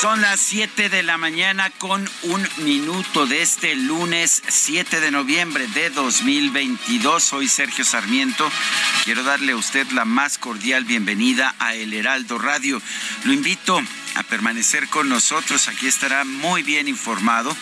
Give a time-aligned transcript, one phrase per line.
[0.00, 5.66] Son las 7 de la mañana con un minuto de este lunes 7 de noviembre
[5.66, 7.20] de 2022.
[7.20, 8.48] Soy Sergio Sarmiento.
[9.04, 12.80] Quiero darle a usted la más cordial bienvenida a El Heraldo Radio.
[13.24, 13.82] Lo invito
[14.14, 15.68] a permanecer con nosotros.
[15.68, 17.56] Aquí estará muy bien informado.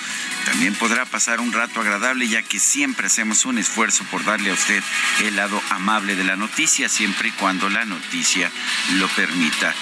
[0.45, 4.55] También podrá pasar un rato agradable ya que siempre hacemos un esfuerzo por darle a
[4.55, 4.83] usted
[5.23, 8.51] el lado amable de la noticia, siempre y cuando la noticia
[8.95, 9.75] lo permita.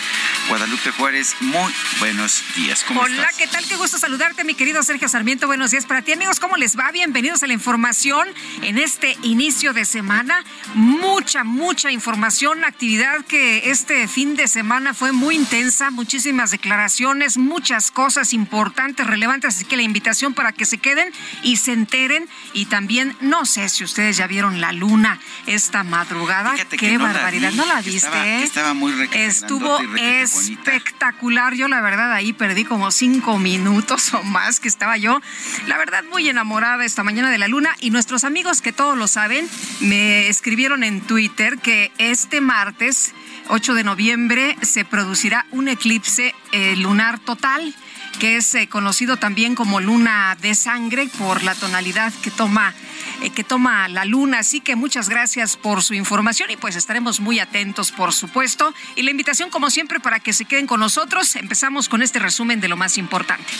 [0.48, 2.84] Guadalupe Juárez, muy buenos días.
[2.86, 3.64] ¿Cómo Hola, ¿qué tal?
[3.66, 5.46] Qué gusto saludarte, mi querido Sergio Sarmiento.
[5.46, 6.40] Buenos días para ti, amigos.
[6.40, 6.90] ¿Cómo les va?
[6.92, 8.28] Bienvenidos a la información
[8.62, 10.44] en este inicio de semana.
[10.74, 16.63] Mucha, mucha información, actividad que este fin de semana fue muy intensa, muchísimas declaraciones,
[17.36, 19.54] muchas cosas importantes, relevantes.
[19.56, 21.12] Así que la invitación para que se queden
[21.42, 22.28] y se enteren.
[22.52, 26.52] Y también, no sé si ustedes ya vieron la luna esta madrugada.
[26.52, 27.50] Fíjate Qué que no la barbaridad.
[27.50, 28.38] vi, no la viste, estaba- ¿eh?
[28.38, 30.22] que estaba muy Estuvo bonita.
[30.22, 31.54] espectacular.
[31.54, 35.20] Yo, la verdad, ahí perdí como cinco minutos o más que estaba yo.
[35.66, 37.70] La verdad, muy enamorada esta mañana de la luna.
[37.80, 39.48] Y nuestros amigos, que todos lo saben,
[39.80, 43.12] me escribieron en Twitter que este martes,
[43.48, 47.74] 8 de noviembre, se producirá un eclipse eh, lunar total
[48.18, 52.72] que es eh, conocido también como luna de sangre por la tonalidad que toma
[53.22, 54.40] eh, que toma la luna.
[54.40, 58.74] Así que muchas gracias por su información y pues estaremos muy atentos, por supuesto.
[58.96, 61.36] Y la invitación, como siempre, para que se queden con nosotros.
[61.36, 63.52] Empezamos con este resumen de lo más importante.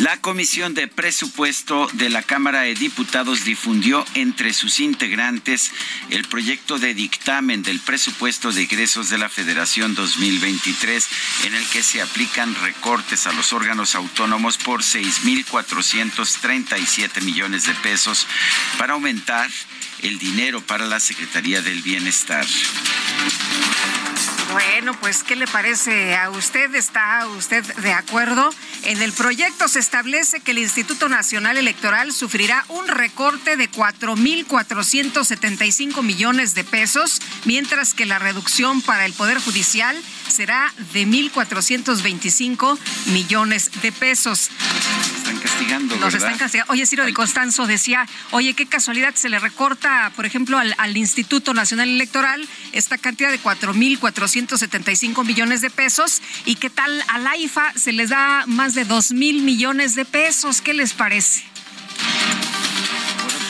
[0.00, 5.70] La Comisión de Presupuesto de la Cámara de Diputados difundió entre sus integrantes
[6.10, 11.08] el proyecto de dictamen del presupuesto de egresos de la Federación 2023,
[11.44, 18.26] en el que se aplican recortes a los órganos autónomos por 6.437 millones de pesos
[18.78, 19.48] para aumentar
[20.02, 22.44] el dinero para la Secretaría del Bienestar.
[24.52, 26.74] Bueno, pues, ¿qué le parece a usted?
[26.74, 28.50] ¿Está usted de acuerdo?
[28.84, 36.02] En el proyecto se establece que el Instituto Nacional Electoral sufrirá un recorte de 4.475
[36.02, 39.96] millones de pesos, mientras que la reducción para el Poder Judicial
[40.28, 42.76] será de 1.425
[43.06, 44.50] millones de pesos.
[45.24, 46.28] Están castigando, Nos ¿verdad?
[46.30, 46.72] están castigando.
[46.72, 50.96] Oye, Ciro de Constanzo decía, oye, qué casualidad, se le recorta, por ejemplo, al, al
[50.98, 57.36] Instituto Nacional Electoral esta cantidad de 4.475 millones de pesos y qué tal a la
[57.38, 60.60] IFA se les da más de 2.000 millones de pesos.
[60.60, 61.42] ¿Qué les parece?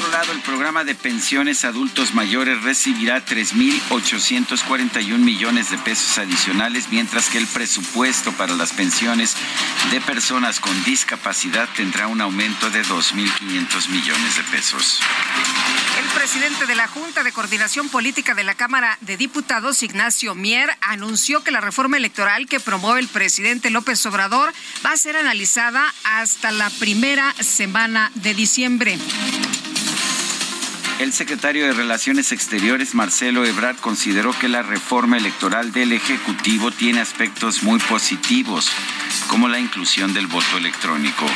[0.04, 7.31] Otro lado, el programa de pensiones adultos mayores recibirá 3.841 millones de pesos adicionales, mientras
[7.31, 9.34] que el presupuesto para las pensiones
[9.91, 15.00] de personas con discapacidad tendrá un aumento de 2.500 millones de pesos.
[15.98, 20.76] El presidente de la Junta de Coordinación Política de la Cámara de Diputados, Ignacio Mier,
[20.82, 24.52] anunció que la reforma electoral que promueve el presidente López Obrador
[24.84, 28.99] va a ser analizada hasta la primera semana de diciembre.
[31.00, 37.00] El secretario de Relaciones Exteriores, Marcelo Ebrard, consideró que la reforma electoral del Ejecutivo tiene
[37.00, 38.70] aspectos muy positivos,
[39.26, 41.26] como la inclusión del voto electrónico.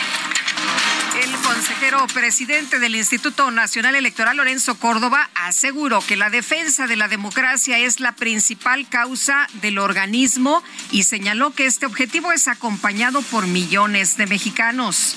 [1.20, 7.08] El consejero presidente del Instituto Nacional Electoral, Lorenzo Córdoba, aseguró que la defensa de la
[7.08, 10.62] democracia es la principal causa del organismo
[10.93, 15.16] y señaló que este objetivo es acompañado por millones de mexicanos.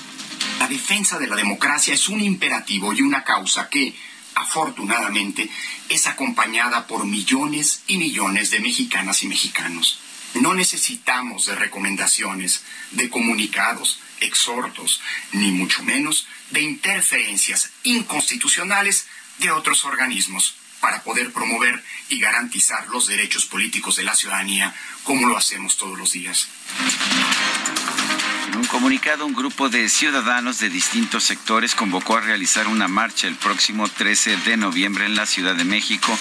[0.58, 3.94] La defensa de la democracia es un imperativo y una causa que,
[4.34, 5.48] afortunadamente,
[5.88, 9.98] es acompañada por millones y millones de mexicanas y mexicanos.
[10.34, 12.62] No necesitamos de recomendaciones,
[12.92, 15.00] de comunicados, exhortos,
[15.32, 19.06] ni mucho menos de interferencias inconstitucionales
[19.38, 24.74] de otros organismos para poder promover y garantizar los derechos políticos de la ciudadanía
[25.04, 26.48] como lo hacemos todos los días.
[28.48, 33.28] En un comunicado, un grupo de ciudadanos de distintos sectores convocó a realizar una marcha
[33.28, 36.16] el próximo 13 de noviembre en la Ciudad de México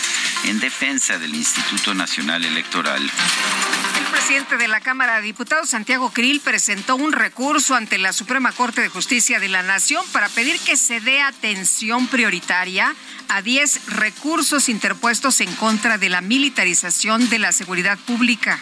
[0.46, 3.02] en defensa del Instituto Nacional Electoral.
[3.02, 8.52] El presidente de la Cámara de Diputados, Santiago Krill, presentó un recurso ante la Suprema
[8.52, 12.94] Corte de Justicia de la Nación para pedir que se dé atención prioritaria
[13.30, 18.60] a 10 recursos interpuestos en contra de la militarización de la seguridad pública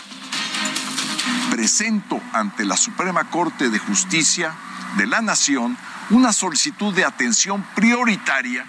[1.49, 4.53] presento ante la Suprema Corte de Justicia
[4.97, 5.77] de la Nación
[6.09, 8.65] una solicitud de atención prioritaria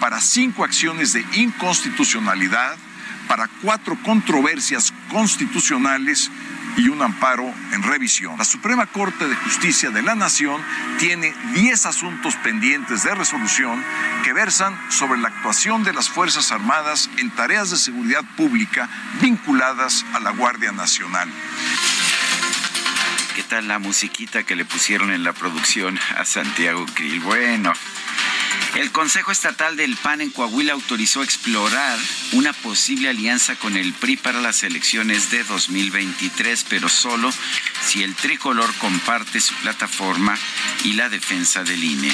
[0.00, 2.76] para cinco acciones de inconstitucionalidad,
[3.28, 6.30] para cuatro controversias constitucionales
[6.76, 8.36] y un amparo en revisión.
[8.36, 10.60] La Suprema Corte de Justicia de la Nación
[10.98, 13.82] tiene 10 asuntos pendientes de resolución
[14.24, 18.88] que versan sobre la actuación de las Fuerzas Armadas en tareas de seguridad pública
[19.20, 21.28] vinculadas a la Guardia Nacional.
[23.34, 27.18] ¿Qué tal la musiquita que le pusieron en la producción a Santiago Krill?
[27.18, 27.72] Bueno,
[28.76, 31.98] el Consejo Estatal del PAN en Coahuila autorizó explorar
[32.32, 37.32] una posible alianza con el PRI para las elecciones de 2023, pero solo
[37.84, 40.38] si el tricolor comparte su plataforma
[40.84, 42.12] y la defensa del INE.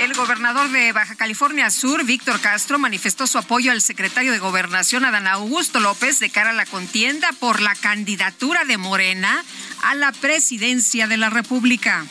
[0.00, 5.04] El gobernador de Baja California Sur, Víctor Castro, manifestó su apoyo al secretario de Gobernación,
[5.04, 9.44] Adán Augusto López, de cara a la contienda por la candidatura de Morena
[9.82, 12.04] a la presidencia de la República.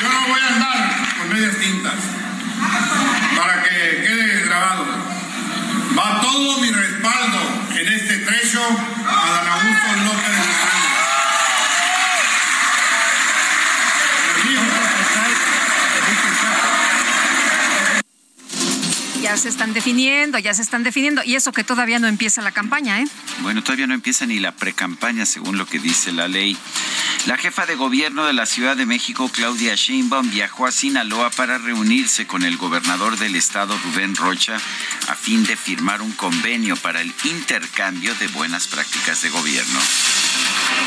[0.00, 1.94] Yo no voy a andar con medias tintas
[3.36, 3.70] para que
[4.02, 4.86] quede grabado.
[5.98, 7.38] Va todo mi respaldo
[7.76, 8.60] en este trecho
[9.06, 10.95] a Adán Augusto López
[19.26, 21.20] ya se están definiendo, ya se están definiendo.
[21.24, 23.08] Y eso que todavía no empieza la campaña, ¿eh?
[23.42, 26.56] Bueno, todavía no empieza ni la precampaña, según lo que dice la ley.
[27.26, 31.58] La jefa de gobierno de la Ciudad de México, Claudia Sheinbaum, viajó a Sinaloa para
[31.58, 34.58] reunirse con el gobernador del estado, Rubén Rocha,
[35.08, 39.80] a fin de firmar un convenio para el intercambio de buenas prácticas de gobierno.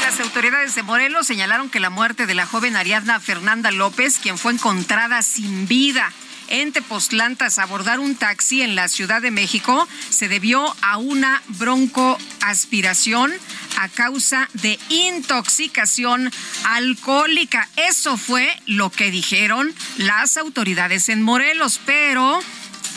[0.01, 4.37] Las autoridades de Morelos señalaron que la muerte de la joven Ariadna Fernanda López, quien
[4.37, 6.13] fue encontrada sin vida
[6.49, 13.31] en Tepoztlán abordar un taxi en la Ciudad de México se debió a una broncoaspiración
[13.77, 16.31] a causa de intoxicación
[16.65, 17.67] alcohólica.
[17.75, 22.39] Eso fue lo que dijeron las autoridades en Morelos, pero...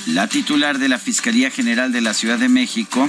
[0.07, 3.09] La titular de la Fiscalía General de la Ciudad de México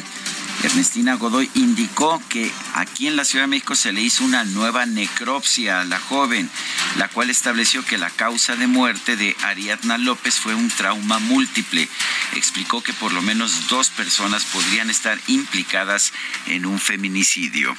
[0.61, 4.85] Ernestina Godoy indicó que aquí en la Ciudad de México se le hizo una nueva
[4.85, 6.49] necropsia a la joven,
[6.97, 11.89] la cual estableció que la causa de muerte de Ariadna López fue un trauma múltiple.
[12.35, 16.13] Explicó que por lo menos dos personas podrían estar implicadas
[16.47, 17.75] en un feminicidio.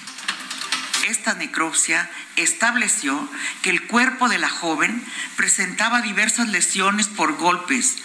[1.04, 3.28] Esta necropsia estableció
[3.60, 5.04] que el cuerpo de la joven
[5.36, 7.96] presentaba diversas lesiones por golpes,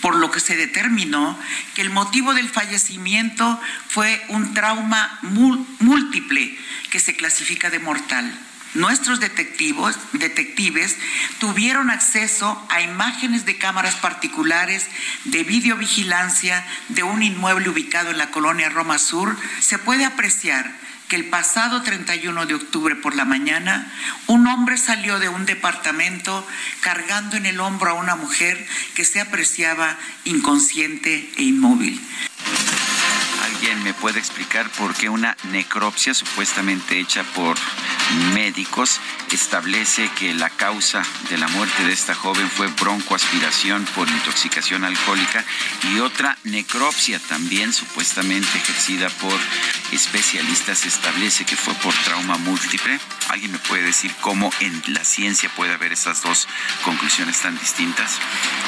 [0.00, 1.38] por lo que se determinó
[1.74, 6.58] que el motivo del fallecimiento fue un trauma múltiple
[6.90, 8.36] que se clasifica de mortal.
[8.74, 10.96] Nuestros detectivos, detectives
[11.38, 14.88] tuvieron acceso a imágenes de cámaras particulares
[15.24, 19.36] de videovigilancia de un inmueble ubicado en la colonia Roma Sur.
[19.60, 23.90] Se puede apreciar que el pasado 31 de octubre por la mañana
[24.26, 26.46] un hombre salió de un departamento
[26.80, 32.00] cargando en el hombro a una mujer que se apreciaba inconsciente e inmóvil.
[33.48, 37.56] ¿Alguien me puede explicar por qué una necropsia supuestamente hecha por
[38.34, 39.00] médicos
[39.32, 45.44] establece que la causa de la muerte de esta joven fue broncoaspiración por intoxicación alcohólica
[45.92, 49.38] y otra necropsia también supuestamente ejercida por
[49.92, 52.98] especialistas establece que fue por trauma múltiple?
[53.28, 56.48] ¿Alguien me puede decir cómo en la ciencia puede haber esas dos
[56.84, 58.18] conclusiones tan distintas?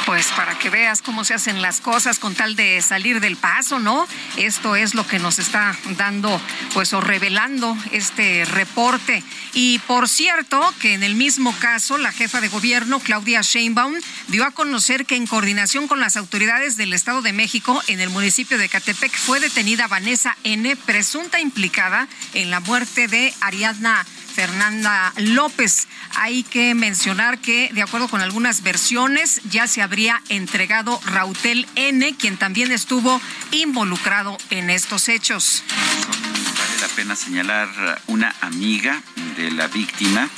[0.06, 3.78] Pues para que veas cómo se hacen las cosas con tal de salir del paso,
[3.78, 4.06] ¿no?
[4.36, 6.40] Esto es lo que nos está dando,
[6.74, 9.22] pues, o revelando este reporte
[9.52, 13.94] Y por cierto, que en el mismo caso, la jefa de gobierno, Claudia Sheinbaum,
[14.28, 18.10] dio a conocer que en coordinación con las autoridades del Estado de México, en el
[18.10, 25.12] municipio de Catepec, fue detenida Vanessa N., presunta implicada en la muerte de Ariadna Fernanda
[25.16, 25.88] López.
[26.16, 32.14] Hay que mencionar que, de acuerdo con algunas versiones, ya se habría entregado Rautel N.,
[32.16, 33.20] quien también estuvo
[33.50, 35.64] involucrado en estos hechos.
[35.68, 37.68] Vale la pena señalar
[38.06, 39.02] una amiga
[39.36, 40.28] de la víctima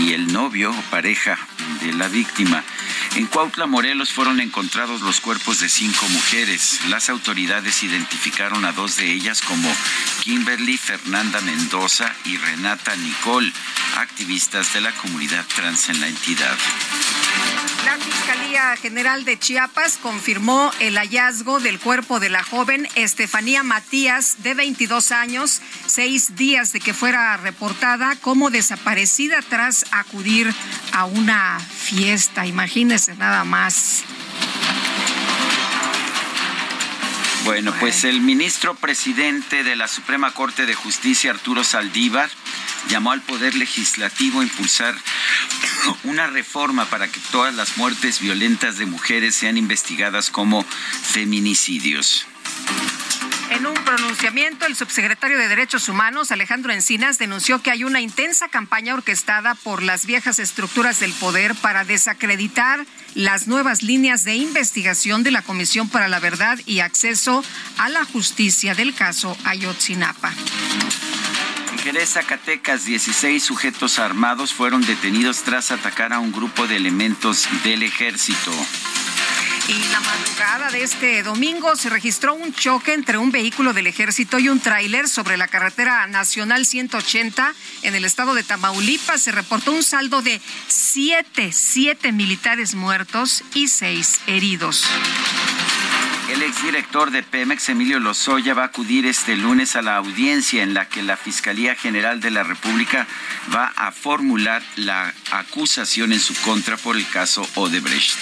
[0.00, 1.38] y el novio o pareja
[1.82, 2.62] de la víctima.
[3.16, 6.80] En Cuautla, Morelos, fueron encontrados los cuerpos de cinco mujeres.
[6.88, 9.72] Las autoridades identificaron a dos de ellas como
[10.24, 13.52] Kimberly Fernanda Mendoza y Renata Nicole,
[13.98, 16.58] activistas de la comunidad trans en la entidad.
[17.84, 24.42] La Fiscalía General de Chiapas confirmó el hallazgo del cuerpo de la joven Estefanía Matías,
[24.42, 30.54] de 22 años, seis días de que fuera reportada como desaparecida tras acudir
[30.92, 32.46] a una fiesta.
[32.46, 34.04] Imagínese nada más.
[37.44, 42.30] Bueno, pues el ministro presidente de la Suprema Corte de Justicia, Arturo Saldívar,
[42.88, 44.94] llamó al Poder Legislativo a impulsar
[46.04, 52.26] una reforma para que todas las muertes violentas de mujeres sean investigadas como feminicidios.
[53.50, 58.48] En un pronunciamiento, el subsecretario de Derechos Humanos, Alejandro Encinas, denunció que hay una intensa
[58.48, 65.22] campaña orquestada por las viejas estructuras del poder para desacreditar las nuevas líneas de investigación
[65.22, 67.44] de la Comisión para la Verdad y Acceso
[67.78, 70.32] a la Justicia del caso Ayotzinapa.
[71.72, 77.46] En Jerez, Zacatecas, 16 sujetos armados fueron detenidos tras atacar a un grupo de elementos
[77.62, 78.52] del ejército.
[79.66, 84.38] Y la madrugada de este domingo se registró un choque entre un vehículo del ejército
[84.38, 89.22] y un tráiler sobre la carretera nacional 180 en el estado de Tamaulipas.
[89.22, 94.84] Se reportó un saldo de siete, siete militares muertos y seis heridos.
[96.34, 100.74] El exdirector de Pemex, Emilio Lozoya, va a acudir este lunes a la audiencia en
[100.74, 103.06] la que la Fiscalía General de la República
[103.54, 108.18] va a formular la acusación en su contra por el caso Odebrecht.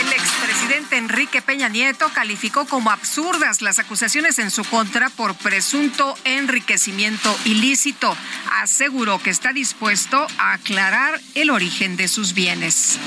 [0.00, 6.14] El expresidente Enrique Peña Nieto calificó como absurdas las acusaciones en su contra por presunto
[6.22, 8.16] enriquecimiento ilícito.
[8.60, 13.00] Aseguró que está dispuesto a aclarar el origen de sus bienes.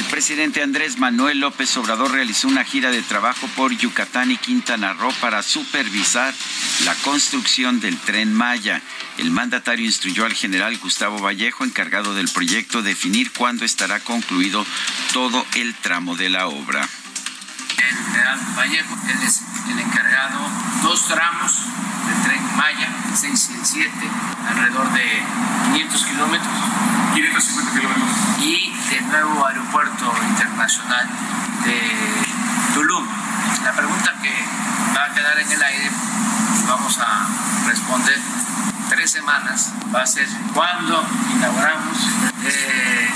[0.00, 4.94] El presidente Andrés Manuel López Obrador realizó una gira de trabajo por Yucatán y Quintana
[4.94, 6.32] Roo para supervisar
[6.86, 8.80] la construcción del tren Maya.
[9.18, 14.64] El mandatario instruyó al general Gustavo Vallejo, encargado del proyecto, definir cuándo estará concluido
[15.12, 16.88] todo el tramo de la obra.
[17.88, 20.38] El general Vallejo, él es el encargado,
[20.82, 21.62] dos tramos
[22.06, 23.90] del tren Maya, 6 y 7,
[24.48, 25.22] alrededor de
[25.72, 26.54] 500 kilómetros.
[27.14, 28.08] 550 kilómetros.
[28.40, 31.08] Y del nuevo aeropuerto internacional
[31.64, 31.80] de
[32.74, 33.06] Tulum.
[33.64, 34.34] La pregunta que
[34.96, 35.90] va a quedar en el aire,
[36.68, 37.26] vamos a
[37.66, 38.20] responder
[38.88, 41.96] tres semanas, va a ser cuando inauguramos
[42.44, 43.08] eh,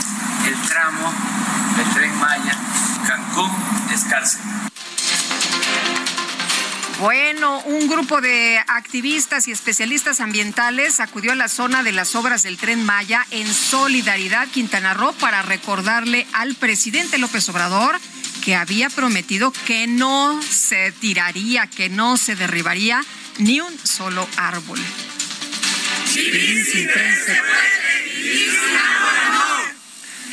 [0.47, 1.13] el tramo
[1.77, 2.64] del tren Maya
[3.07, 4.41] Cancún-Escárcel.
[7.01, 12.45] Bueno, un grupo de activistas y especialistas ambientales acudió a la zona de las obras
[12.45, 17.99] del tren Maya en Solidaridad Quintana Roo para recordarle al presidente López Obrador
[18.45, 23.03] que había prometido que no se tiraría, que no se derribaría
[23.39, 24.79] ni un solo árbol.
[26.15, 29.54] Vivir sin tren se puede, vivir sin ahora no.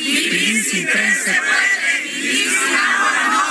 [0.04, 3.42] Vivir sin tren se puede, vivir sin ahora no.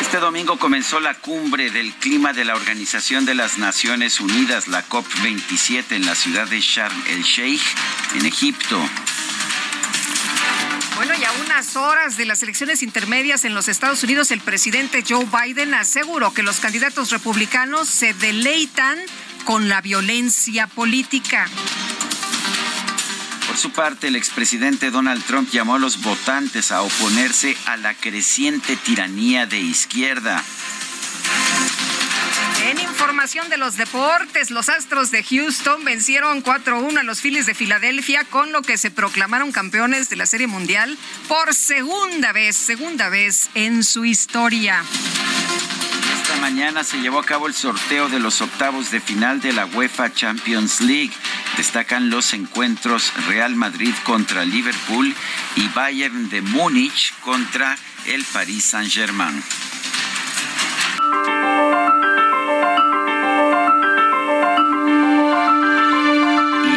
[0.00, 4.88] Este domingo comenzó la cumbre del clima de la Organización de las Naciones Unidas, la
[4.88, 7.62] COP27, en la ciudad de Sharm el Sheikh,
[8.14, 8.80] en Egipto.
[10.94, 15.02] Bueno, y a unas horas de las elecciones intermedias en los Estados Unidos, el presidente
[15.06, 19.00] Joe Biden aseguró que los candidatos republicanos se deleitan
[19.44, 21.48] con la violencia política.
[23.54, 27.94] Por su parte, el expresidente Donald Trump llamó a los votantes a oponerse a la
[27.94, 30.42] creciente tiranía de izquierda.
[32.64, 37.54] En información de los deportes, los Astros de Houston vencieron 4-1 a los Phillies de
[37.54, 43.08] Filadelfia, con lo que se proclamaron campeones de la Serie Mundial por segunda vez, segunda
[43.08, 44.82] vez en su historia
[46.34, 49.66] esta mañana se llevó a cabo el sorteo de los octavos de final de la
[49.66, 51.12] UEFA Champions League.
[51.56, 55.14] Destacan los encuentros Real Madrid contra Liverpool
[55.54, 57.76] y Bayern de Múnich contra
[58.06, 59.42] el Paris Saint-Germain.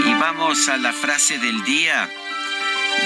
[0.06, 2.08] Y vamos a la frase del día.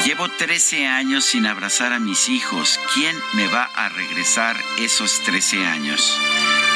[0.05, 2.77] Llevo 13 años sin abrazar a mis hijos.
[2.93, 6.19] ¿Quién me va a regresar esos 13 años?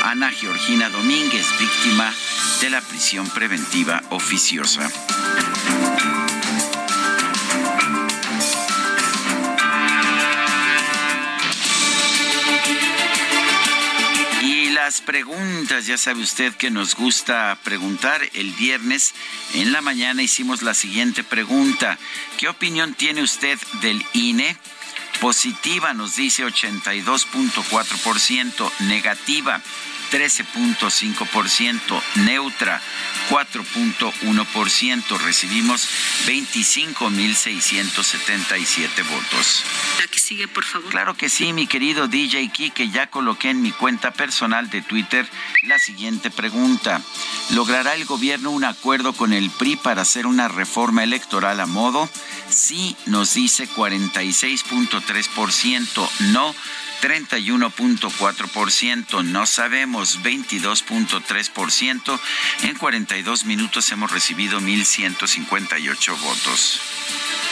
[0.06, 2.14] Ana Georgina Domínguez, víctima
[2.62, 4.88] de la prisión preventiva oficiosa.
[14.74, 18.22] las preguntas, ya sabe usted que nos gusta preguntar.
[18.34, 19.16] El viernes
[19.56, 21.98] en la mañana hicimos la siguiente pregunta.
[22.38, 24.56] ¿Qué opinión tiene usted del INE?
[25.20, 29.60] Positiva nos dice 82.4%, negativa
[30.12, 32.82] 13.5%, neutra
[33.30, 35.18] 4.1%.
[35.20, 35.88] Recibimos
[36.28, 39.64] 25.677 votos.
[40.00, 40.90] La que sigue, por favor.
[40.90, 45.30] Claro que sí, mi querido DJ que ya coloqué en mi cuenta personal de Twitter
[45.64, 47.02] la siguiente pregunta.
[47.52, 52.08] ¿Logrará el gobierno un acuerdo con el PRI para hacer una reforma electoral a modo?
[52.50, 56.56] Sí, nos dice 46.3%, no
[57.06, 62.20] 31.4%, no sabemos 22.3%.
[62.64, 66.82] En 42 minutos hemos recibido 1.158 votos.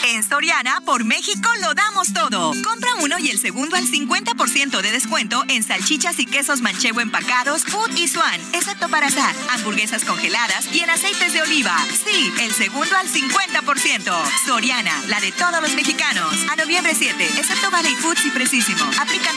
[0.06, 2.52] En Soriana, por México, lo damos todo.
[2.62, 7.64] Compra uno y el segundo al 50% de descuento en salchichas y quesos manchego empacados,
[7.64, 11.74] Food y Swan, excepto para asar, hamburguesas congeladas y en aceites de oliva.
[12.04, 14.12] Sí, el segundo al 50%.
[14.44, 16.34] Soriana, la de todos los mexicanos.
[16.50, 18.84] A noviembre 7, excepto Valley Foods y Precisimo.
[19.00, 19.36] Aplican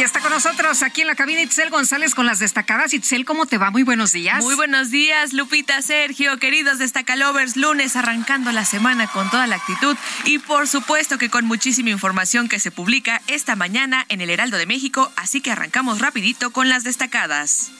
[0.00, 2.94] Y está con nosotros aquí en la cabina Itzel González con las destacadas.
[2.94, 3.70] Itzel, ¿cómo te va?
[3.70, 4.42] Muy buenos días.
[4.42, 9.94] Muy buenos días, Lupita, Sergio, queridos destacalovers, lunes arrancando la semana con toda la actitud
[10.24, 14.56] y por supuesto que con muchísima información que se publica esta mañana en el Heraldo
[14.56, 17.70] de México, así que arrancamos rapidito con las destacadas.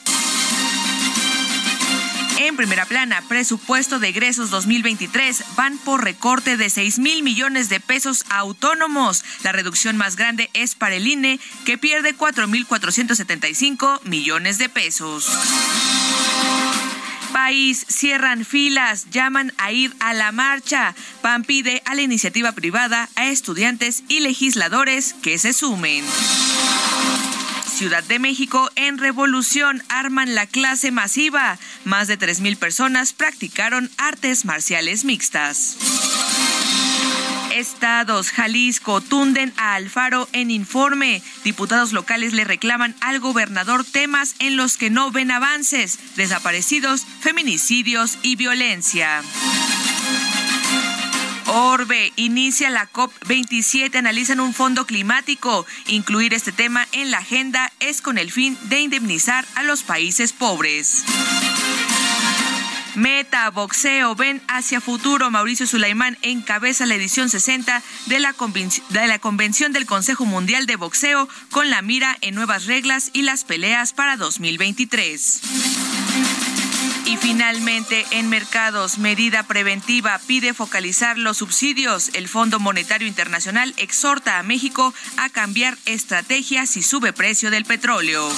[2.43, 7.81] En primera plana, presupuesto de egresos 2023 van por recorte de 6 mil millones de
[7.81, 9.23] pesos autónomos.
[9.43, 14.71] La reducción más grande es para el INE, que pierde 4 mil 475 millones de
[14.71, 15.31] pesos
[17.33, 20.97] país cierran filas, llaman a ir a la marcha.
[21.23, 26.05] PAN pide a la iniciativa privada, a estudiantes y legisladores que se sumen.
[27.81, 31.59] Ciudad de México en revolución arman la clase masiva.
[31.87, 35.79] Más de 3.000 personas practicaron artes marciales mixtas.
[37.55, 41.23] Estados, Jalisco, tunden a Alfaro en informe.
[41.43, 48.19] Diputados locales le reclaman al gobernador temas en los que no ven avances, desaparecidos, feminicidios
[48.23, 49.23] y violencia.
[51.53, 55.67] Orbe inicia la COP27, analizan un fondo climático.
[55.89, 60.33] Incluir este tema en la agenda es con el fin de indemnizar a los países
[60.33, 61.05] pobres.
[62.95, 65.29] Meta, boxeo, ven hacia futuro.
[65.33, 68.37] Mauricio Sulaimán encabeza la edición 60 de la,
[68.91, 73.23] de la Convención del Consejo Mundial de Boxeo con la mira en nuevas reglas y
[73.23, 75.90] las peleas para 2023.
[77.07, 82.11] Y finalmente, en mercados, medida preventiva pide focalizar los subsidios.
[82.15, 88.29] El Fondo Monetario Internacional exhorta a México a cambiar estrategia si sube precio del petróleo.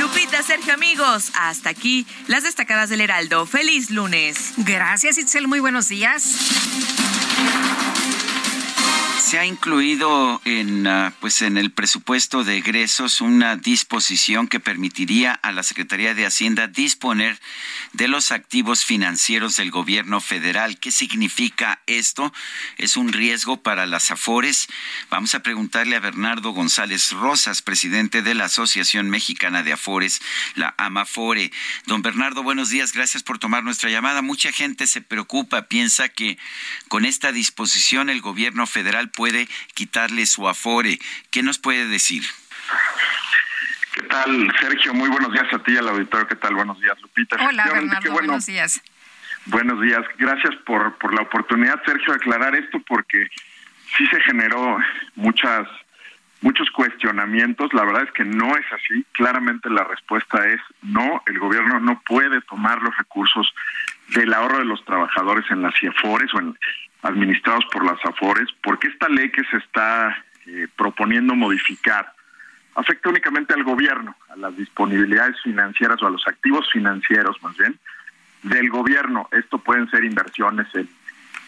[0.00, 3.46] Lupita, Sergio, amigos, hasta aquí las destacadas del Heraldo.
[3.46, 4.54] Feliz lunes.
[4.58, 5.48] Gracias, Itzel.
[5.48, 6.34] Muy buenos días
[9.26, 15.32] se ha incluido en, ah, pues en el presupuesto de egresos una disposición que permitiría
[15.32, 17.40] a la Secretaría de Hacienda disponer
[17.92, 20.78] de los activos financieros del gobierno federal.
[20.78, 22.32] ¿Qué significa esto?
[22.78, 24.68] ¿Es un riesgo para las AFORES?
[25.10, 30.22] Vamos a preguntarle a Bernardo González Rosas, presidente de la Asociación Mexicana de Afores,
[30.54, 31.50] la AMAFORE.
[31.86, 32.92] Don Bernardo, buenos días.
[32.92, 34.22] Gracias por tomar nuestra llamada.
[34.22, 36.38] Mucha gente se preocupa, piensa que
[36.86, 40.98] con esta disposición el gobierno federal puede quitarle su afore.
[41.32, 42.22] ¿Qué nos puede decir?
[43.94, 44.94] ¿Qué tal, Sergio?
[44.94, 46.28] Muy buenos días a ti y al auditorio.
[46.28, 46.54] ¿Qué tal?
[46.54, 47.36] Buenos días, Lupita.
[47.44, 48.12] Hola, Bernardo.
[48.12, 48.82] buenos días.
[49.46, 50.02] Buenos días.
[50.18, 53.26] Gracias por, por la oportunidad, Sergio, de aclarar esto porque
[53.96, 54.78] sí se generó
[55.14, 55.66] muchas
[56.42, 57.72] muchos cuestionamientos.
[57.72, 59.04] La verdad es que no es así.
[59.12, 61.22] Claramente la respuesta es no.
[61.26, 63.52] El gobierno no puede tomar los recursos
[64.08, 66.58] del ahorro de los trabajadores en las CIEFORES o en,
[67.06, 70.16] administrados por las AFORES, porque esta ley que se está
[70.46, 72.12] eh, proponiendo modificar
[72.74, 77.78] afecta únicamente al gobierno, a las disponibilidades financieras o a los activos financieros más bien
[78.42, 79.28] del gobierno.
[79.32, 80.88] Esto pueden ser inversiones en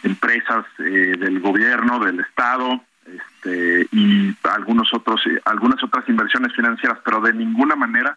[0.03, 7.21] empresas eh, del gobierno, del Estado, este, y algunos otros, algunas otras inversiones financieras, pero
[7.21, 8.17] de ninguna manera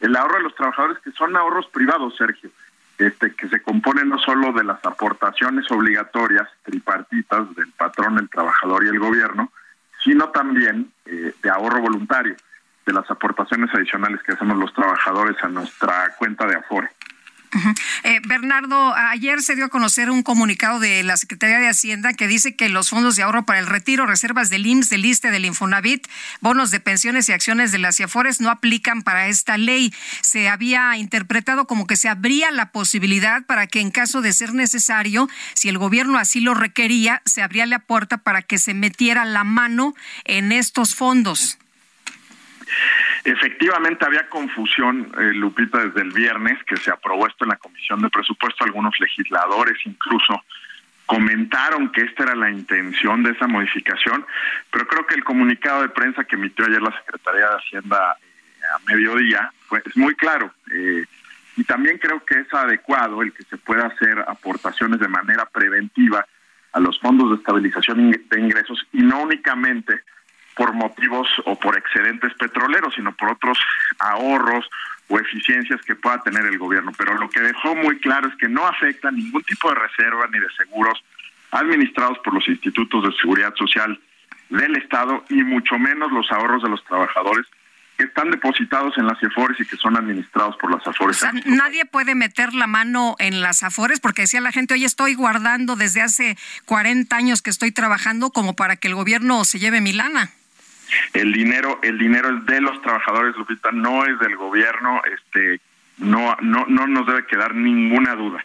[0.00, 2.50] el ahorro de los trabajadores, que son ahorros privados, Sergio,
[2.98, 8.84] este, que se componen no solo de las aportaciones obligatorias tripartitas del patrón, el trabajador
[8.84, 9.52] y el gobierno,
[10.02, 12.36] sino también eh, de ahorro voluntario,
[12.84, 16.56] de las aportaciones adicionales que hacemos los trabajadores a nuestra cuenta de
[18.04, 22.28] Eh, Bernardo, ayer se dio a conocer un comunicado de la Secretaría de Hacienda que
[22.28, 25.44] dice que los fondos de ahorro para el retiro, reservas del IMSS, del ISTE, del
[25.44, 26.06] Infonavit,
[26.40, 29.92] bonos de pensiones y acciones de las CIAFORES no aplican para esta ley.
[30.20, 34.54] Se había interpretado como que se abría la posibilidad para que en caso de ser
[34.54, 39.24] necesario, si el gobierno así lo requería, se abría la puerta para que se metiera
[39.24, 41.58] la mano en estos fondos.
[43.24, 48.00] Efectivamente había confusión, eh, Lupita, desde el viernes que se aprobó esto en la Comisión
[48.00, 48.64] de Presupuesto.
[48.64, 50.42] Algunos legisladores incluso
[51.06, 54.26] comentaron que esta era la intención de esa modificación,
[54.70, 58.64] pero creo que el comunicado de prensa que emitió ayer la Secretaría de Hacienda eh,
[58.76, 60.52] a mediodía fue, es muy claro.
[60.70, 61.06] Eh,
[61.56, 66.24] y también creo que es adecuado el que se pueda hacer aportaciones de manera preventiva
[66.72, 70.02] a los fondos de estabilización de ingresos y no únicamente
[70.58, 73.56] por motivos o por excedentes petroleros, sino por otros
[74.00, 74.68] ahorros
[75.08, 76.90] o eficiencias que pueda tener el gobierno.
[76.98, 80.40] Pero lo que dejó muy claro es que no afecta ningún tipo de reserva ni
[80.40, 81.02] de seguros
[81.52, 83.98] administrados por los institutos de seguridad social
[84.50, 87.46] del Estado y mucho menos los ahorros de los trabajadores
[87.96, 91.24] que están depositados en las AFORES y que son administrados por las AFORES.
[91.46, 95.74] nadie puede meter la mano en las AFORES porque decía la gente, oye, estoy guardando
[95.74, 99.92] desde hace 40 años que estoy trabajando como para que el gobierno se lleve mi
[99.92, 100.30] lana.
[101.12, 105.60] El dinero, el dinero es de los trabajadores, Lupita, no es del gobierno, este
[105.98, 108.40] no, no, no nos debe quedar ninguna duda.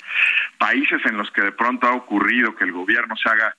[0.57, 3.55] Países en los que de pronto ha ocurrido que el gobierno se haga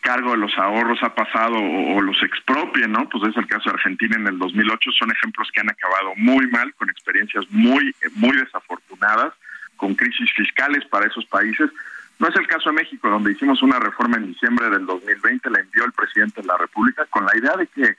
[0.00, 3.08] cargo de los ahorros ha pasado o, los expropie, ¿no?
[3.08, 6.46] Pues es el caso de Argentina en el 2008, son ejemplos que han acabado muy
[6.48, 9.34] mal, con experiencias muy, muy desafortunadas,
[9.76, 11.70] con crisis fiscales para esos países.
[12.18, 15.60] No es el caso de México, donde hicimos una reforma en diciembre del 2020, la
[15.60, 17.96] envió el presidente de la República con la idea de que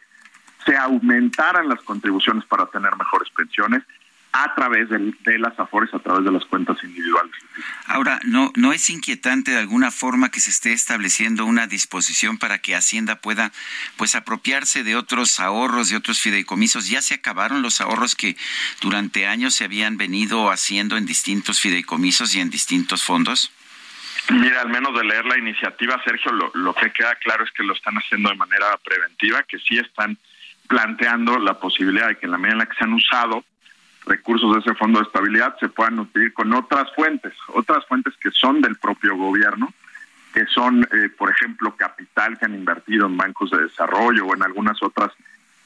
[0.65, 3.83] se aumentaran las contribuciones para tener mejores pensiones
[4.33, 7.33] a través de, las AFORES, a través de las cuentas individuales.
[7.85, 12.59] Ahora, ¿no, ¿no es inquietante de alguna forma que se esté estableciendo una disposición para
[12.59, 13.51] que Hacienda pueda
[13.97, 16.87] pues apropiarse de otros ahorros, de otros fideicomisos?
[16.87, 18.37] ¿Ya se acabaron los ahorros que
[18.79, 23.51] durante años se habían venido haciendo en distintos fideicomisos y en distintos fondos?
[24.29, 27.63] Mira, al menos de leer la iniciativa, Sergio, lo, lo que queda claro es que
[27.63, 30.17] lo están haciendo de manera preventiva, que sí están
[30.71, 33.43] planteando la posibilidad de que en la medida en la que se han usado
[34.05, 38.31] recursos de ese fondo de estabilidad se puedan nutrir con otras fuentes, otras fuentes que
[38.31, 39.73] son del propio gobierno,
[40.33, 44.43] que son, eh, por ejemplo, capital que han invertido en bancos de desarrollo o en
[44.43, 45.11] algunas otras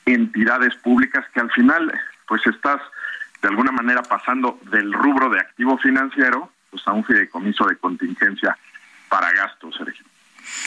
[0.08, 1.94] entidades públicas que al final,
[2.28, 2.82] pues estás
[3.44, 8.58] de alguna manera pasando del rubro de activo financiero pues a un fideicomiso de contingencia
[9.08, 10.04] para gastos, Sergio.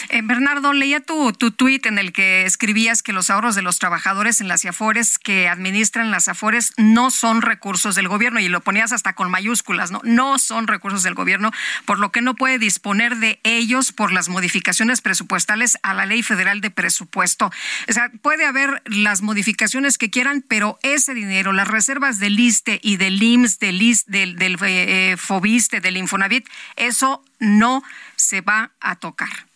[0.08, 3.78] Eh, Bernardo, leía tu, tu tuit en el que escribías que los ahorros de los
[3.78, 8.60] trabajadores en las AFORES que administran las AFORES no son recursos del gobierno y lo
[8.60, 10.00] ponías hasta con mayúsculas, ¿no?
[10.04, 11.50] No son recursos del gobierno,
[11.84, 16.22] por lo que no puede disponer de ellos por las modificaciones presupuestales a la Ley
[16.22, 17.50] Federal de Presupuesto.
[17.88, 22.80] O sea, puede haber las modificaciones que quieran, pero ese dinero, las reservas del ISTE
[22.82, 27.82] y del IMSS, del, del, del eh, FOBISTE, del Infonavit, eso no
[28.16, 29.47] se va a tocar.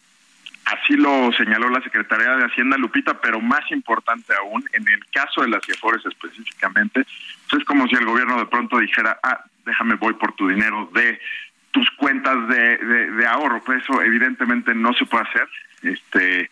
[0.64, 5.42] Así lo señaló la Secretaría de Hacienda Lupita, pero más importante aún, en el caso
[5.42, 7.04] de las CIEFORES específicamente,
[7.50, 10.88] pues es como si el gobierno de pronto dijera, ah, déjame, voy por tu dinero
[10.94, 11.20] de
[11.72, 13.62] tus cuentas de, de, ahorro.
[13.64, 15.48] Pues eso evidentemente no se puede hacer.
[15.82, 16.50] Este,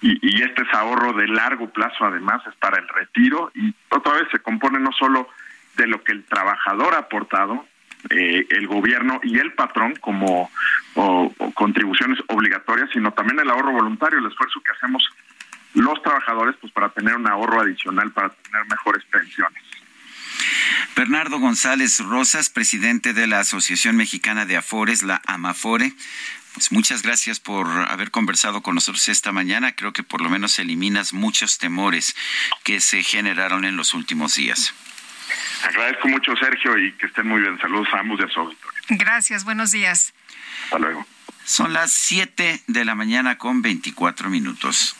[0.00, 4.14] y, y, este es ahorro de largo plazo, además, es para el retiro y otra
[4.14, 5.28] vez se compone no solo
[5.76, 7.66] de lo que el trabajador ha aportado,
[8.10, 10.50] eh, el gobierno y el patrón como
[11.54, 15.02] contribuciones obligatorias, sino también el ahorro voluntario, el esfuerzo que hacemos
[15.74, 19.62] los trabajadores pues para tener un ahorro adicional, para tener mejores pensiones.
[20.94, 25.94] Bernardo González Rosas, presidente de la Asociación Mexicana de Afores, la AMAFORE.
[26.54, 29.72] Pues muchas gracias por haber conversado con nosotros esta mañana.
[29.72, 32.14] Creo que por lo menos eliminas muchos temores
[32.62, 34.74] que se generaron en los últimos días.
[35.62, 37.58] Agradezco mucho, Sergio, y que estén muy bien.
[37.60, 38.80] Saludos a ambos y a su auditorio.
[38.88, 40.12] Gracias, buenos días.
[40.64, 41.06] Hasta luego.
[41.44, 44.96] Son las 7 de la mañana con 24 minutos.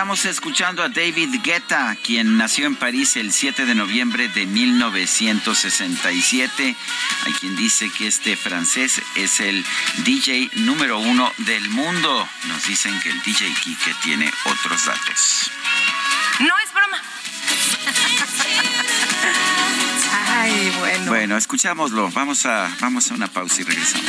[0.00, 6.74] Estamos escuchando a David Guetta, quien nació en París el 7 de noviembre de 1967.
[7.26, 9.62] Hay quien dice que este francés es el
[10.06, 12.26] DJ número uno del mundo.
[12.48, 15.50] Nos dicen que el DJ Kike tiene otros datos.
[16.38, 17.02] No es broma.
[20.28, 21.06] Ay, bueno.
[21.08, 22.10] Bueno, escuchámoslo.
[22.12, 24.08] Vamos a, vamos a una pausa y regresamos.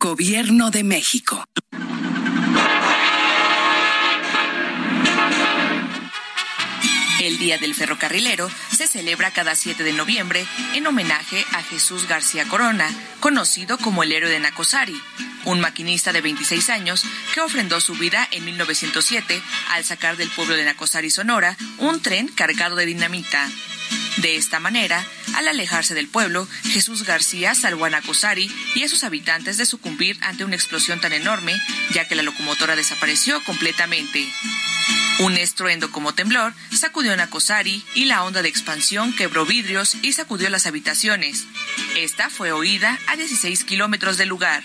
[0.00, 1.44] Gobierno de México.
[7.20, 12.46] El Día del Ferrocarrilero se celebra cada 7 de noviembre en homenaje a Jesús García
[12.46, 15.02] Corona, conocido como el héroe de Nacosari,
[15.44, 20.54] un maquinista de 26 años que ofrendó su vida en 1907 al sacar del pueblo
[20.54, 23.48] de Nacosari, Sonora, un tren cargado de dinamita.
[24.22, 25.04] De esta manera,
[25.36, 30.18] al alejarse del pueblo, Jesús García salvó a Nacosari y a sus habitantes de sucumbir
[30.22, 31.56] ante una explosión tan enorme,
[31.92, 34.26] ya que la locomotora desapareció completamente.
[35.20, 40.12] Un estruendo como temblor sacudió a Nacosari y la onda de expansión quebró vidrios y
[40.12, 41.44] sacudió las habitaciones.
[41.96, 44.62] Esta fue oída a 16 kilómetros del lugar.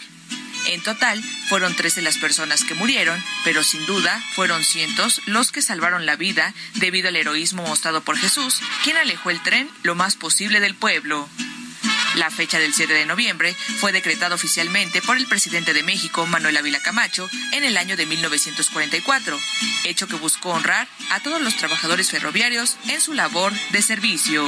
[0.67, 5.61] En total, fueron 13 las personas que murieron, pero sin duda fueron cientos los que
[5.61, 10.15] salvaron la vida debido al heroísmo mostrado por Jesús, quien alejó el tren lo más
[10.15, 11.27] posible del pueblo.
[12.15, 16.57] La fecha del 7 de noviembre fue decretada oficialmente por el presidente de México, Manuel
[16.57, 19.39] Ávila Camacho, en el año de 1944,
[19.85, 24.47] hecho que buscó honrar a todos los trabajadores ferroviarios en su labor de servicio.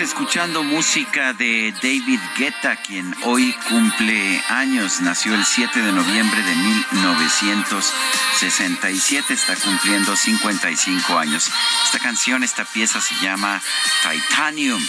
[0.00, 5.00] Escuchando música de David Guetta, quien hoy cumple años.
[5.00, 11.50] Nació el 7 de noviembre de 1967, está cumpliendo 55 años.
[11.84, 13.60] Esta canción, esta pieza se llama
[14.02, 14.80] Titanium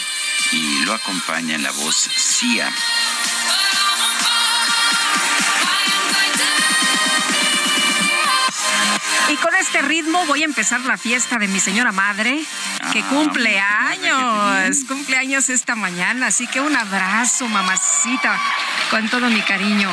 [0.51, 2.71] y lo acompaña en la voz Sia.
[9.79, 12.43] Este ritmo voy a empezar la fiesta de mi señora madre,
[12.91, 18.37] que cumple años, cumple años esta mañana, así que un abrazo, mamacita,
[18.91, 19.89] con todo mi cariño.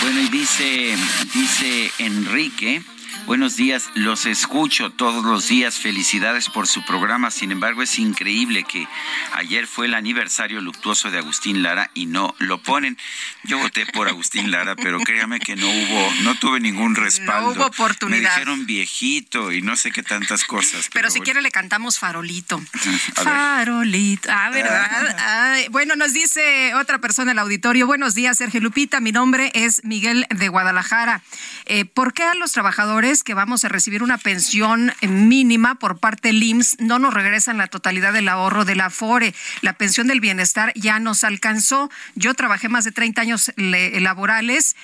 [0.00, 0.96] Bueno, y dice,
[1.34, 2.82] dice Enrique,
[3.26, 5.76] Buenos días, los escucho todos los días.
[5.78, 7.30] Felicidades por su programa.
[7.30, 8.86] Sin embargo, es increíble que
[9.32, 12.98] ayer fue el aniversario luctuoso de Agustín Lara y no lo ponen.
[13.44, 17.54] Yo voté por Agustín Lara, pero créame que no hubo, no tuve ningún respaldo.
[17.54, 18.20] No hubo oportunidad.
[18.20, 20.90] Me dijeron viejito y no sé qué tantas cosas.
[20.92, 21.24] Pero, pero si bueno.
[21.24, 22.60] quiere le cantamos farolito.
[23.14, 24.28] farolito.
[24.30, 25.16] Ah, ¿verdad?
[25.18, 27.86] Ay, bueno, nos dice otra persona en el auditorio.
[27.86, 29.00] Buenos días, Sergio Lupita.
[29.00, 31.22] Mi nombre es Miguel de Guadalajara.
[31.64, 36.28] Eh, ¿Por qué a los trabajadores que vamos a recibir una pensión mínima por parte
[36.28, 39.34] del IMSS, no nos regresan la totalidad del ahorro de la FORE.
[39.60, 41.90] La pensión del bienestar ya nos alcanzó.
[42.14, 44.76] Yo trabajé más de 30 años laborales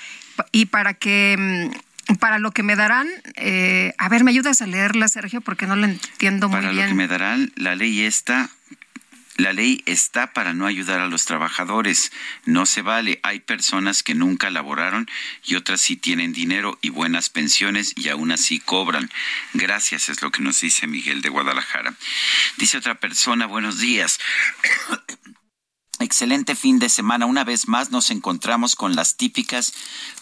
[0.52, 1.70] y para que
[2.08, 5.40] mm, para lo que me darán, eh, a ver, ¿me ayudas a leerla, Sergio?
[5.40, 6.70] Porque no la entiendo muy bien.
[6.74, 8.50] Para lo que me darán, la ley esta
[9.40, 12.12] la ley está para no ayudar a los trabajadores.
[12.44, 13.20] No se vale.
[13.22, 15.08] Hay personas que nunca laboraron
[15.44, 19.10] y otras sí tienen dinero y buenas pensiones y aún así cobran.
[19.54, 21.94] Gracias, es lo que nos dice Miguel de Guadalajara.
[22.58, 24.20] Dice otra persona, buenos días.
[26.02, 27.26] Excelente fin de semana.
[27.26, 29.74] Una vez más nos encontramos con las típicas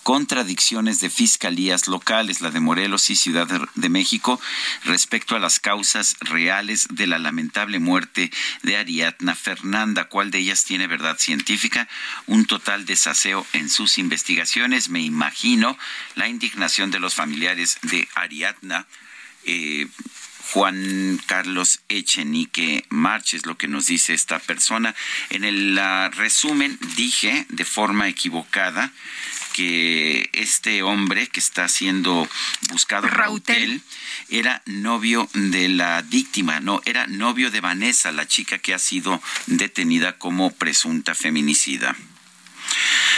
[0.02, 4.40] contradicciones de fiscalías locales, la de Morelos y Ciudad de México,
[4.82, 8.32] respecto a las causas reales de la lamentable muerte
[8.64, 10.08] de Ariadna Fernanda.
[10.08, 11.86] ¿Cuál de ellas tiene verdad científica?
[12.26, 14.88] Un total desaseo en sus investigaciones.
[14.88, 15.78] Me imagino
[16.16, 18.84] la indignación de los familiares de Ariadna.
[19.44, 19.86] Eh,
[20.52, 24.94] Juan Carlos Echenique Marches, lo que nos dice esta persona.
[25.28, 25.78] En el
[26.12, 28.92] resumen dije de forma equivocada
[29.52, 32.26] que este hombre que está siendo
[32.70, 33.82] buscado, Rautel,
[34.30, 39.20] era novio de la víctima, no, era novio de Vanessa, la chica que ha sido
[39.46, 41.94] detenida como presunta feminicida.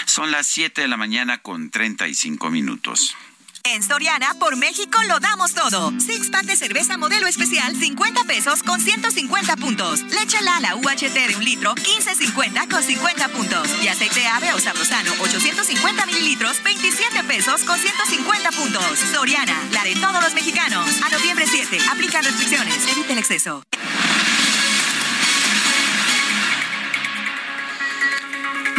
[0.07, 3.17] Son las 7 de la mañana con 35 minutos.
[3.65, 5.93] En Soriana, por México lo damos todo.
[6.01, 10.01] Six pack de cerveza modelo especial, 50 pesos con 150 puntos.
[10.03, 13.69] Leche Lala UHT de un litro, 15.50 con 50 puntos.
[13.83, 18.99] Y aceite ave o sabrosano, 850 mililitros, 27 pesos con 150 puntos.
[19.13, 20.89] Soriana, la de todos los mexicanos.
[21.03, 22.77] A noviembre 7, aplican restricciones.
[22.89, 23.63] Evite el exceso.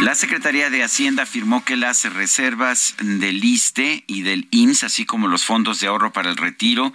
[0.02, 5.28] La Secretaría de Hacienda afirmó que las reservas del ISTE y del IMSS, así como
[5.28, 6.92] los fondos de ahorro para el retiro,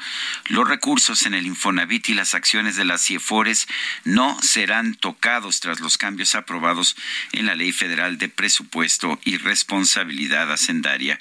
[0.50, 3.68] los recursos en el Infonavit y las acciones de las CIEFORES
[4.04, 6.98] no serán tocados tras los cambios aprobados
[7.32, 11.18] en la Ley Federal de Presupuesto y Responsabilidad Hacendaria.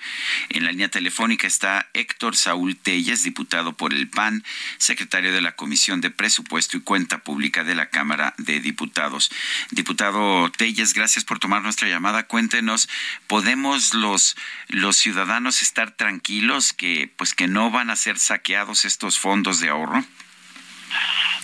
[0.49, 4.43] En la línea telefónica está Héctor Saúl Telles, diputado por el PAN,
[4.79, 9.31] secretario de la Comisión de Presupuesto y Cuenta Pública de la Cámara de Diputados.
[9.71, 12.27] Diputado Telles, gracias por tomarnos llamada.
[12.27, 12.89] Cuéntenos,
[13.27, 14.37] ¿podemos los,
[14.69, 19.69] los ciudadanos estar tranquilos que, pues, que no van a ser saqueados estos fondos de
[19.69, 20.03] ahorro?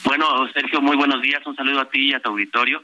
[0.05, 1.47] Bueno, Sergio, muy buenos días.
[1.47, 2.83] Un saludo a ti y a tu auditorio.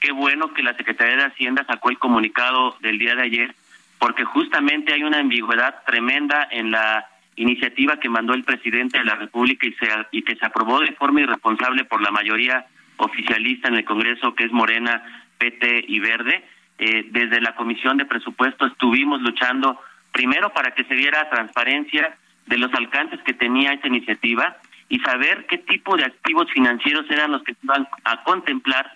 [0.00, 3.54] Qué bueno que la Secretaría de Hacienda sacó el comunicado del día de ayer,
[3.98, 7.06] porque justamente hay una ambigüedad tremenda en la
[7.36, 10.92] iniciativa que mandó el presidente de la República y, se, y que se aprobó de
[10.92, 16.44] forma irresponsable por la mayoría oficialista en el Congreso, que es Morena, PT y Verde,
[16.78, 19.80] eh, desde la Comisión de Presupuesto estuvimos luchando
[20.12, 24.56] primero para que se diera transparencia de los alcances que tenía esta iniciativa
[24.88, 28.90] y saber qué tipo de activos financieros eran los que se iban a contemplar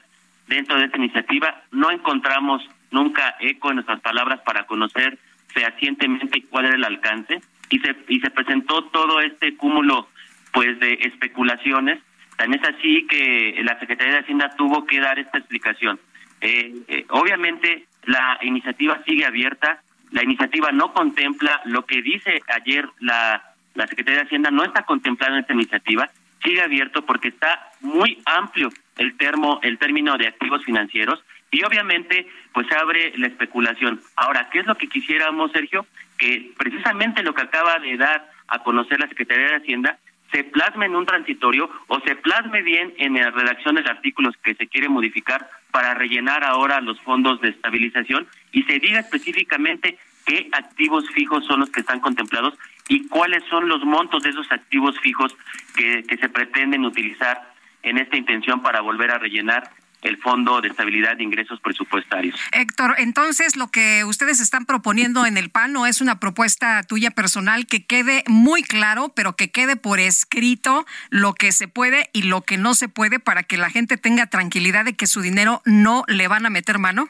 [0.46, 1.62] dentro de esta iniciativa.
[1.70, 5.18] No encontramos nunca eco en nuestras palabras para conocer
[5.48, 10.08] fehacientemente cuál era el alcance y se y se presentó todo este cúmulo
[10.52, 12.00] pues de especulaciones.
[12.36, 15.98] También es así que la Secretaría de Hacienda tuvo que dar esta explicación.
[16.42, 22.88] Eh, eh, obviamente la iniciativa sigue abierta, la iniciativa no contempla lo que dice ayer
[22.98, 26.10] la, la Secretaría de Hacienda, no está contemplada en esta iniciativa,
[26.42, 32.26] sigue abierto porque está muy amplio el termo, el término de activos financieros y obviamente
[32.52, 34.00] pues abre la especulación.
[34.16, 35.86] Ahora, ¿qué es lo que quisiéramos, Sergio?
[36.18, 39.98] Que precisamente lo que acaba de dar a conocer la Secretaría de Hacienda
[40.32, 44.54] se plasme en un transitorio o se plasme bien en la redacción de artículos que
[44.54, 50.48] se quiere modificar para rellenar ahora los fondos de estabilización y se diga específicamente qué
[50.52, 52.54] activos fijos son los que están contemplados
[52.88, 55.36] y cuáles son los montos de esos activos fijos
[55.76, 59.70] que, que se pretenden utilizar en esta intención para volver a rellenar
[60.02, 62.38] el Fondo de Estabilidad de Ingresos Presupuestarios.
[62.52, 67.10] Héctor, entonces lo que ustedes están proponiendo en el PAN no es una propuesta tuya
[67.10, 72.24] personal que quede muy claro, pero que quede por escrito lo que se puede y
[72.24, 75.62] lo que no se puede para que la gente tenga tranquilidad de que su dinero
[75.64, 77.08] no le van a meter mano.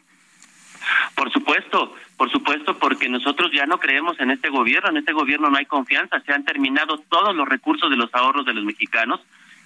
[1.14, 5.48] Por supuesto, por supuesto, porque nosotros ya no creemos en este gobierno, en este gobierno
[5.48, 9.20] no hay confianza, se han terminado todos los recursos de los ahorros de los mexicanos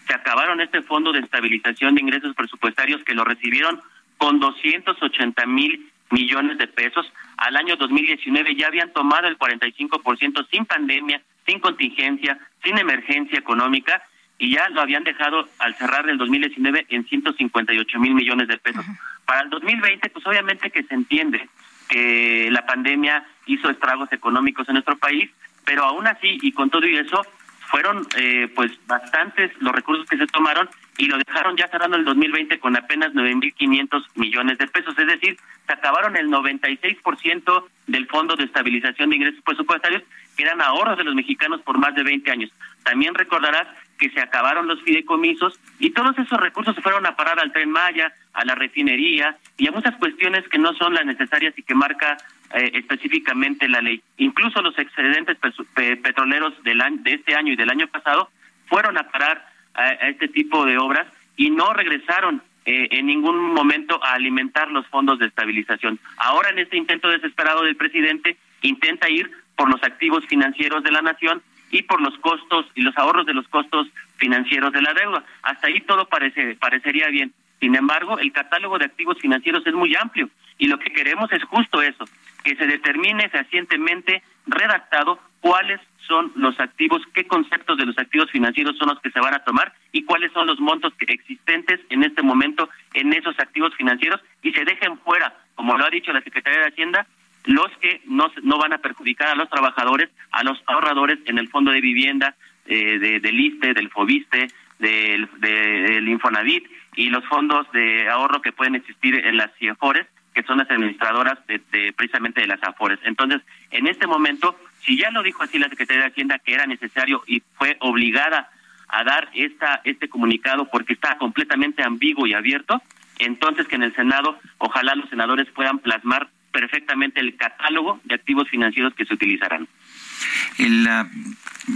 [0.06, 3.80] se acabaron este fondo de estabilización de ingresos presupuestarios que lo recibieron
[4.18, 7.10] con 280 mil millones de pesos.
[7.36, 14.02] Al año 2019 ya habían tomado el 45% sin pandemia, sin contingencia, sin emergencia económica
[14.38, 18.84] y ya lo habían dejado al cerrar el 2019 en 158 mil millones de pesos.
[19.24, 21.48] Para el 2020, pues obviamente que se entiende
[21.88, 25.30] que la pandemia hizo estragos económicos en nuestro país,
[25.64, 27.24] pero aún así y con todo y eso,
[27.66, 32.04] fueron eh, pues bastantes los recursos que se tomaron y lo dejaron ya cerrando el
[32.04, 35.36] 2020 con apenas 9.500 millones de pesos, es decir,
[35.66, 40.02] se acabaron el 96% del Fondo de Estabilización de Ingresos Presupuestarios,
[40.42, 42.50] eran ahorros de los mexicanos por más de 20 años.
[42.82, 43.66] También recordarás
[43.98, 47.70] que se acabaron los fideicomisos y todos esos recursos se fueron a parar al tren
[47.70, 51.74] Maya, a la refinería y a muchas cuestiones que no son las necesarias y que
[51.74, 52.16] marca
[52.54, 54.02] eh, específicamente la ley.
[54.18, 55.36] Incluso los excedentes
[55.74, 58.30] petroleros del de este año y del año pasado
[58.66, 61.06] fueron a parar a, este tipo de obras
[61.36, 65.98] y no regresaron eh, en ningún momento a alimentar los fondos de estabilización.
[66.18, 71.02] Ahora en este intento desesperado del presidente intenta ir por los activos financieros de la
[71.02, 75.24] nación y por los costos y los ahorros de los costos financieros de la deuda.
[75.42, 77.32] Hasta ahí todo parece, parecería bien.
[77.60, 80.28] Sin embargo, el catálogo de activos financieros es muy amplio
[80.58, 82.04] y lo que queremos es justo eso,
[82.44, 88.76] que se determine fehacientemente redactado cuáles son los activos, qué conceptos de los activos financieros
[88.78, 92.22] son los que se van a tomar y cuáles son los montos existentes en este
[92.22, 96.60] momento en esos activos financieros y se dejen fuera, como lo ha dicho la Secretaría
[96.60, 97.06] de Hacienda,
[97.46, 101.48] los que no, no van a perjudicar a los trabajadores, a los ahorradores en el
[101.48, 102.34] fondo de vivienda,
[102.66, 106.66] eh, de, del ISTE, del FOBISTE, del, del Infonavit
[106.96, 111.38] y los fondos de ahorro que pueden existir en las CIEFORES, que son las administradoras
[111.46, 112.98] de, de, precisamente de las AFORES.
[113.04, 113.40] Entonces,
[113.70, 117.22] en este momento, si ya lo dijo así la Secretaría de Hacienda que era necesario
[117.26, 118.50] y fue obligada
[118.88, 122.82] a dar esta este comunicado porque está completamente ambiguo y abierto,
[123.18, 128.48] entonces que en el Senado ojalá los senadores puedan plasmar perfectamente el catálogo de activos
[128.48, 129.68] financieros que se utilizarán.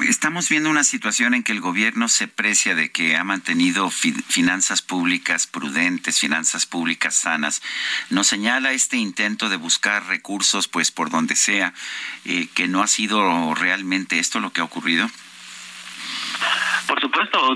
[0.08, 4.80] estamos viendo una situación en que el gobierno se precia de que ha mantenido finanzas
[4.80, 7.60] públicas prudentes, finanzas públicas sanas.
[8.08, 11.74] Nos señala este intento de buscar recursos, pues por donde sea,
[12.24, 15.10] eh, que no ha sido realmente esto lo que ha ocurrido.
[16.86, 17.54] Por supuesto,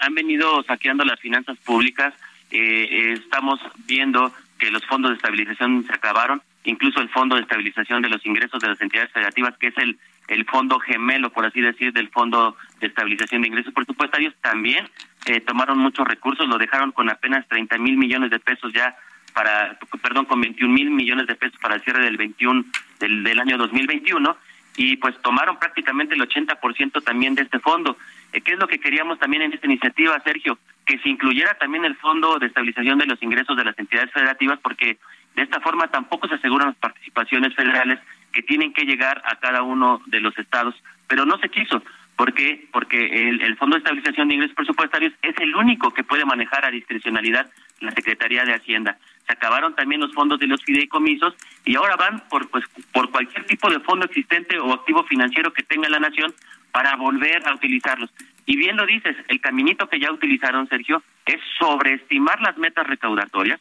[0.00, 2.14] han venido saqueando las finanzas públicas.
[2.52, 8.02] Eh, estamos viendo que los fondos de estabilización se acabaron incluso el Fondo de Estabilización
[8.02, 9.98] de los Ingresos de las Entidades Federativas, que es el,
[10.28, 14.88] el fondo gemelo, por así decir, del Fondo de Estabilización de Ingresos Presupuestarios, también
[15.26, 18.96] eh, tomaron muchos recursos, lo dejaron con apenas 30 mil millones de pesos ya
[19.32, 22.64] para, perdón, con 21 mil millones de pesos para el cierre del 21
[22.98, 24.36] del, del año 2021
[24.76, 27.96] y pues tomaron prácticamente el 80% también de este fondo.
[28.32, 30.58] Eh, ¿Qué es lo que queríamos también en esta iniciativa, Sergio?
[30.86, 34.58] Que se incluyera también el Fondo de Estabilización de los Ingresos de las Entidades Federativas
[34.62, 34.98] porque
[35.34, 37.98] de esta forma tampoco se aseguran las participaciones federales
[38.32, 40.74] que tienen que llegar a cada uno de los estados,
[41.08, 41.82] pero no se quiso.
[42.16, 42.68] ¿Por qué?
[42.70, 46.70] Porque el, Fondo de Estabilización de Ingresos Presupuestarios es el único que puede manejar a
[46.70, 47.50] discrecionalidad
[47.80, 48.98] la Secretaría de Hacienda.
[49.26, 53.46] Se acabaron también los fondos de los fideicomisos y ahora van por pues por cualquier
[53.46, 56.34] tipo de fondo existente o activo financiero que tenga la nación
[56.72, 58.10] para volver a utilizarlos.
[58.44, 63.60] Y bien lo dices, el caminito que ya utilizaron, Sergio, es sobreestimar las metas recaudatorias,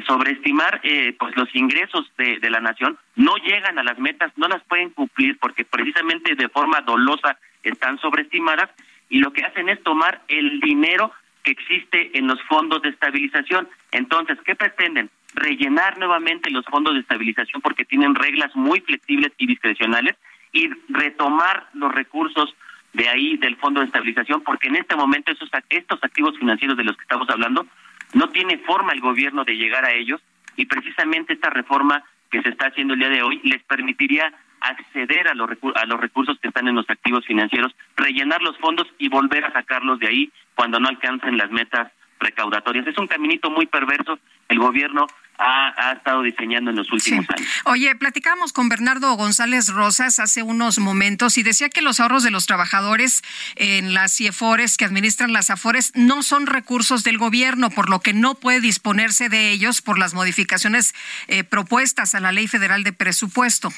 [0.00, 4.48] sobreestimar eh, pues los ingresos de, de la nación, no llegan a las metas, no
[4.48, 8.70] las pueden cumplir porque precisamente de forma dolosa están sobreestimadas
[9.08, 11.12] y lo que hacen es tomar el dinero
[11.44, 13.68] que existe en los fondos de estabilización.
[13.90, 15.10] Entonces, ¿qué pretenden?
[15.34, 20.16] Rellenar nuevamente los fondos de estabilización porque tienen reglas muy flexibles y discrecionales
[20.52, 22.54] y retomar los recursos
[22.92, 26.84] de ahí del fondo de estabilización porque en este momento esos, estos activos financieros de
[26.84, 27.66] los que estamos hablando
[28.14, 30.20] no tiene forma el gobierno de llegar a ellos
[30.56, 35.28] y precisamente esta reforma que se está haciendo el día de hoy les permitiría acceder
[35.28, 39.08] a los, a los recursos que están en los activos financieros, rellenar los fondos y
[39.08, 41.90] volver a sacarlos de ahí cuando no alcancen las metas
[42.20, 42.86] recaudatorias.
[42.86, 44.18] Es un caminito muy perverso.
[44.48, 45.06] El gobierno
[45.42, 47.48] ha, estado diseñando en los últimos años.
[47.64, 52.30] Oye, platicamos con Bernardo González Rosas hace unos momentos y decía que los ahorros de
[52.30, 53.22] los trabajadores
[53.56, 58.12] en las CIEFORES que administran las AFORES no son recursos del gobierno, por lo que
[58.12, 60.94] no puede disponerse de ellos por las modificaciones
[61.28, 63.70] eh, propuestas a la Ley Federal de Presupuesto.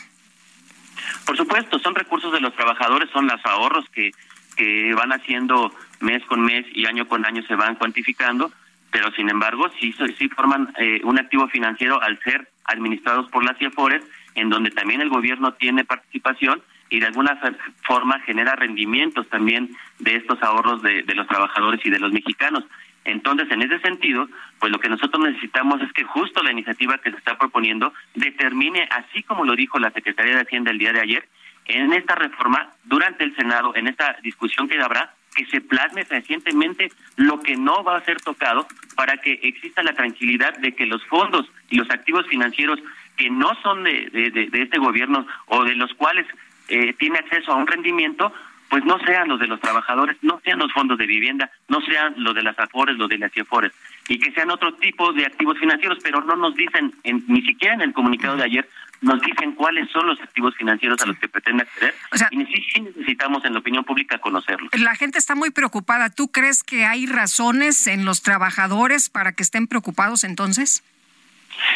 [1.26, 4.12] Por supuesto, son recursos de los trabajadores, son los ahorros que,
[4.56, 8.52] que van haciendo mes con mes y año con año se van cuantificando
[8.94, 13.58] pero sin embargo sí, sí forman eh, un activo financiero al ser administrados por las
[13.58, 14.04] CIEFORES,
[14.36, 17.36] en donde también el gobierno tiene participación y de alguna
[17.82, 19.68] forma genera rendimientos también
[19.98, 22.62] de estos ahorros de los trabajadores y de los mexicanos.
[23.04, 24.28] Entonces, en ese sentido,
[24.60, 28.88] pues lo que nosotros necesitamos es que justo la iniciativa que se está proponiendo determine,
[28.92, 31.28] así como lo dijo la Secretaría de Hacienda el día de ayer,
[31.64, 36.90] en esta reforma, durante el Senado, en esta discusión que habrá, que se plasme recientemente
[37.16, 41.04] lo que no va a ser tocado para que exista la tranquilidad de que los
[41.06, 42.80] fondos y los activos financieros
[43.16, 46.26] que no son de, de, este gobierno o de los cuales
[46.68, 48.32] eh, tiene acceso a un rendimiento,
[48.68, 52.14] pues no sean los de los trabajadores, no sean los fondos de vivienda, no sean
[52.16, 53.72] los de las AFORES, los de las CIEFORES,
[54.08, 57.80] y que sean otro tipo de activos financieros, pero no nos dicen, ni siquiera en
[57.80, 58.68] el comunicado de ayer,
[59.00, 61.94] nos dicen cuáles son los activos financieros a los que pretende acceder
[62.30, 64.70] y sí, necesitamos en la opinión pública conocerlos.
[64.78, 66.10] La gente está muy preocupada.
[66.10, 70.82] ¿Tú crees que hay razones en los trabajadores para que estén preocupados entonces?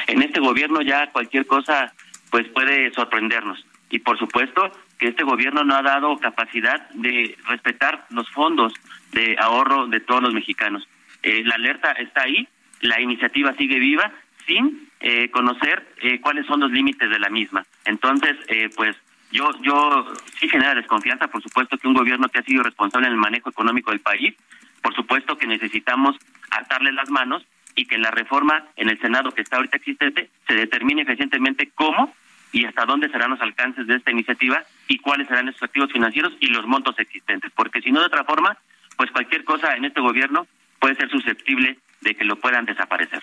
[0.07, 1.93] En este gobierno ya cualquier cosa
[2.31, 8.07] pues puede sorprendernos y por supuesto que este gobierno no ha dado capacidad de respetar
[8.11, 8.72] los fondos
[9.12, 10.87] de ahorro de todos los mexicanos.
[11.23, 12.47] Eh, la alerta está ahí,
[12.81, 14.12] la iniciativa sigue viva
[14.47, 17.64] sin eh, conocer eh, cuáles son los límites de la misma.
[17.85, 18.37] Entonces,
[18.77, 18.97] pues
[19.31, 23.14] yo yo sí genera desconfianza, por supuesto que un gobierno que ha sido responsable en
[23.14, 24.35] el manejo económico del país,
[24.81, 26.16] por supuesto que necesitamos
[26.51, 27.45] atarle las manos
[27.75, 32.14] y que la reforma en el Senado que está ahorita existente se determine eficientemente cómo
[32.53, 36.33] y hasta dónde serán los alcances de esta iniciativa y cuáles serán esos activos financieros
[36.41, 38.57] y los montos existentes, porque si no de otra forma,
[38.97, 40.47] pues cualquier cosa en este gobierno
[40.81, 43.22] puede ser susceptible de que lo puedan desaparecer.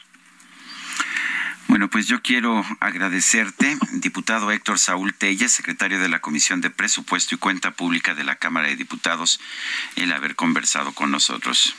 [1.68, 7.36] Bueno, pues yo quiero agradecerte, diputado Héctor Saúl Telles, secretario de la Comisión de Presupuesto
[7.36, 9.42] y Cuenta Pública de la Cámara de Diputados,
[9.96, 11.76] el haber conversado con nosotros.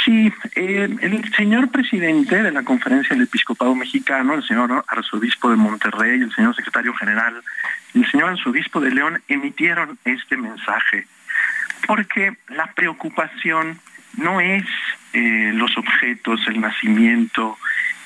[0.05, 6.21] Sí, el señor presidente de la Conferencia del Episcopado Mexicano, el señor arzobispo de Monterrey,
[6.21, 7.41] el señor secretario general,
[7.95, 11.07] el señor arzobispo de León emitieron este mensaje,
[11.87, 13.79] porque la preocupación
[14.15, 14.65] no es
[15.13, 17.57] eh, los objetos, el nacimiento,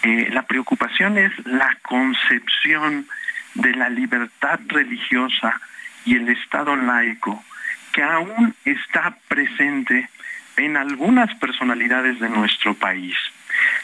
[0.04, 3.08] eh, la preocupación es la concepción
[3.56, 5.60] de la libertad religiosa
[6.06, 7.44] y el Estado laico
[7.92, 10.10] que aún está presente
[10.58, 13.16] en algunas personalidades de nuestro país.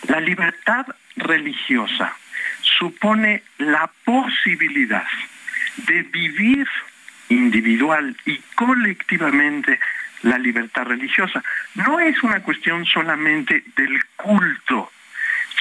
[0.08, 2.16] La libertad religiosa
[2.62, 5.08] supone la posibilidad
[5.88, 6.68] de vivir
[7.30, 9.80] individual y colectivamente
[10.24, 11.44] la libertad religiosa.
[11.76, 14.92] No es una cuestión solamente del culto,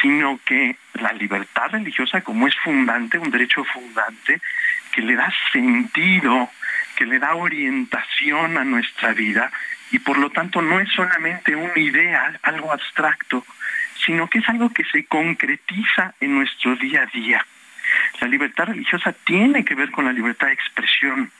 [0.00, 4.40] sino que la libertad religiosa como es fundante, un derecho fundante,
[4.98, 6.50] que le da sentido,
[6.96, 9.48] que le da orientación a nuestra vida
[9.92, 13.46] y por lo tanto no es solamente una idea, algo abstracto,
[14.04, 17.46] sino que es algo que se concretiza en nuestro día a día.
[18.20, 21.30] La libertad religiosa tiene que ver con la libertad de expresión.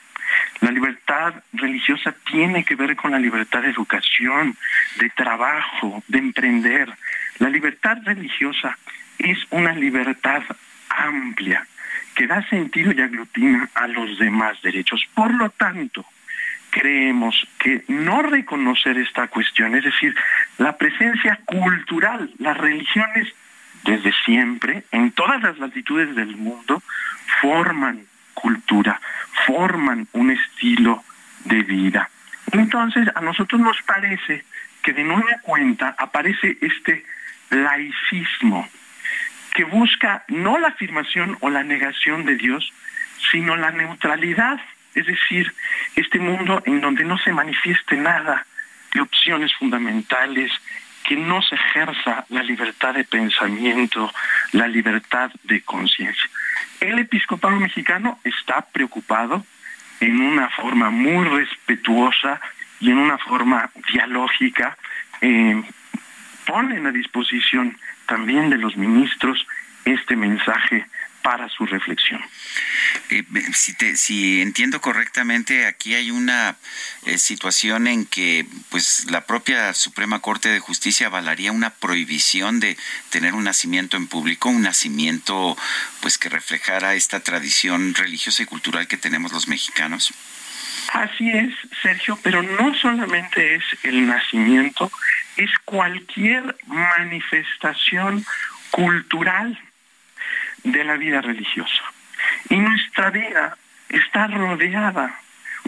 [0.61, 4.55] La libertad religiosa tiene que ver con la libertad de educación,
[4.99, 6.87] de trabajo, de emprender,
[7.39, 8.77] la libertad religiosa
[9.17, 10.43] es una libertad
[10.87, 11.67] amplia
[12.19, 15.01] que da sentido y aglutina a los demás derechos.
[15.13, 16.03] Por lo tanto,
[16.69, 20.13] creemos que no reconocer esta cuestión, es decir,
[20.57, 23.29] la presencia cultural, las religiones
[23.85, 26.83] desde siempre, en todas las latitudes del mundo,
[27.41, 28.01] forman
[28.33, 28.99] cultura,
[29.45, 31.01] forman un estilo
[31.45, 32.09] de vida.
[32.51, 34.43] Entonces, a nosotros nos parece
[34.83, 37.05] que de nueva cuenta aparece este
[37.49, 38.67] laicismo,
[39.59, 42.71] que busca no la afirmación o la negación de Dios,
[43.29, 44.57] sino la neutralidad,
[44.95, 45.53] es decir,
[45.97, 48.45] este mundo en donde no se manifieste nada
[48.93, 50.49] de opciones fundamentales,
[51.03, 54.09] que no se ejerza la libertad de pensamiento,
[54.53, 56.29] la libertad de conciencia.
[56.79, 59.45] El episcopado mexicano está preocupado
[59.99, 62.39] en una forma muy respetuosa
[62.79, 64.77] y en una forma dialógica,
[65.19, 65.61] eh,
[66.45, 67.77] ponen a disposición
[68.09, 69.45] también de los ministros
[69.85, 70.85] este mensaje
[71.21, 72.21] para su reflexión.
[73.09, 76.55] Eh, si, entiendo correctamente, aquí hay una
[77.05, 82.77] eh, situación en que pues la propia Suprema Corte de Justicia avalaría una prohibición de
[83.09, 85.57] tener un nacimiento en público, un nacimiento
[86.01, 90.13] pues que reflejara esta tradición religiosa y cultural que tenemos los mexicanos.
[90.93, 91.53] Así es,
[91.83, 94.91] Sergio, pero no solamente es el nacimiento,
[95.39, 98.25] es cualquier manifestación
[98.71, 99.57] cultural
[100.63, 101.81] de la vida religiosa.
[102.49, 105.17] Y nuestra vida está rodeada.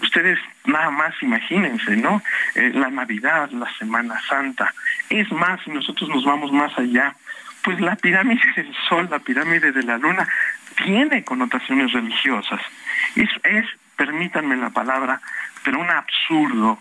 [0.01, 2.21] Ustedes nada más imagínense, ¿no?
[2.55, 4.73] Eh, la Navidad, la Semana Santa.
[5.09, 7.15] Es más, si nosotros nos vamos más allá,
[7.63, 10.27] pues la pirámide del Sol, la pirámide de la Luna,
[10.83, 12.59] tiene connotaciones religiosas.
[13.15, 13.65] Es,
[13.95, 15.21] permítanme la palabra,
[15.63, 16.79] pero un absurdo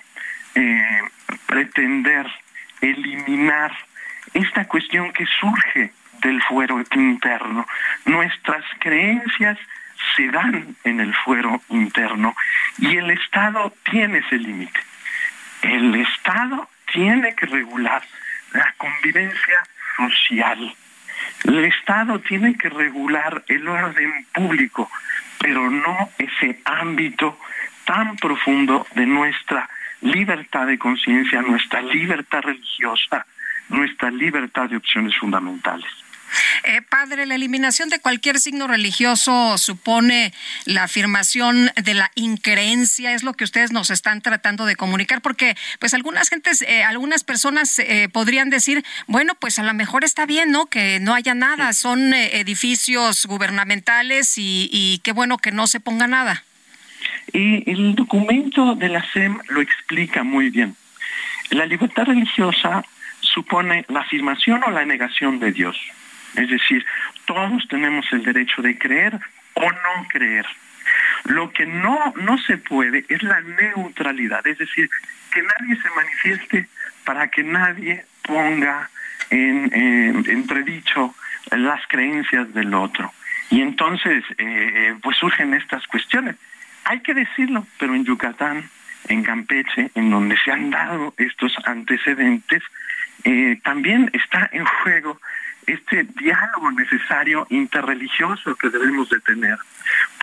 [0.56, 1.02] eh,
[1.46, 2.26] pretender
[2.80, 3.72] eliminar
[4.34, 7.66] esta cuestión que surge del fuero interno.
[8.04, 9.58] Nuestras creencias
[10.16, 12.34] se dan en el fuero interno
[12.78, 14.80] y el Estado tiene ese límite.
[15.62, 18.02] El Estado tiene que regular
[18.52, 19.58] la convivencia
[19.96, 20.74] social.
[21.44, 24.90] El Estado tiene que regular el orden público,
[25.38, 27.38] pero no ese ámbito
[27.84, 29.68] tan profundo de nuestra
[30.00, 33.26] libertad de conciencia, nuestra libertad religiosa,
[33.68, 35.90] nuestra libertad de opciones fundamentales.
[36.64, 40.32] Eh, padre, la eliminación de cualquier signo religioso supone
[40.64, 45.56] la afirmación de la increencia, es lo que ustedes nos están tratando de comunicar, porque
[45.78, 50.26] pues algunas gentes, eh, algunas personas eh, podrían decir, bueno, pues a lo mejor está
[50.26, 50.66] bien, ¿no?
[50.66, 56.44] Que no haya nada, son edificios gubernamentales y qué bueno que no se ponga nada.
[57.32, 60.76] Y el documento de la SEM lo explica muy bien.
[61.50, 62.84] La libertad religiosa
[63.20, 65.76] supone la afirmación o la negación de Dios.
[66.36, 66.84] Es decir,
[67.24, 69.18] todos tenemos el derecho de creer
[69.54, 70.46] o no creer.
[71.24, 74.88] Lo que no, no se puede es la neutralidad, es decir,
[75.32, 76.68] que nadie se manifieste
[77.04, 78.90] para que nadie ponga
[79.30, 79.70] en,
[80.28, 81.14] entredicho
[81.50, 83.12] las creencias del otro.
[83.50, 86.36] Y entonces, eh, pues surgen estas cuestiones.
[86.84, 88.68] Hay que decirlo, pero en Yucatán,
[89.08, 92.62] en Campeche, en donde se han dado estos antecedentes,
[93.24, 95.20] eh, también está en juego
[95.66, 99.58] este diálogo necesario interreligioso que debemos de tener.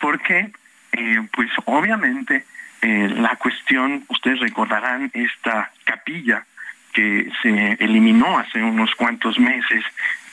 [0.01, 0.51] Porque,
[0.91, 2.45] eh, pues obviamente,
[2.81, 6.45] eh, la cuestión, ustedes recordarán esta capilla
[6.93, 9.83] que se eliminó hace unos cuantos meses,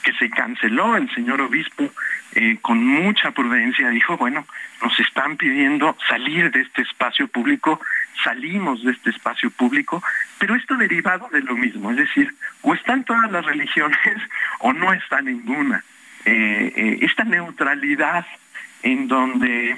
[0.05, 1.91] que se canceló el señor obispo
[2.35, 4.45] eh, con mucha prudencia, dijo, bueno,
[4.81, 7.81] nos están pidiendo salir de este espacio público,
[8.23, 10.03] salimos de este espacio público,
[10.37, 13.97] pero esto derivado de lo mismo, es decir, o están todas las religiones
[14.59, 15.83] o no está ninguna.
[16.23, 18.25] Eh, eh, esta neutralidad
[18.83, 19.75] en donde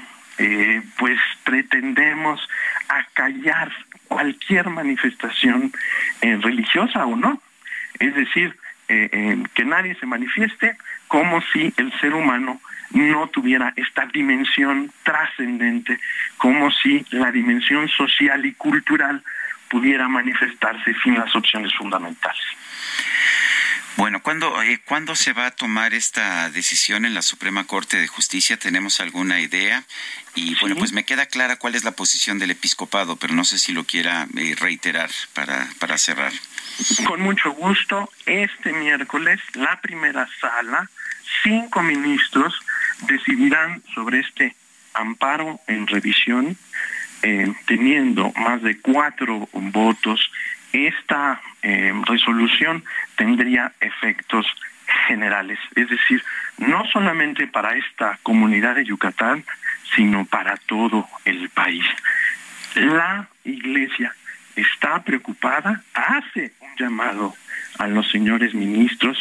[1.00, 2.48] pues pretendemos
[2.90, 3.72] acallar
[4.08, 5.74] cualquier manifestación
[6.22, 7.42] religiosa o no.
[7.98, 8.56] Es decir,
[8.88, 10.78] que nadie se manifieste
[11.08, 12.62] como si el ser humano
[12.92, 16.00] no tuviera esta dimensión trascendente,
[16.38, 19.22] como si la dimensión social y cultural
[19.70, 22.44] pudiera manifestarse sin las opciones fundamentales.
[23.98, 28.08] Bueno, ¿cuándo, eh, ¿cuándo se va a tomar esta decisión en la Suprema Corte de
[28.08, 28.56] Justicia?
[28.56, 29.84] ¿Tenemos alguna idea?
[30.36, 33.58] Y bueno, pues me queda clara cuál es la posición del episcopado, pero no sé
[33.58, 36.32] si lo quiera eh, reiterar para, para cerrar.
[37.08, 40.88] Con mucho gusto, este miércoles la primera sala,
[41.42, 42.54] cinco ministros
[43.08, 44.56] decidirán sobre este
[44.94, 46.56] amparo en revisión
[47.24, 50.20] eh, teniendo más de cuatro votos,
[50.86, 52.84] esta eh, resolución
[53.16, 54.46] tendría efectos
[55.08, 56.24] generales, es decir,
[56.58, 59.44] no solamente para esta comunidad de Yucatán,
[59.96, 61.86] sino para todo el país.
[62.76, 64.14] La Iglesia
[64.56, 67.36] está preocupada, hace un llamado
[67.80, 69.18] a los señores ministros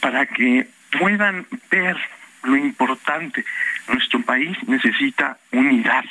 [0.00, 1.96] para que puedan ver
[2.42, 3.44] lo importante.
[3.88, 6.04] Nuestro país necesita unidad,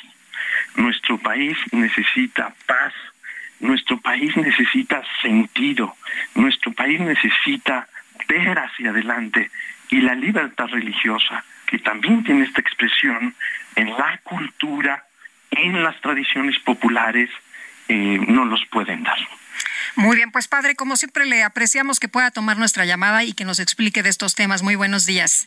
[0.76, 2.92] nuestro país necesita paz,
[3.64, 5.96] nuestro país necesita sentido,
[6.34, 7.88] nuestro país necesita
[8.28, 9.50] ver hacia adelante
[9.88, 13.34] y la libertad religiosa, que también tiene esta expresión
[13.76, 15.04] en la cultura,
[15.50, 17.30] en las tradiciones populares,
[17.88, 19.18] eh, no los pueden dar.
[19.96, 23.44] Muy bien, pues padre, como siempre le apreciamos que pueda tomar nuestra llamada y que
[23.44, 24.62] nos explique de estos temas.
[24.62, 25.46] Muy buenos días.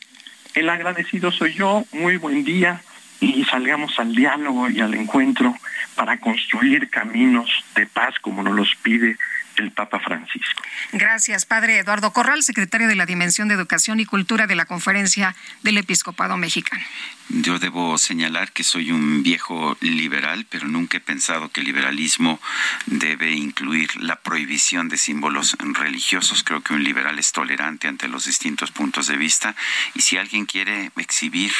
[0.54, 2.80] El agradecido soy yo, muy buen día
[3.20, 5.54] y salgamos al diálogo y al encuentro
[5.94, 9.16] para construir caminos de paz como nos los pide
[9.56, 10.62] el Papa Francisco.
[10.92, 15.34] Gracias, Padre Eduardo Corral, secretario de la Dimensión de Educación y Cultura de la Conferencia
[15.62, 16.82] del Episcopado Mexicano.
[17.30, 22.40] Yo debo señalar que soy un viejo liberal, pero nunca he pensado que el liberalismo
[22.86, 26.42] debe incluir la prohibición de símbolos religiosos.
[26.42, 29.54] Creo que un liberal es tolerante ante los distintos puntos de vista
[29.94, 31.52] y si alguien quiere exhibir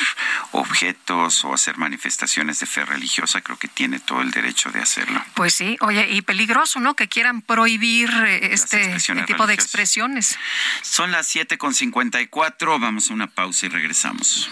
[0.53, 5.23] objetos o hacer manifestaciones de fe religiosa, creo que tiene todo el derecho de hacerlo.
[5.35, 6.95] Pues sí, oye, y peligroso, ¿no?
[6.95, 8.97] Que quieran prohibir eh, este
[9.27, 10.39] tipo de expresiones.
[10.83, 14.51] Son las 7.54, vamos a una pausa y regresamos.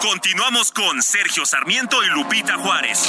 [0.00, 3.08] Continuamos con Sergio Sarmiento y Lupita Juárez.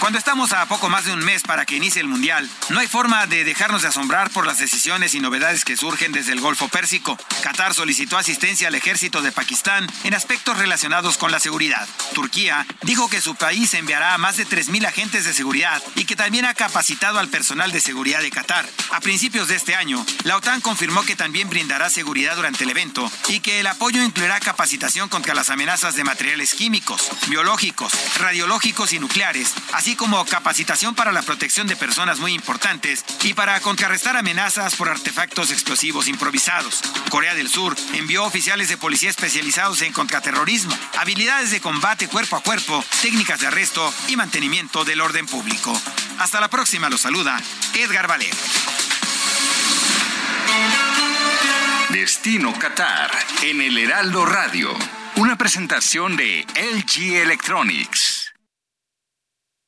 [0.00, 2.86] Cuando estamos a poco más de un mes para que inicie el Mundial, no hay
[2.86, 6.68] forma de dejarnos de asombrar por las decisiones y novedades que surgen desde el Golfo
[6.68, 7.18] Pérsico.
[7.42, 11.86] Qatar solicitó asistencia al ejército de Pakistán en aspectos relacionados con la seguridad.
[12.14, 16.14] Turquía dijo que su país enviará a más de 3.000 agentes de seguridad y que
[16.14, 18.68] también ha capacitado al personal de seguridad de Qatar.
[18.92, 23.10] A principios de este año, la OTAN confirmó que también brindará seguridad durante el evento
[23.28, 29.00] y que el apoyo incluirá capacitación contra las amenazas de materiales químicos, biológicos, radiológicos y
[29.00, 34.76] nucleares, así como capacitación para la protección de personas muy importantes y para contrarrestar amenazas
[34.76, 36.80] por artefactos explosivos improvisados.
[37.10, 42.42] Corea del Sur envió oficiales de policía especializados en contraterrorismo, habilidades de combate cuerpo a
[42.42, 45.72] cuerpo, técnicas de arresto y mantenimiento del orden público.
[46.18, 47.40] Hasta la próxima, los saluda
[47.74, 48.34] Edgar Valer.
[51.90, 53.10] Destino Qatar
[53.42, 54.76] en el Heraldo Radio.
[55.16, 58.17] Una presentación de LG Electronics.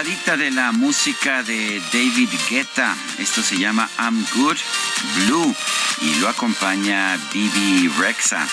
[0.00, 2.96] probadita de la música de David Guetta.
[3.18, 4.56] Esto se llama I'm Good
[5.16, 5.54] Blue
[6.00, 8.46] y lo acompaña Bibi Rexa.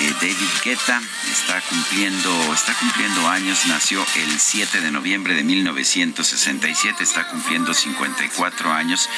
[0.00, 7.04] Eh, David Guetta está cumpliendo, está cumpliendo años, nació el 7 de noviembre de 1967,
[7.04, 9.08] está cumpliendo 54 años.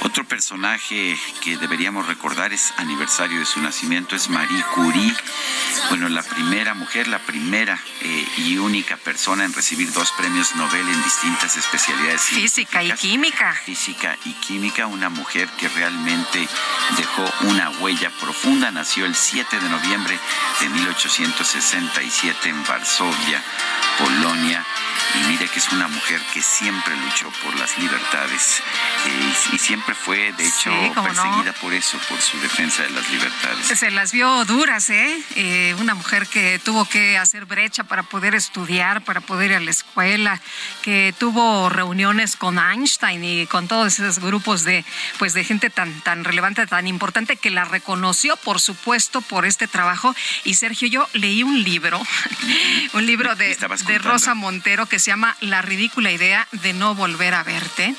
[0.00, 5.14] Otro personaje que deberíamos recordar es aniversario de su nacimiento, es Marie Curie.
[5.92, 10.88] Bueno, la primera mujer, la primera eh, y única persona en recibir dos premios Nobel
[10.88, 12.22] en distintas especialidades.
[12.22, 13.52] Física y química.
[13.52, 16.48] Física y química, una mujer que realmente
[16.96, 20.18] dejó una huella profunda, nació el 7 de noviembre
[20.60, 23.42] de 1867 en Varsovia,
[23.98, 24.64] Polonia.
[25.14, 28.62] Y mire que es una mujer que siempre luchó por las libertades
[29.06, 33.66] eh, y, siempre fue, de hecho, perseguida por eso, por su defensa de las libertades.
[33.78, 35.22] Se las vio duras, ¿eh?
[35.36, 35.76] ¿eh?
[35.78, 39.70] Una mujer que tuvo que hacer brecha para poder estudiar, para poder ir a la
[39.70, 40.40] escuela,
[40.82, 44.84] que tuvo reuniones con Einstein y con todos esos grupos de,
[45.18, 49.68] pues, de gente tan, tan relevante, tan importante, que la reconoció, por supuesto, por este
[49.68, 50.14] trabajo.
[50.44, 52.00] Y Sergio, yo leí un libro,
[52.94, 57.34] un libro de, de Rosa Montero que se llama La ridícula idea de no volver
[57.34, 57.94] a verte.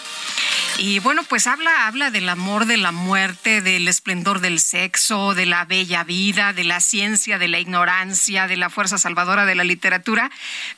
[0.77, 5.45] Y bueno, pues habla, habla del amor, de la muerte, del esplendor del sexo, de
[5.45, 9.63] la bella vida, de la ciencia, de la ignorancia, de la fuerza salvadora de la
[9.63, 10.31] literatura.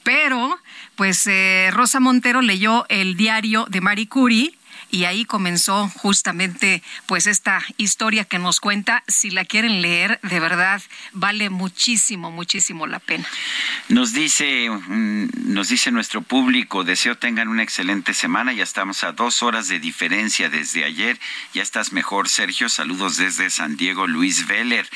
[0.04, 0.60] Pero,
[0.96, 4.54] pues eh, Rosa Montero leyó el diario de Marie Curie
[4.92, 9.04] y ahí comenzó justamente pues esta historia que nos cuenta.
[9.08, 10.82] Si la quieren leer, de verdad
[11.12, 13.26] vale muchísimo, muchísimo la pena.
[13.90, 18.54] Nos dice, mm, nos dice nuestro público, deseo tengan una excelente semana.
[18.54, 21.20] Ya estamos a dos horas de diferencia desde ayer.
[21.54, 22.70] Ya estás mejor, Sergio.
[22.70, 24.90] Saludos desde San Diego, Luis Veller.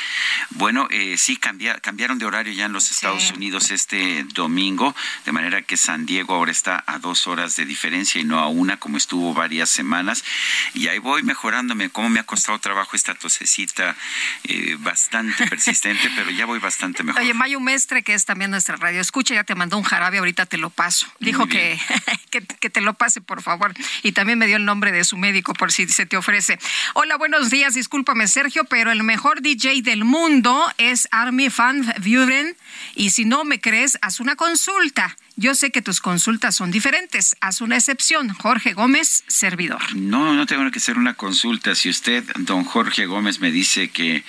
[0.51, 5.61] Bueno, eh, sí, cambiaron de horario ya en los Estados Unidos este domingo, de manera
[5.61, 8.97] que San Diego ahora está a dos horas de diferencia y no a una, como
[8.97, 10.25] estuvo varias semanas.
[10.73, 11.89] Y ahí voy mejorándome.
[11.89, 13.95] Cómo me ha costado trabajo esta tosecita
[14.43, 17.21] eh, bastante persistente, pero ya voy bastante mejor.
[17.21, 20.45] Oye, Mayo Mestre, que es también nuestra radio escucha, ya te mandó un jarabe, ahorita
[20.45, 21.07] te lo paso.
[21.19, 21.80] Dijo que,
[22.30, 23.73] que, que, te lo pase, por favor.
[24.03, 26.59] Y también me dio el nombre de su médico por si se te ofrece.
[26.93, 32.57] Hola, buenos días, discúlpame Sergio, pero el mejor DJ del mundo es Army Van Buren.
[32.95, 35.17] Y si no me crees, haz una consulta.
[35.36, 37.38] Yo sé que tus consultas son diferentes.
[37.39, 38.30] Haz una excepción.
[38.30, 39.82] Jorge Gómez, servidor.
[39.95, 41.75] No, no tengo que hacer una consulta.
[41.75, 44.25] Si usted, don Jorge Gómez, me dice que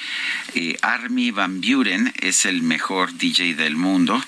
[0.55, 4.23] eh, Army Van Buren es el mejor DJ del mundo,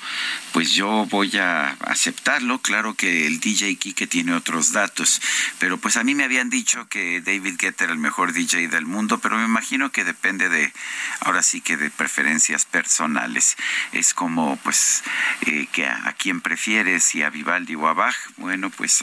[0.52, 2.58] pues yo voy a aceptarlo.
[2.60, 5.20] Claro que el DJ Kike tiene otros datos,
[5.58, 8.86] pero pues a mí me habían dicho que David Guetta era el mejor DJ del
[8.86, 10.72] mundo, pero me imagino que depende de,
[11.20, 13.56] ahora sí que de preferencias personales.
[13.92, 15.02] Es como, pues,
[15.46, 19.02] eh, que a, a quien prefiere si a Vivaldi o a Bach, bueno, pues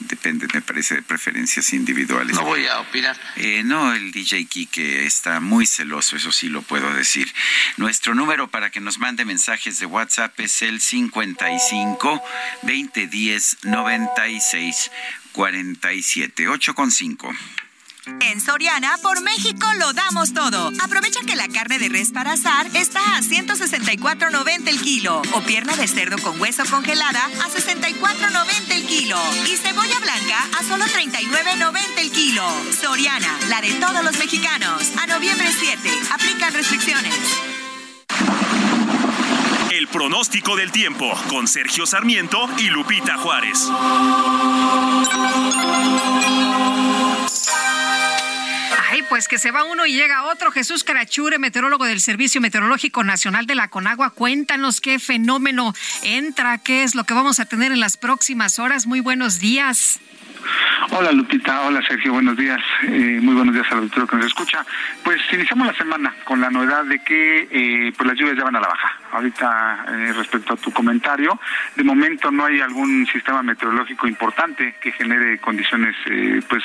[0.00, 2.34] depende, me parece, de preferencias individuales.
[2.36, 3.16] No voy a opinar.
[3.36, 7.32] Eh, no, el DJ Kike está muy celoso, eso sí lo puedo decir.
[7.76, 12.22] Nuestro número para que nos mande mensajes de WhatsApp es el 55
[12.62, 14.90] 2010 96
[15.32, 17.34] 47 8 con 5.
[18.06, 20.72] En Soriana, por México lo damos todo.
[20.82, 25.76] Aprovecha que la carne de res para asar está a 164.90 el kilo o pierna
[25.76, 31.98] de cerdo con hueso congelada a 64.90 el kilo y cebolla blanca a solo 39.90
[31.98, 32.42] el kilo.
[32.80, 34.92] Soriana, la de todos los mexicanos.
[35.02, 37.14] A noviembre 7, aplican restricciones.
[39.72, 43.68] El pronóstico del tiempo con Sergio Sarmiento y Lupita Juárez.
[49.08, 50.52] Pues que se va uno y llega otro.
[50.52, 56.82] Jesús Carachure, meteorólogo del Servicio Meteorológico Nacional de la Conagua, cuéntanos qué fenómeno entra, qué
[56.82, 58.86] es lo que vamos a tener en las próximas horas.
[58.86, 60.00] Muy buenos días.
[60.90, 64.64] Hola Lupita, hola Sergio, buenos días, eh, muy buenos días al auditorio que nos escucha.
[65.02, 68.56] Pues iniciamos la semana con la novedad de que eh, pues las lluvias ya van
[68.56, 68.99] a la baja.
[69.12, 71.38] Ahorita eh, respecto a tu comentario,
[71.76, 75.96] de momento no hay algún sistema meteorológico importante que genere condiciones
[76.48, 76.62] pues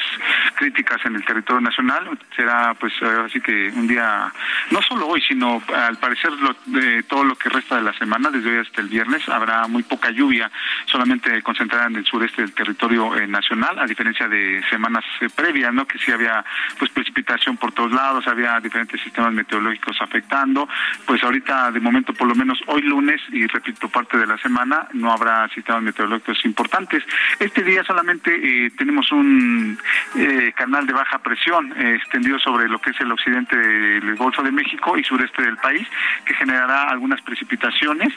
[0.56, 2.18] críticas en el territorio nacional.
[2.36, 4.32] Será pues así que un día,
[4.72, 6.32] no solo hoy, sino al parecer
[6.66, 9.84] de todo lo que resta de la semana, desde hoy hasta el viernes, habrá muy
[9.84, 10.52] poca lluvia,
[10.86, 15.88] solamente concentrada en el sureste del territorio nacional, a diferencia de semanas eh, previas, ¿no?
[15.88, 16.44] Que sí había
[16.78, 20.68] pues precipitación por todos lados, había diferentes sistemas meteorológicos afectando.
[21.06, 24.88] Pues ahorita de momento por lo menos hoy lunes y repito parte de la semana
[24.94, 27.04] no habrá sistemas meteorológicos importantes.
[27.40, 29.78] Este día solamente eh, tenemos un
[30.16, 34.52] eh, canal de baja presión extendido sobre lo que es el occidente del Golfo de
[34.52, 35.88] México y sureste del país
[36.26, 38.14] que generará algunas precipitaciones,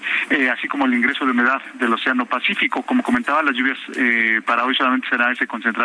[0.53, 2.83] así como el ingreso de humedad del Océano Pacífico.
[2.83, 3.79] Como comentaba, las lluvias
[4.45, 5.79] para hoy solamente será ese concentrado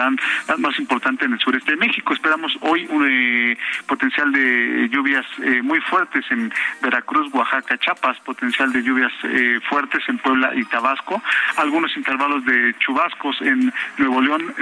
[0.47, 2.13] las más importantes en el sureste de México.
[2.13, 3.57] Esperamos hoy un eh,
[3.87, 10.03] potencial de lluvias eh, muy fuertes en Veracruz, Oaxaca, Chiapas, potencial de lluvias eh, fuertes
[10.07, 11.21] en Puebla y Tabasco,
[11.57, 14.53] algunos intervalos de chubascos en Nuevo León,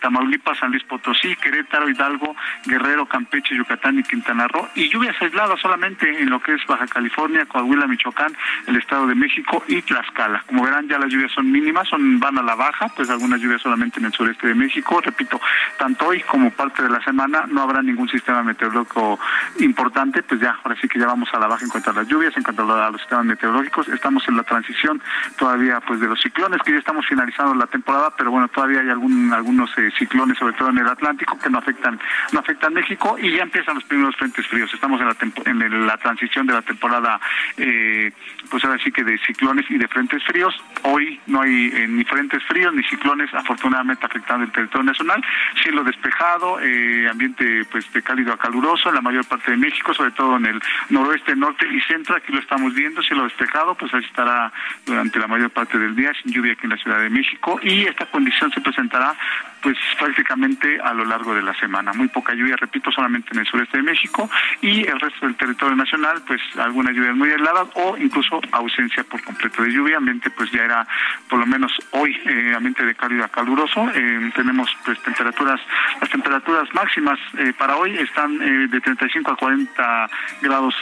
[0.00, 2.34] Tamaulipas, San Luis Potosí, Querétaro, Hidalgo,
[2.64, 6.86] Guerrero, Campeche, Yucatán y Quintana Roo, y lluvias aisladas solamente en lo que es Baja
[6.86, 8.34] California, Coahuila, Michoacán,
[8.66, 10.44] el Estado de México y Tlaxcala.
[10.46, 13.62] Como verán, ya las lluvias son mínimas, son van a la baja, pues algunas lluvias
[13.62, 15.00] solamente en el sureste de México.
[15.00, 15.40] Repito,
[15.78, 19.18] tanto hoy como parte de la semana no habrá ningún sistema meteorológico
[19.60, 22.08] importante, pues ya, ahora sí que ya vamos a la baja en cuanto a las
[22.08, 23.88] lluvias, en cuanto a los sistemas meteorológicos.
[23.88, 25.02] Estamos en la transición
[25.36, 28.90] todavía pues de los ciclones, que ya estamos finalizando la temporada, pero bueno, todavía hay
[28.90, 31.98] algún, algunos eh, ciclones, sobre todo en el Atlántico, que no afectan,
[32.32, 34.72] no afectan México y ya empiezan los primeros frentes fríos.
[34.72, 35.16] Estamos en la,
[35.46, 37.20] en la transición de la temporada,
[37.56, 38.12] eh,
[38.50, 40.54] pues ahora sí que de ciclones y de frentes fríos.
[40.82, 45.22] Hoy no hay eh, ni frentes fríos ni ciclones, afortunadamente afectando el territorio nacional,
[45.62, 49.94] cielo despejado, eh, ambiente pues de cálido a caluroso en la mayor parte de México,
[49.94, 53.74] sobre todo en el noroeste, norte y centro, aquí lo estamos viendo lloviendo, cielo despejado,
[53.74, 54.52] pues así estará
[54.84, 57.84] durante la mayor parte del día, sin lluvia aquí en la Ciudad de México, y
[57.84, 59.14] esta condición se presentará
[59.62, 61.92] pues prácticamente a lo largo de la semana.
[61.92, 64.28] Muy poca lluvia, repito, solamente en el sureste de México
[64.60, 69.22] y el resto del territorio nacional, pues algunas lluvias muy heladas o incluso ausencia por
[69.22, 69.96] completo de lluvia.
[69.96, 70.86] Ambiente pues ya era
[71.28, 73.88] por lo menos hoy eh, ambiente de cálido a caluroso.
[73.94, 75.60] Eh, tenemos pues temperaturas,
[76.00, 80.10] las temperaturas máximas eh, para hoy están de 35 a 40
[80.42, 80.74] grados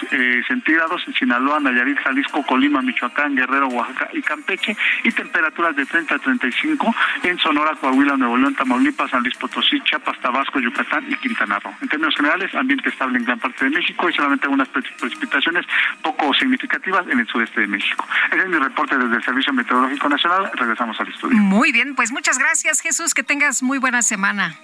[0.49, 6.15] centígrados en Sinaloa, Nayarit, Jalisco, Colima, Michoacán, Guerrero, Oaxaca y Campeche y temperaturas de 30
[6.15, 11.17] a 35 en Sonora, Coahuila, Nuevo León, Tamaulipas, San Luis Potosí, Chiapas, Tabasco, Yucatán y
[11.17, 11.75] Quintana Roo.
[11.81, 15.67] En términos generales, ambiente estable en gran parte de México y solamente algunas precipitaciones
[16.03, 18.07] poco significativas en el sureste de México.
[18.31, 20.51] Ese es mi reporte desde el Servicio Meteorológico Nacional.
[20.55, 21.37] Regresamos al estudio.
[21.37, 24.57] Muy bien, pues muchas gracias Jesús, que tengas muy buena semana.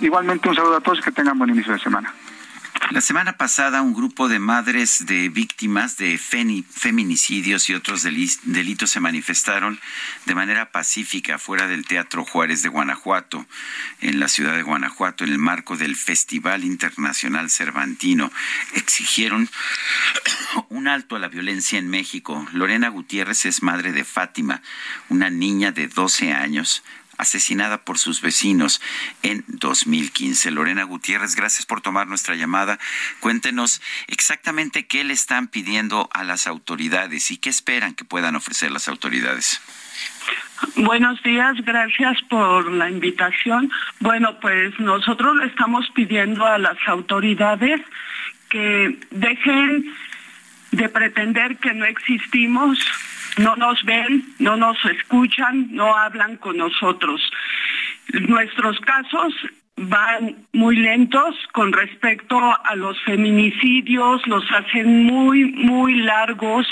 [0.00, 2.12] Igualmente un saludo a todos y que tengan buen inicio de semana.
[2.90, 9.00] La semana pasada un grupo de madres de víctimas de feminicidios y otros delitos se
[9.00, 9.80] manifestaron
[10.26, 13.46] de manera pacífica fuera del Teatro Juárez de Guanajuato,
[14.02, 18.30] en la ciudad de Guanajuato, en el marco del Festival Internacional Cervantino.
[18.74, 19.48] Exigieron
[20.68, 22.46] un alto a la violencia en México.
[22.52, 24.60] Lorena Gutiérrez es madre de Fátima,
[25.08, 26.82] una niña de 12 años
[27.18, 28.80] asesinada por sus vecinos
[29.22, 30.50] en 2015.
[30.50, 32.78] Lorena Gutiérrez, gracias por tomar nuestra llamada.
[33.20, 38.70] Cuéntenos exactamente qué le están pidiendo a las autoridades y qué esperan que puedan ofrecer
[38.70, 39.60] las autoridades.
[40.76, 43.70] Buenos días, gracias por la invitación.
[44.00, 47.80] Bueno, pues nosotros le estamos pidiendo a las autoridades
[48.48, 49.94] que dejen
[50.72, 52.78] de pretender que no existimos,
[53.38, 57.20] no nos ven, no nos escuchan, no hablan con nosotros.
[58.12, 59.34] Nuestros casos
[59.76, 66.66] van muy lentos con respecto a los feminicidios, los hacen muy, muy largos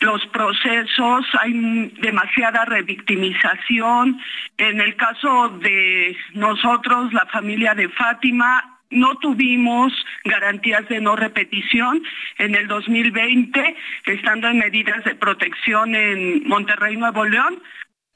[0.00, 4.20] los procesos, hay demasiada revictimización.
[4.58, 9.92] En el caso de nosotros, la familia de Fátima, no tuvimos
[10.24, 12.02] garantías de no repetición.
[12.38, 13.76] En el 2020,
[14.06, 17.62] estando en medidas de protección en Monterrey, Nuevo León,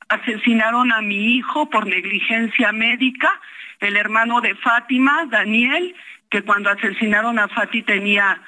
[0.08, 3.40] asesinaron a mi hijo por negligencia médica,
[3.80, 5.94] el hermano de Fátima, Daniel,
[6.30, 8.40] que cuando asesinaron a Fati tenía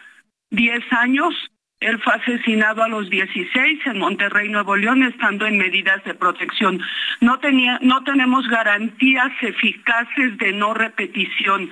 [0.50, 1.34] 10 años.
[1.80, 6.78] Él fue asesinado a los 16 en Monterrey, Nuevo León, estando en medidas de protección.
[7.20, 7.40] No,
[7.80, 11.70] no tenemos garantías eficaces de no repetición.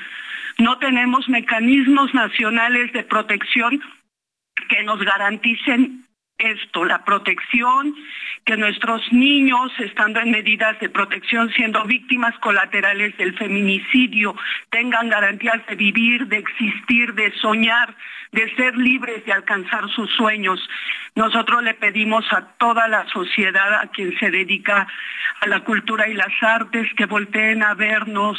[0.58, 3.80] No tenemos mecanismos nacionales de protección
[4.68, 6.04] que nos garanticen
[6.38, 7.94] esto, la protección,
[8.44, 14.34] que nuestros niños, estando en medidas de protección, siendo víctimas colaterales del feminicidio,
[14.70, 17.94] tengan garantías de vivir, de existir, de soñar,
[18.32, 20.60] de ser libres, de alcanzar sus sueños.
[21.14, 24.86] Nosotros le pedimos a toda la sociedad, a quien se dedica
[25.40, 28.38] a la cultura y las artes, que volteen a vernos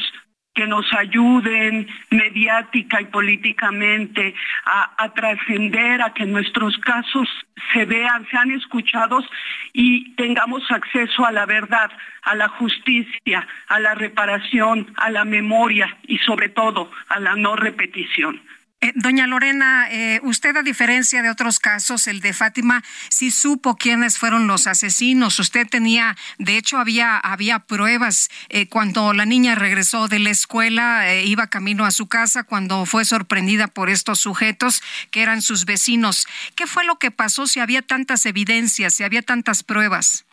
[0.60, 4.36] que nos ayuden mediática y políticamente
[4.66, 7.30] a, trascender, a que nuestros casos
[7.72, 9.24] se vean, sean escuchados
[9.72, 11.90] y tengamos acceso a la verdad,
[12.24, 17.56] a la justicia, a la reparación, a la memoria y sobre todo a la no
[17.56, 18.42] repetición.
[18.82, 23.76] Eh, doña Lorena, eh, usted a diferencia de otros casos, el de Fátima, sí supo
[23.76, 25.38] quiénes fueron los asesinos.
[25.38, 31.14] Usted tenía, de hecho, había, había pruebas eh, cuando la niña regresó de la escuela,
[31.14, 36.26] iba camino a su casa cuando fue sorprendida por estos sujetos que eran sus vecinos.
[36.56, 40.26] ¿Qué fue lo que pasó si había tantas evidencias, si había tantas pruebas?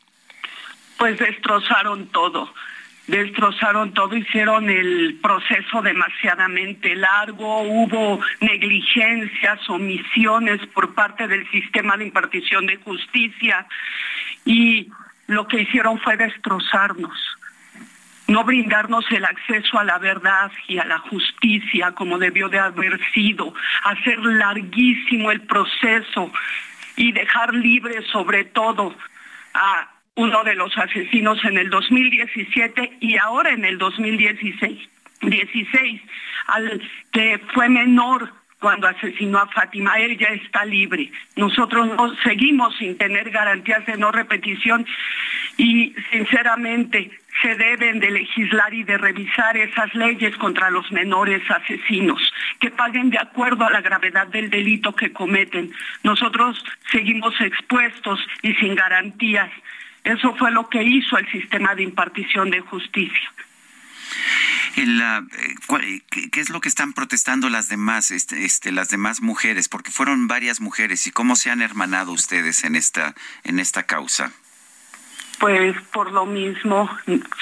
[0.98, 2.54] Pues destrozaron todo
[3.06, 12.06] destrozaron todo, hicieron el proceso demasiadamente largo, hubo negligencias, omisiones por parte del sistema de
[12.06, 13.66] impartición de justicia
[14.44, 14.90] y
[15.28, 17.16] lo que hicieron fue destrozarnos,
[18.26, 22.98] no brindarnos el acceso a la verdad y a la justicia como debió de haber
[23.12, 23.54] sido,
[23.84, 26.32] hacer larguísimo el proceso
[26.96, 28.96] y dejar libre sobre todo
[29.54, 34.78] a uno de los asesinos en el 2017 y ahora en el 2016,
[35.22, 36.02] 16,
[36.48, 41.12] al que fue menor cuando asesinó a Fátima, él ya está libre.
[41.36, 41.88] Nosotros
[42.24, 44.86] seguimos sin tener garantías de no repetición
[45.58, 47.10] y sinceramente
[47.42, 53.10] se deben de legislar y de revisar esas leyes contra los menores asesinos, que paguen
[53.10, 55.72] de acuerdo a la gravedad del delito que cometen.
[56.02, 59.50] Nosotros seguimos expuestos y sin garantías
[60.06, 63.32] eso fue lo que hizo el sistema de impartición de justicia.
[64.76, 69.68] Eh, ¿qué, es lo que están protestando las demás, este, este, las demás mujeres?
[69.68, 74.32] Porque fueron varias mujeres y cómo se han hermanado ustedes en esta, en esta causa
[75.38, 76.88] pues por lo mismo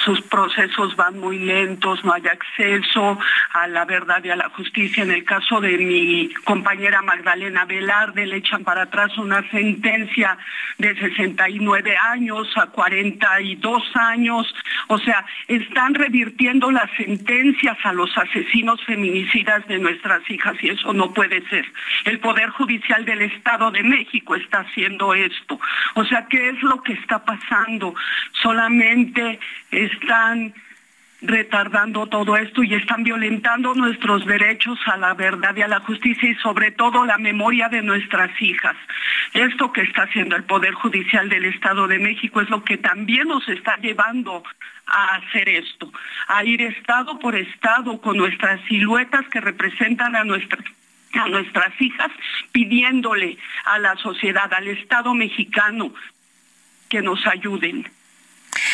[0.03, 3.17] sus procesos van muy lentos, no hay acceso
[3.53, 5.03] a la verdad y a la justicia.
[5.03, 10.37] En el caso de mi compañera Magdalena Velarde le echan para atrás una sentencia
[10.77, 14.53] de 69 años a 42 años.
[14.87, 20.93] O sea, están revirtiendo las sentencias a los asesinos feminicidas de nuestras hijas y eso
[20.93, 21.65] no puede ser.
[22.05, 25.59] El Poder Judicial del Estado de México está haciendo esto.
[25.95, 27.84] O sea, ¿qué es lo que está pasando?
[28.41, 29.39] Solamente
[29.71, 30.53] están
[31.21, 36.29] retardando todo esto y están violentando nuestros derechos a la verdad y a la justicia
[36.29, 38.75] y sobre todo la memoria de nuestras hijas.
[39.33, 43.27] Esto que está haciendo el Poder Judicial del Estado de México es lo que también
[43.27, 44.43] nos está llevando
[44.87, 45.91] a hacer esto,
[46.27, 50.63] a ir estado por estado con nuestras siluetas que representan a nuestras
[51.13, 52.11] a nuestras hijas
[52.51, 55.93] pidiéndole a la sociedad, al Estado mexicano,
[57.01, 57.85] nos ayuden.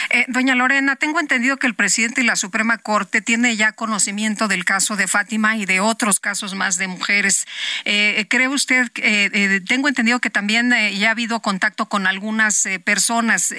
[0.09, 4.47] Eh, doña Lorena, tengo entendido que el presidente y la Suprema Corte tiene ya conocimiento
[4.47, 7.47] del caso de Fátima y de otros casos más de mujeres.
[7.85, 13.53] Eh, ¿Cree usted, eh, tengo entendido que también ya ha habido contacto con algunas personas?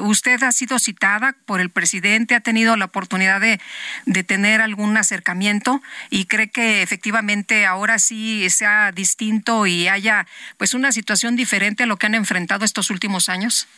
[0.00, 2.34] ¿Usted ha sido citada por el presidente?
[2.34, 3.60] ¿Ha tenido la oportunidad de,
[4.06, 5.82] de tener algún acercamiento?
[6.08, 10.26] ¿Y cree que efectivamente ahora sí sea distinto y haya
[10.56, 13.68] pues una situación diferente a lo que han enfrentado estos últimos años?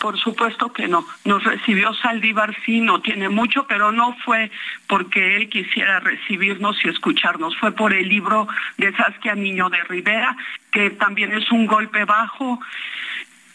[0.00, 1.06] Por supuesto que no.
[1.24, 4.50] Nos recibió Saldívar, sí, no tiene mucho, pero no fue
[4.86, 7.56] porque él quisiera recibirnos y escucharnos.
[7.56, 10.36] Fue por el libro de Saskia Niño de Rivera,
[10.70, 12.60] que también es un golpe bajo.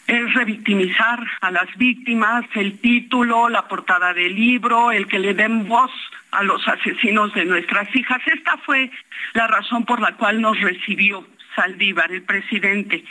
[0.06, 5.68] Es revictimizar a las víctimas, el título, la portada del libro, el que le den
[5.68, 5.90] voz
[6.30, 8.20] a los asesinos de nuestras hijas.
[8.26, 8.90] Esta fue
[9.34, 13.04] la razón por la cual nos recibió Saldívar, el presidente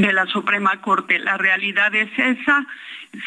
[0.00, 1.18] de la Suprema Corte.
[1.18, 2.66] La realidad es esa,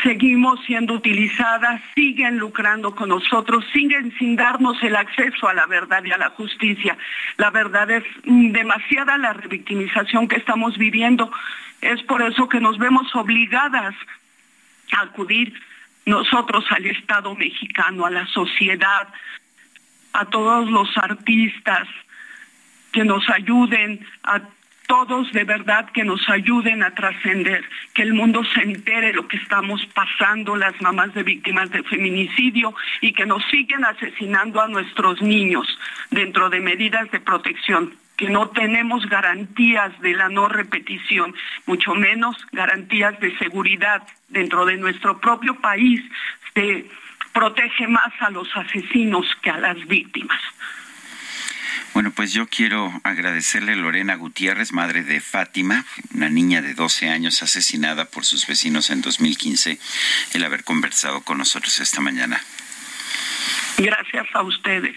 [0.01, 6.03] seguimos siendo utilizadas, siguen lucrando con nosotros, siguen sin darnos el acceso a la verdad
[6.03, 6.97] y a la justicia.
[7.37, 11.31] La verdad es demasiada la revictimización que estamos viviendo.
[11.81, 13.93] Es por eso que nos vemos obligadas
[14.93, 15.53] a acudir
[16.05, 19.07] nosotros al Estado mexicano, a la sociedad,
[20.13, 21.87] a todos los artistas
[22.91, 24.41] que nos ayuden a
[24.87, 27.63] todos de verdad que nos ayuden a trascender,
[27.93, 32.73] que el mundo se entere lo que estamos pasando las mamás de víctimas de feminicidio
[33.01, 35.67] y que nos siguen asesinando a nuestros niños
[36.11, 42.37] dentro de medidas de protección que no tenemos garantías de la no repetición, mucho menos
[42.51, 46.01] garantías de seguridad dentro de nuestro propio país.
[46.53, 46.85] Se
[47.33, 50.39] protege más a los asesinos que a las víctimas.
[51.93, 55.85] Bueno, pues yo quiero agradecerle a Lorena Gutiérrez, madre de Fátima,
[56.15, 59.77] una niña de 12 años asesinada por sus vecinos en 2015,
[60.33, 62.41] el haber conversado con nosotros esta mañana.
[63.77, 64.95] Gracias a ustedes.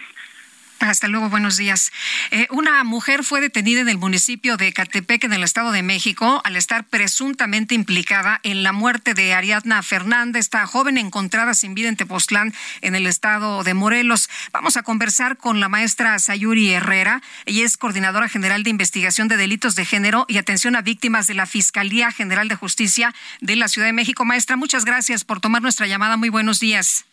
[0.78, 1.90] Hasta luego, buenos días.
[2.30, 6.42] Eh, una mujer fue detenida en el municipio de Catepec, en el Estado de México,
[6.44, 11.88] al estar presuntamente implicada en la muerte de Ariadna Fernández, esta joven encontrada sin vida
[11.88, 12.52] en Tepoztlán,
[12.82, 14.28] en el Estado de Morelos.
[14.52, 17.22] Vamos a conversar con la maestra Sayuri Herrera.
[17.46, 21.34] Ella es coordinadora general de investigación de delitos de género y atención a víctimas de
[21.34, 24.26] la Fiscalía General de Justicia de la Ciudad de México.
[24.26, 26.18] Maestra, muchas gracias por tomar nuestra llamada.
[26.18, 27.06] Muy buenos días.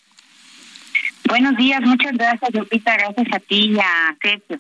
[1.26, 2.96] Buenos días, muchas gracias, Lupita.
[2.96, 4.60] Gracias a ti y a Sergio.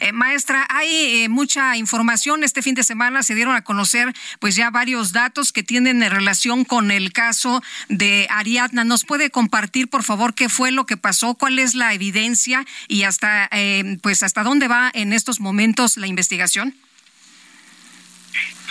[0.00, 2.44] Eh, maestra, hay eh, mucha información.
[2.44, 6.64] Este fin de semana se dieron a conocer pues ya varios datos que tienen relación
[6.64, 8.84] con el caso de Ariadna.
[8.84, 13.04] ¿Nos puede compartir, por favor, qué fue lo que pasó, cuál es la evidencia y
[13.04, 16.74] hasta eh, pues hasta dónde va en estos momentos la investigación?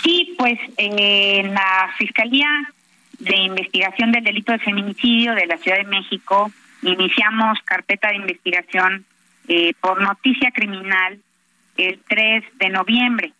[0.04, 2.48] Sí, pues en la Fiscalía
[3.18, 6.52] de Investigación del Delito de Feminicidio de la Ciudad de México
[6.82, 9.04] Iniciamos carpeta de investigación
[9.48, 11.18] eh, por noticia criminal
[11.76, 13.32] el 3 de noviembre.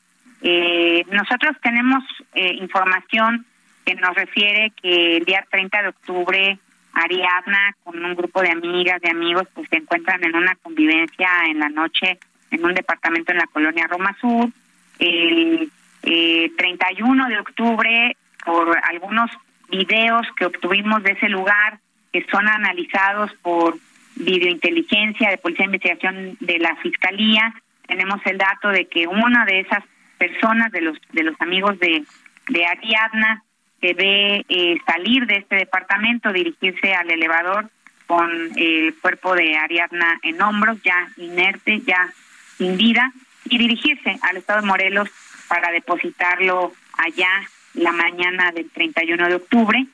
[0.43, 2.05] Eh, nosotros tenemos
[2.35, 3.45] eh, información
[3.85, 6.59] que nos refiere que el día 30 de octubre
[6.95, 11.59] Ariadna con un grupo de amigas, de amigos, pues se encuentran en una convivencia en
[11.59, 12.19] la noche
[12.51, 14.51] en un departamento en la colonia Roma Sur.
[14.99, 15.71] El
[16.03, 19.31] 31 de octubre, por algunos
[19.69, 21.79] videos que obtuvimos de ese lugar,
[22.13, 23.77] que son analizados por
[24.17, 27.55] videointeligencia de Policía de Investigación de la Fiscalía.
[27.87, 29.83] Tenemos el dato de que una de esas
[30.19, 32.05] personas, de los, de los amigos de,
[32.49, 33.43] de Ariadna,
[33.81, 37.69] se ve eh, salir de este departamento, dirigirse al elevador
[38.07, 42.13] con el cuerpo de Ariadna en hombros, ya inerte, ya
[42.59, 43.13] sin vida,
[43.47, 45.09] y dirigirse al estado de Morelos
[45.49, 47.31] para depositarlo allá
[47.75, 49.87] la mañana del 31 de octubre.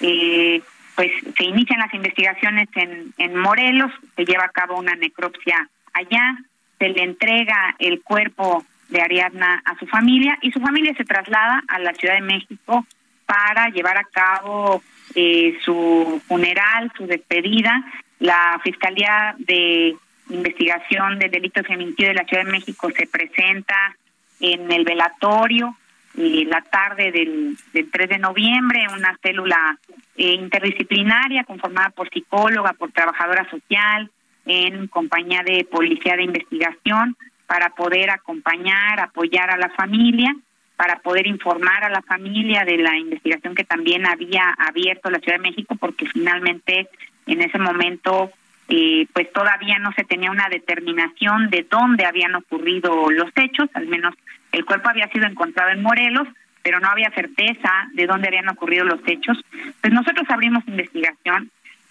[0.00, 0.62] Eh,
[0.96, 6.38] pues se inician las investigaciones en, en Morelos, se lleva a cabo una necropsia allá,
[6.78, 11.62] se le entrega el cuerpo de Ariadna a su familia y su familia se traslada
[11.68, 12.86] a la Ciudad de México
[13.26, 14.82] para llevar a cabo
[15.14, 17.84] eh, su funeral, su despedida.
[18.18, 19.96] La Fiscalía de
[20.30, 21.28] Investigación de
[21.66, 23.96] Feminicidio de la Ciudad de México se presenta
[24.40, 25.76] en el velatorio
[26.16, 29.78] eh, la tarde del, del 3 de noviembre, una célula
[30.16, 34.10] eh, interdisciplinaria conformada por psicóloga, por trabajadora social,
[34.46, 37.16] en compañía de policía de investigación,
[37.46, 40.34] para poder acompañar, apoyar a la familia,
[40.76, 45.38] para poder informar a la familia de la investigación que también había abierto la Ciudad
[45.38, 46.88] de México, porque finalmente
[47.26, 48.30] en ese momento
[48.68, 53.86] eh, pues todavía no se tenía una determinación de dónde habían ocurrido los hechos, al
[53.86, 54.14] menos
[54.56, 56.26] el cuerpo había sido encontrado en Morelos,
[56.62, 59.38] pero no había certeza de dónde habían ocurrido los hechos.
[59.82, 61.50] Pues nosotros abrimos investigación,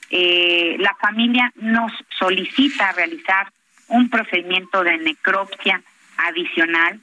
[0.09, 3.51] eh, la familia nos solicita realizar
[3.87, 5.79] un procedimiento de necropsia
[6.17, 6.99] adicional,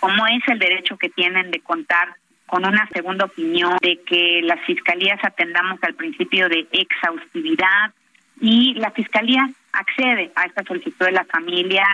[0.00, 4.60] como es el derecho que tienen de contar con una segunda opinión, de que las
[4.66, 7.94] fiscalías atendamos al principio de exhaustividad
[8.38, 11.84] y la fiscalía accede a esta solicitud de la familia.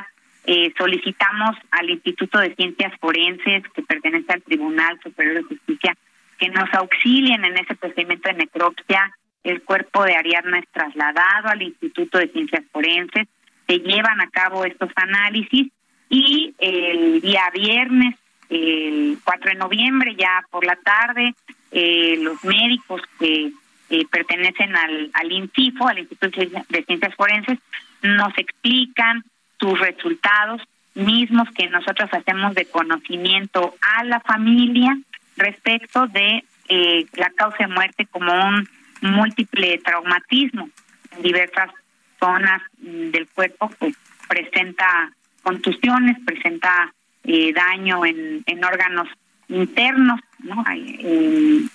[0.45, 5.97] Eh, solicitamos al Instituto de Ciencias Forenses, que pertenece al Tribunal Superior de Justicia,
[6.39, 9.13] que nos auxilien en ese procedimiento de necropsia.
[9.45, 13.29] El cuerpo de Ariadna es trasladado al Instituto de Ciencias Forenses
[13.71, 15.69] se llevan a cabo estos análisis
[16.09, 18.17] y el día viernes,
[18.49, 21.35] el 4 de noviembre, ya por la tarde,
[21.71, 23.53] eh, los médicos que
[23.91, 27.61] eh, pertenecen al, al INCIFO, al Instituto de Ciencias Forenses,
[28.03, 29.23] nos explican
[29.61, 30.63] sus resultados
[30.95, 34.99] mismos que nosotros hacemos de conocimiento a la familia
[35.37, 38.69] respecto de eh, la causa de muerte como un
[39.03, 40.69] múltiple traumatismo
[41.13, 41.71] en diversas
[42.19, 43.97] zonas del cuerpo, pues
[44.29, 45.13] presenta
[45.43, 46.93] contusiones, presenta
[47.25, 49.09] eh, daño en, en órganos
[49.49, 50.65] internos, ¿no?
[50.69, 51.69] En,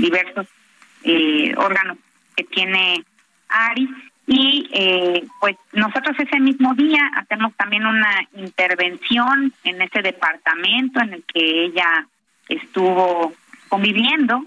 [0.00, 0.46] diversos
[1.04, 1.98] eh, órganos
[2.36, 3.04] que tiene
[3.48, 3.88] ARI
[4.30, 11.14] y eh, pues nosotros ese mismo día hacemos también una intervención en ese departamento en
[11.14, 12.06] el que ella
[12.46, 13.32] estuvo
[13.70, 14.44] conviviendo.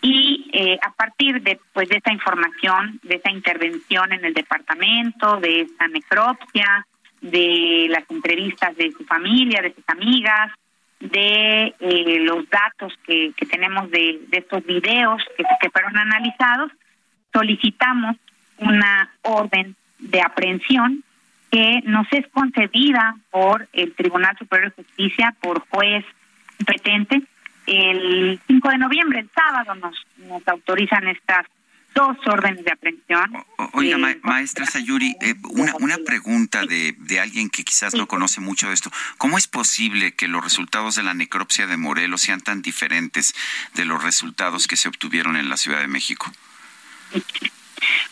[0.00, 5.40] Y eh, a partir de pues de esa información, de esa intervención en el departamento,
[5.40, 6.86] de esa necropsia,
[7.20, 10.52] de las entrevistas de su familia, de sus amigas,
[11.00, 15.20] de eh, los datos que, tenemos de, estos videos
[15.60, 16.70] que fueron analizados,
[17.32, 18.16] solicitamos
[18.58, 21.02] una orden de aprehensión
[21.50, 26.04] que nos es concedida por el Tribunal Superior de Justicia, por juez
[26.58, 27.22] competente,
[27.66, 31.46] el 5 de noviembre, el sábado, nos, nos autorizan estas
[31.94, 33.32] dos órdenes de aprehensión.
[33.72, 38.40] oiga, eh, maestra Sayuri, eh, una, una pregunta de, de alguien que quizás no conoce
[38.40, 38.90] mucho de esto.
[39.16, 43.34] ¿Cómo es posible que los resultados de la necropsia de Morelos sean tan diferentes
[43.74, 46.30] de los resultados que se obtuvieron en la Ciudad de México?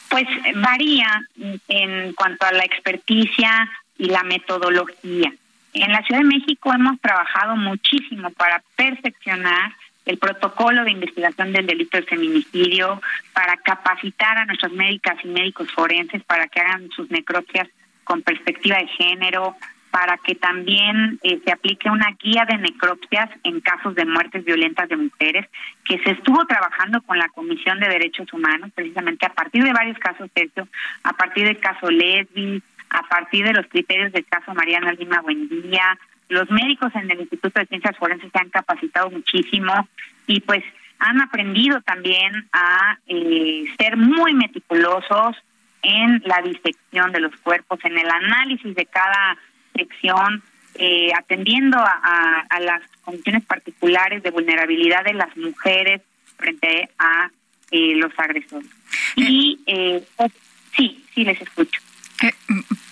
[0.09, 0.27] Pues
[0.57, 1.23] varía
[1.69, 5.33] en cuanto a la experticia y la metodología.
[5.73, 9.73] En la Ciudad de México hemos trabajado muchísimo para perfeccionar
[10.07, 13.01] el protocolo de investigación del delito de feminicidio,
[13.33, 17.69] para capacitar a nuestras médicas y médicos forenses para que hagan sus necropsias
[18.05, 19.57] con perspectiva de género,
[19.95, 24.89] para que también eh, se aplique una guía de necropsias en casos de muertes violentas
[24.89, 25.47] de mujeres,
[25.85, 29.97] que se estuvo trabajando con la Comisión de Derechos Humanos, precisamente a partir de varios
[29.99, 30.67] casos, Sergio,
[31.05, 32.61] a partir del caso Lesbi,
[32.91, 35.97] a partir de los criterios del caso Mariana Lima Buendía.
[36.29, 39.89] Los médicos en el Instituto de Ciencias Forenses se han capacitado muchísimo
[40.27, 40.65] y pues
[40.99, 45.37] han aprendido también a eh, ser muy meticulosos
[45.83, 49.39] en la disección de los cuerpos, en el análisis de cada
[49.75, 50.43] sección,
[50.77, 56.03] eh, atendiendo a, a, las condiciones particulares de vulnerabilidad de las mujeres
[56.37, 57.31] frente a
[57.71, 58.69] eh, los agresores.
[59.17, 59.59] Y
[60.17, 60.33] pues,
[60.77, 61.81] sí, sí les escucho.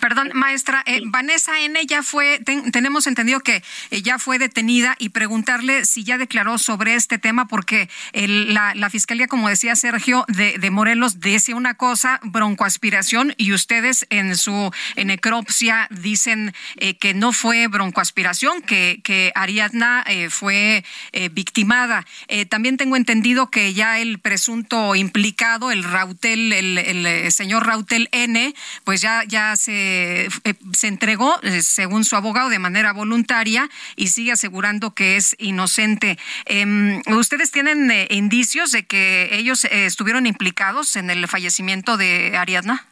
[0.02, 1.78] Perdón, maestra, eh, Vanessa N.
[1.86, 2.40] ya fue,
[2.72, 3.62] tenemos entendido que
[3.92, 9.28] eh, ya fue detenida y preguntarle si ya declaró sobre este tema, porque la, Fiscalía,
[9.28, 16.52] como decía Sergio, de, Morelos, dice una cosa, broncoaspiración, y ustedes en su necropsia dicen
[16.78, 20.84] eh, que no fue broncoaspiración, que, que Ariadna fue
[21.30, 22.04] victimada.
[22.48, 28.52] también tengo entendido que ya el presunto implicado, el Rautel, el, el señor Rautel N.,
[28.82, 34.08] pues ya, ya se, eh, se entregó, eh, según su abogado, de manera voluntaria y
[34.08, 36.18] sigue asegurando que es inocente.
[36.46, 42.84] Em, ¿Ustedes tienen eh, indicios de que ellos estuvieron implicados en el fallecimiento de Ariadna?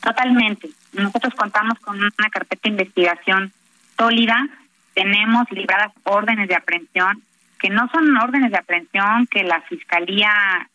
[0.00, 0.68] Totalmente.
[0.92, 3.52] Nosotros contamos con una carpeta de investigación
[3.96, 4.48] sólida,
[4.94, 7.22] tenemos libradas órdenes de aprehensión,
[7.58, 10.68] que no son órdenes de aprehensión que la Fiscalía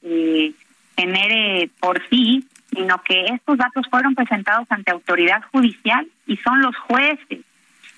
[0.96, 6.76] genere por sí, sino que estos datos fueron presentados ante autoridad judicial y son los
[6.78, 7.40] jueces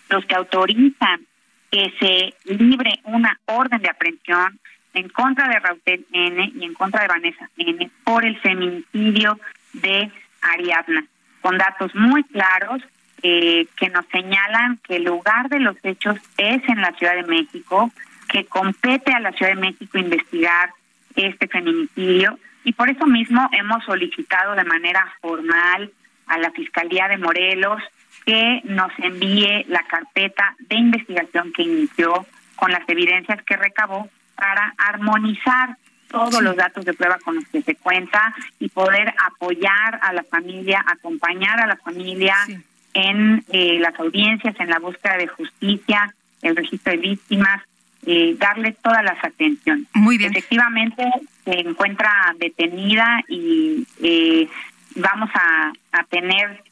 [0.09, 1.21] los que autorizan
[1.71, 4.59] que se libre una orden de aprehensión
[4.93, 9.39] en contra de Rautel N y en contra de Vanessa N por el feminicidio
[9.73, 11.05] de Ariadna,
[11.41, 12.81] con datos muy claros
[13.21, 17.23] eh, que nos señalan que el lugar de los hechos es en la Ciudad de
[17.23, 17.91] México,
[18.29, 20.71] que compete a la Ciudad de México investigar
[21.15, 22.39] este feminicidio
[22.69, 25.91] y por eso mismo hemos solicitado de manera formal
[26.27, 27.81] a la Fiscalía de Morelos
[28.27, 34.75] que nos envíe la carpeta de investigación que inició con las evidencias que recabó para
[34.77, 35.77] armonizar
[36.09, 40.21] todos los datos de prueba con los que se cuenta y poder apoyar a la
[40.21, 42.35] familia, acompañar a la familia
[42.93, 46.13] en eh, las audiencias, en la búsqueda de justicia,
[46.43, 47.63] el registro de víctimas,
[48.05, 49.85] eh, darle todas las atenciones.
[49.93, 50.31] Muy bien.
[50.31, 51.03] Efectivamente,
[51.45, 54.47] se encuentra detenida y eh,
[54.95, 55.73] vamos a,
[56.09, 56.63] tener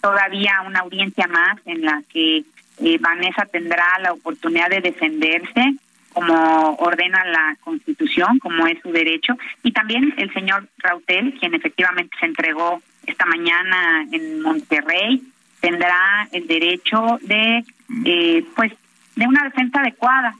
[0.00, 2.44] todavía una audiencia más en la que
[2.78, 5.74] eh, Vanessa tendrá la oportunidad de defenderse
[6.12, 12.16] como ordena la Constitución, como es su derecho, y también el señor Rautel, quien efectivamente
[12.20, 15.22] se entregó esta mañana en Monterrey,
[15.60, 17.64] tendrá el derecho de,
[18.04, 18.72] eh, pues,
[19.16, 20.34] de una defensa adecuada,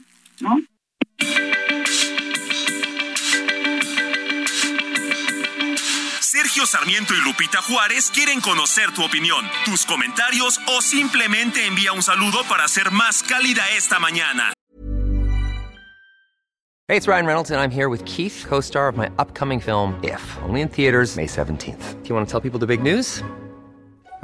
[0.45, 0.57] ¿no?
[6.21, 12.03] Sergio Sarmiento y Lupita Juárez quieren conocer tu opinión, tus comentarios o simplemente envía un
[12.03, 14.53] saludo para hacer más cálida esta mañana.
[16.87, 20.21] Hey, it's Ryan Reynolds and I'm here with Keith, co-star of my upcoming film If,
[20.43, 22.03] only in theaters May 17th.
[22.03, 23.23] Do you want to tell people the big news?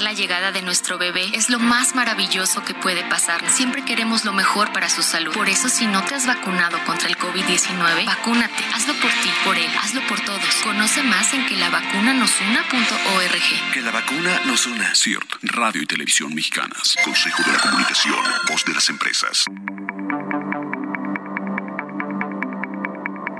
[0.00, 3.48] La llegada de nuestro bebé es lo más maravilloso que puede pasar.
[3.50, 5.32] Siempre queremos lo mejor para su salud.
[5.32, 8.64] Por eso, si no te has vacunado contra el COVID-19, vacúnate.
[8.74, 10.54] Hazlo por ti, por él, hazlo por todos.
[10.62, 13.72] Conoce más en que la vacuna nos una.org.
[13.72, 14.94] Que la vacuna nos una.
[14.94, 16.96] CIRT, Radio y Televisión Mexicanas.
[17.04, 18.18] Consejo de la Comunicación,
[18.48, 19.44] voz de las empresas.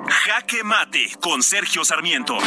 [0.09, 2.39] Jaque Mate con Sergio Sarmiento.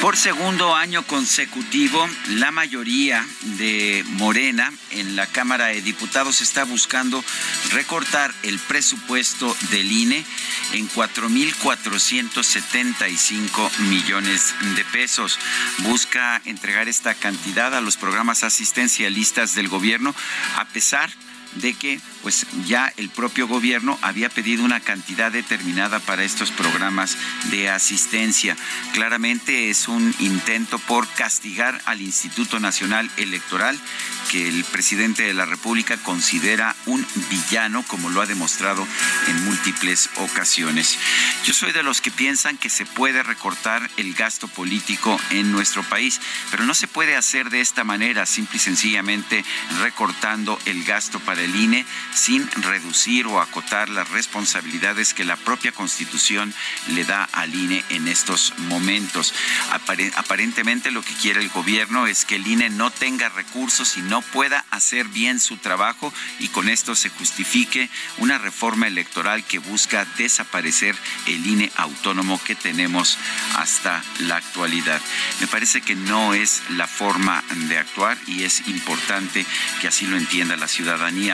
[0.00, 3.26] Por segundo año consecutivo, la mayoría
[3.58, 7.24] de Morena en la Cámara de Diputados está buscando
[7.72, 10.24] recortar el presupuesto del INE
[10.72, 15.36] en 4.475 millones de pesos.
[15.78, 20.14] Busca entregar esta cantidad a los programas asistencialistas del gobierno,
[20.56, 21.27] a pesar de
[21.78, 27.16] que pues ya el propio gobierno había pedido una cantidad determinada para estos programas
[27.50, 28.56] de asistencia.
[28.92, 33.78] Claramente es un intento por castigar al Instituto Nacional Electoral
[34.30, 38.86] que el presidente de la República considera un villano, como lo ha demostrado
[39.28, 40.98] en múltiples ocasiones.
[41.44, 45.82] Yo soy de los que piensan que se puede recortar el gasto político en nuestro
[45.82, 46.20] país,
[46.50, 49.44] pero no se puede hacer de esta manera, simple y sencillamente
[49.80, 51.84] recortando el gasto para el INE
[52.14, 56.52] sin reducir o acotar las responsabilidades que la propia Constitución
[56.88, 59.34] le da al INE en estos momentos.
[60.16, 64.22] Aparentemente lo que quiere el gobierno es que el INE no tenga recursos y no
[64.22, 67.88] pueda hacer bien su trabajo y con esto se justifique
[68.18, 70.96] una reforma electoral que busca desaparecer
[71.26, 73.18] el INE autónomo que tenemos
[73.56, 75.00] hasta la actualidad.
[75.40, 79.44] Me parece que no es la forma de actuar y es importante
[79.80, 81.27] que así lo entienda la ciudadanía.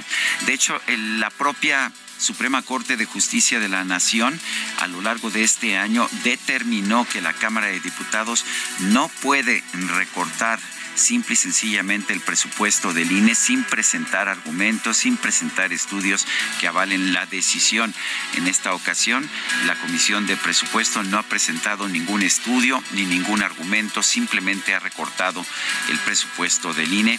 [0.46, 0.80] De hecho,
[1.18, 4.40] la propia Suprema Corte de Justicia de la Nación
[4.78, 8.44] a lo largo de este año determinó que la Cámara de Diputados
[8.80, 10.58] no puede recortar
[10.94, 16.26] simple y sencillamente el presupuesto del INE sin presentar argumentos, sin presentar estudios
[16.60, 17.94] que avalen la decisión.
[18.34, 19.28] En esta ocasión,
[19.66, 25.44] la Comisión de Presupuesto no ha presentado ningún estudio ni ningún argumento, simplemente ha recortado
[25.88, 27.18] el presupuesto del INE.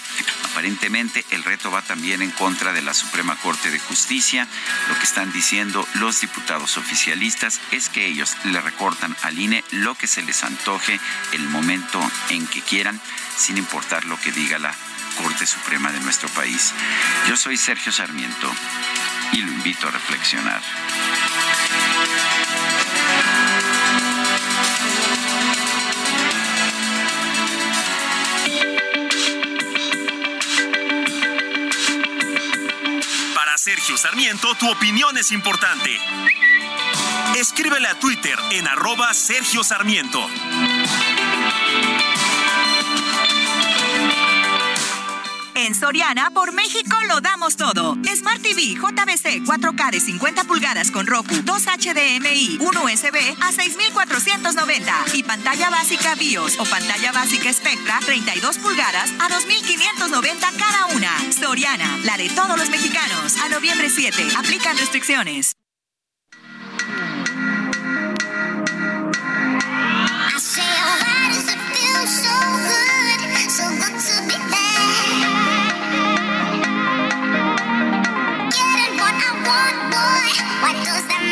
[0.51, 4.47] Aparentemente, el reto va también en contra de la Suprema Corte de Justicia.
[4.89, 9.95] Lo que están diciendo los diputados oficialistas es que ellos le recortan al INE lo
[9.95, 10.99] que se les antoje
[11.33, 11.99] el momento
[12.29, 13.01] en que quieran
[13.37, 14.73] sin importar lo que diga la
[15.21, 16.73] Corte Suprema de nuestro país.
[17.27, 18.51] Yo soy Sergio Sarmiento
[19.31, 20.61] y lo invito a reflexionar.
[33.33, 35.99] Para Sergio Sarmiento, tu opinión es importante.
[37.35, 40.29] Escríbele a Twitter en arroba Sergio Sarmiento.
[45.57, 47.95] En Soriana, por México lo damos todo.
[48.13, 54.93] Smart TV JBC 4K de 50 pulgadas con Roku, 2 HDMI, 1 USB a 6,490.
[55.13, 61.11] Y pantalla básica BIOS o pantalla básica Spectra 32 pulgadas a 2,590 cada una.
[61.31, 63.37] Soriana, la de todos los mexicanos.
[63.37, 65.53] A noviembre 7, aplican restricciones.
[79.95, 80.27] boy,
[80.61, 81.24] what does that mean?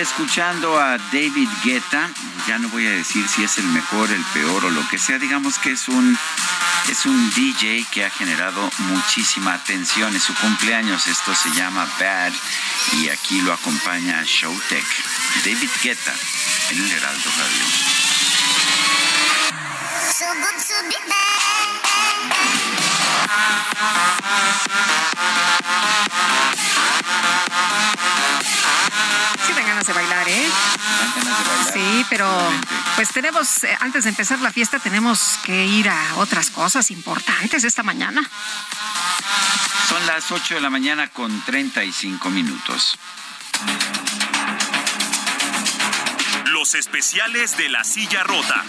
[0.00, 2.10] Escuchando a David Guetta.
[2.46, 5.18] Ya no voy a decir si es el mejor, el peor o lo que sea.
[5.18, 6.18] Digamos que es un
[6.88, 10.14] es un DJ que ha generado muchísima atención.
[10.14, 11.06] Es su cumpleaños.
[11.06, 12.32] Esto se llama Bad
[12.92, 14.86] y aquí lo acompaña Showtech.
[15.44, 16.14] David Guetta
[16.70, 17.64] en el Heraldo Radio.
[29.86, 30.46] De bailar, ¿eh?
[31.72, 32.28] Sí, pero
[32.96, 37.64] pues tenemos, eh, antes de empezar la fiesta, tenemos que ir a otras cosas importantes
[37.64, 38.22] esta mañana.
[39.88, 42.98] Son las 8 de la mañana con 35 minutos.
[46.46, 48.64] Los especiales de la silla rota.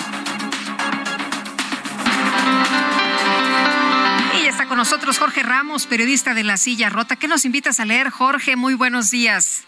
[4.38, 7.16] Y ya está con nosotros Jorge Ramos, periodista de La Silla Rota.
[7.16, 8.56] ¿Qué nos invitas a leer, Jorge?
[8.56, 9.64] Muy buenos días.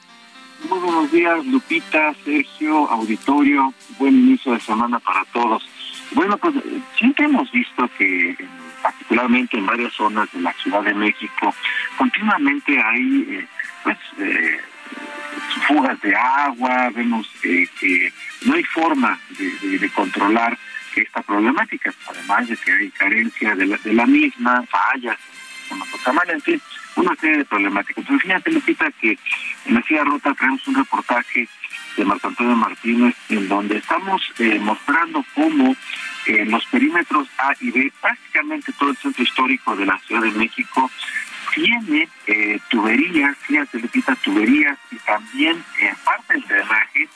[0.63, 3.73] Muy buenos días, Lupita, Sergio, auditorio.
[3.99, 5.63] Buen inicio de semana para todos.
[6.11, 6.55] Bueno, pues
[6.97, 8.35] siempre hemos visto que,
[8.81, 11.53] particularmente en varias zonas de la Ciudad de México,
[11.95, 13.47] continuamente hay eh,
[13.84, 14.59] pues eh,
[15.67, 18.11] fugas de agua, vemos eh, que
[18.45, 20.57] no hay forma de, controlar
[20.95, 25.17] esta problemática, además de que hay carencia de la, de la misma, fallas,
[25.69, 26.61] con los en fin
[26.98, 27.98] una serie de problemáticas.
[27.99, 29.18] Entonces, fíjate, Lupita, que
[29.65, 31.48] en la Silla Rota traemos un reportaje
[31.95, 35.76] de Marco Antonio Martínez en donde estamos eh, mostrando cómo
[36.26, 40.32] en los perímetros A y B, prácticamente todo el centro histórico de la Ciudad de
[40.32, 40.91] México,
[41.53, 47.10] tiene eh, tuberías, fíjate, Lupita, tuberías y también en parte del drenaje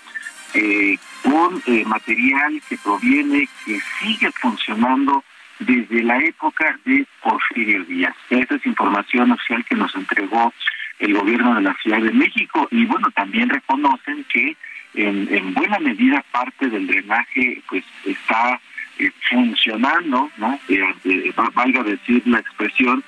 [0.53, 5.23] eh, con eh, material que proviene, que sigue funcionando
[5.61, 8.15] desde la época de Porfirio Díaz.
[8.29, 10.53] Esa es información oficial que nos entregó
[10.99, 14.55] el gobierno de la Ciudad de México y bueno, también reconocen que
[14.93, 18.59] en, buena medida parte del drenaje pues está
[18.99, 20.59] eh, funcionando, ¿no?
[20.67, 23.03] Eh, valga decir la expresión,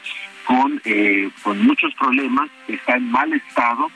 [0.45, 0.81] con,
[1.41, 3.89] con muchos problemas, está en mal estado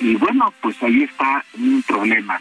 [0.00, 2.40] y bueno, pues ahí está un problema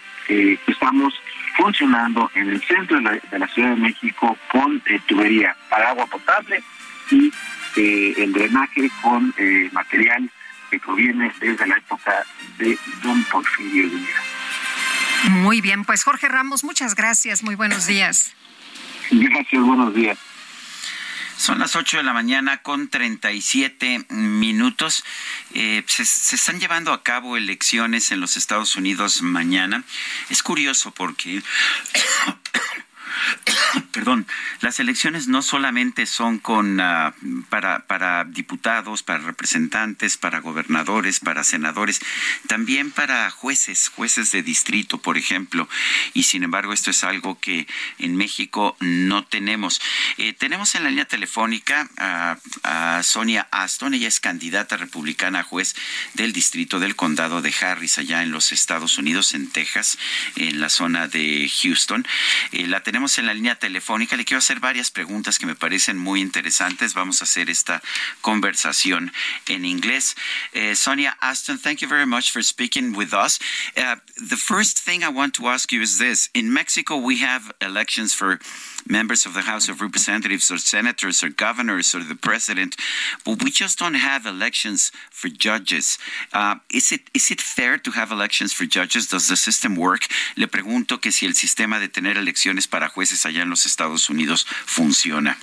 [0.68, 1.14] estamos
[1.56, 6.64] funcionando en el centro de la, Ciudad de México con eh, tubería para agua potable
[7.12, 7.32] y
[7.76, 10.30] eh, el drenaje con eh, material
[10.70, 12.26] que proviene desde la época
[12.58, 14.24] de Don Porfirio Díaz.
[15.30, 18.34] Muy bien, pues Jorge Ramos, muchas gracias, muy buenos días.
[19.12, 20.18] Gracias, buenos días.
[21.38, 25.04] Son las 8 de la mañana con 37 minutos.
[25.54, 29.84] Eh, se, se, están llevando a cabo elecciones en los Estados Unidos mañana.
[30.30, 31.42] Es curioso porque
[33.92, 34.28] perdón,
[34.62, 37.14] las elecciones no solamente son con ah,
[37.50, 42.02] para, para diputados, para representantes, para gobernadores, para senadores,
[42.48, 45.68] también para jueces, jueces de distrito, por ejemplo.
[46.14, 47.68] Y sin embargo, esto es algo que
[48.00, 49.82] en México no tenemos.
[50.18, 52.38] Eh, tenemos en la línea telefónica a,
[53.04, 55.76] Sonia Aston, ella es candidata republicana a juez
[56.14, 59.98] del distrito del condado de Harris, allá en los Estados Unidos, en Texas,
[60.36, 62.06] en la zona de Houston.
[62.52, 64.16] Eh, la tenemos en la línea telefónica.
[64.16, 66.94] Le quiero hacer varias preguntas que me parecen muy interesantes.
[66.94, 67.82] Vamos a hacer esta
[68.22, 69.12] conversación
[69.48, 70.16] en inglés.
[70.56, 73.40] Uh, Sonia Aston, thank you very much for speaking with us.
[73.78, 73.96] Uh,
[74.30, 76.30] the first thing I want to ask you is this.
[76.34, 78.40] In Mexico, we have elections for
[78.88, 82.76] members of the House of Representatives or senators or governors or the president,
[83.24, 85.98] but we just don't have elections for judges.
[86.34, 89.08] Uh, is it is it fair to have elections for judges?
[89.08, 90.08] Does the system work?
[90.36, 94.10] Le pregunto que si el sistema de tener elecciones para jueces allá en los Estados
[94.10, 95.38] Unidos funciona.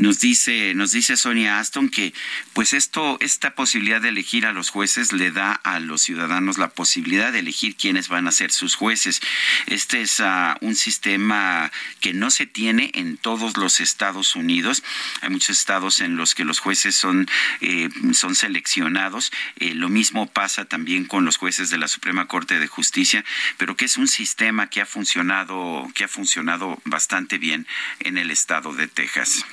[0.00, 2.14] Nos dice, nos dice Sonia Aston que
[2.54, 6.70] pues esto, esta posibilidad de elegir a los jueces le da a los ciudadanos la
[6.70, 9.20] posibilidad de elegir quiénes van a ser sus jueces.
[9.66, 11.70] Este es uh, un sistema
[12.00, 14.82] que no se tiene en todos los Estados Unidos.
[15.20, 17.28] Hay muchos estados en los que los jueces son,
[17.60, 19.30] eh, son seleccionados.
[19.56, 23.22] Eh, lo mismo pasa también con los jueces de la Suprema Corte de Justicia,
[23.58, 27.66] pero que es un sistema que ha funcionado, que ha funcionado bastante bien
[27.98, 29.44] en el estado de Texas.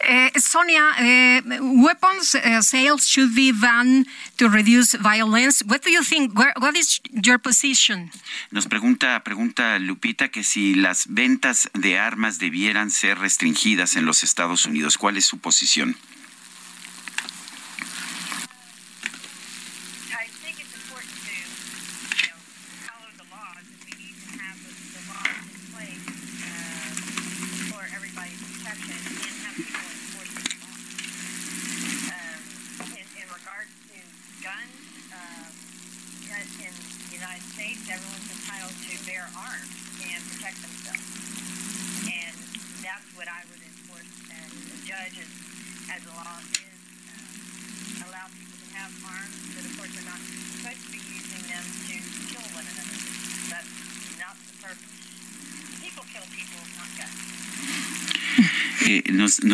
[0.00, 4.06] Uh, Sonia, uh, weapons uh, sales should be banned
[4.36, 5.62] to reduce violence.
[5.66, 6.36] What do you think?
[6.38, 8.10] Where, what is your position?
[8.50, 14.22] Nos pregunta, pregunta Lupita que si las ventas de armas debieran ser restringidas en los
[14.22, 14.98] Estados Unidos.
[14.98, 15.96] ¿Cuál es su posición?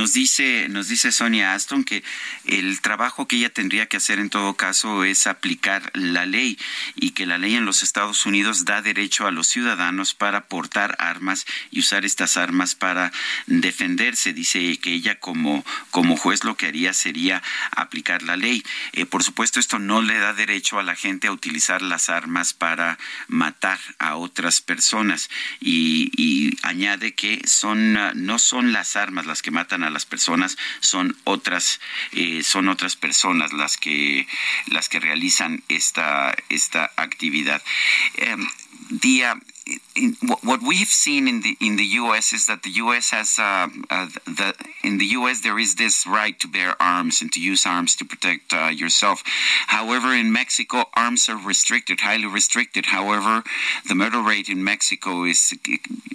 [0.01, 2.03] Nos, dice, nos dice Sonia Aston que
[2.47, 6.59] el trabajo que ella tendría que hacer en todo caso es aplicar la ley
[6.95, 10.97] y que la ley en los Estados Unidos da derecho a los ciudadanos para portar
[11.01, 13.13] armas y usar estas armas para
[13.47, 14.33] defenderse.
[14.33, 18.65] Dice que ella como, como juez lo que haría sería aplicar la ley.
[18.93, 22.55] Eh, por supuesto, esto no le da derecho a la gente a utilizar las armas
[22.55, 22.99] para
[23.29, 25.29] matar a otras personas
[25.61, 30.57] y, y añade que son no son las armas las que matan a las personas,
[30.81, 31.81] son otras,
[32.13, 34.27] eh, son otras personas las que,
[34.67, 37.63] las que realizan esta, esta actividad.
[38.33, 38.49] Um,
[39.01, 39.25] the,
[39.97, 42.33] in, what we've seen in the in the U.S.
[42.33, 43.11] is that the U.S.
[43.11, 45.43] has uh, uh, the in the U.S.
[45.43, 49.23] there is this right to bear arms and to use arms to protect uh, yourself.
[49.67, 52.87] However, in Mexico, arms are restricted, highly restricted.
[52.87, 53.43] However,
[53.89, 55.53] the murder rate in Mexico is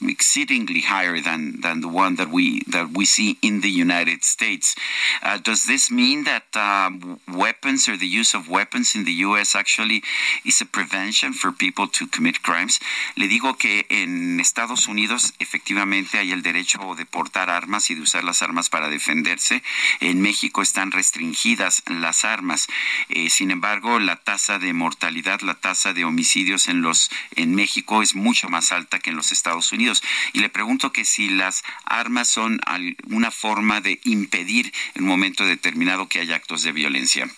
[0.01, 4.75] exceedingly higher than than the one that we that we see in the United States.
[5.21, 9.55] Uh, does this mean that um, weapons or the use of weapons in the U.S.
[9.55, 10.01] actually
[10.45, 12.79] is a prevention for people to commit crimes?
[13.17, 17.99] Le digo que en Estados Unidos efectivamente hay el derecho de portar armas y de
[17.99, 19.61] usar las armas para defenderse.
[19.99, 22.67] En México están restringidas las armas.
[23.09, 28.01] Eh, sin embargo, la tasa de mortalidad, la tasa de homicidios en los en México
[28.01, 30.01] es mucho más alta que en los Estados Unidos.
[30.31, 32.61] Y le pregunto que si las armas son
[33.09, 37.29] una forma de impedir en un momento determinado que haya actos de violencia.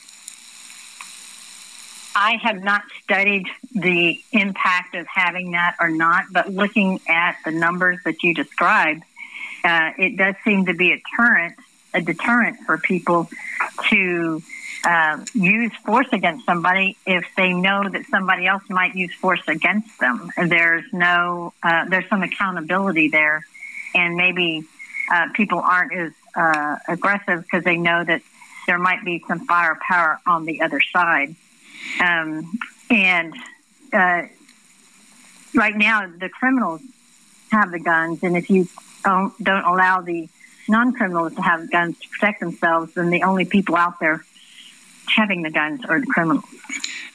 [2.19, 3.45] I have not studied
[3.75, 9.03] the impact of having that or not, but looking at the numbers that you described,
[9.63, 11.55] uh, it does seem to be a deterrent,
[11.93, 13.29] a deterrent for people
[13.91, 14.41] to
[14.83, 19.99] uh, use force against somebody if they know that somebody else might use force against
[19.99, 20.31] them.
[20.37, 23.45] There's no, uh, there's some accountability there,
[23.93, 24.63] and maybe
[25.13, 28.23] uh, people aren't as uh, aggressive because they know that
[28.65, 31.35] there might be some firepower on the other side.
[31.99, 32.57] Um,
[32.89, 33.33] and
[33.93, 34.23] uh,
[35.53, 36.81] right now, the criminals
[37.51, 38.67] have the guns, and if you
[39.03, 40.29] don't, don't allow the
[40.67, 44.25] non-criminals to have guns to protect themselves, then the only people out there
[45.07, 46.43] having the guns are the criminals.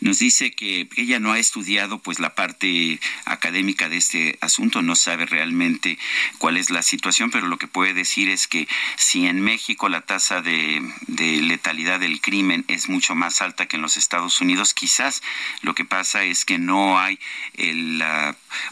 [0.01, 4.97] Nos dice que ella no ha estudiado pues la parte académica de este asunto, no
[4.97, 5.99] sabe realmente
[6.39, 10.01] cuál es la situación, pero lo que puede decir es que si en México la
[10.01, 15.23] tasa de, letalidad del crimen es mucho más alta que en los Estados Unidos, quizás
[15.63, 17.19] lo que pasa es que no hay
[17.55, 18.03] el,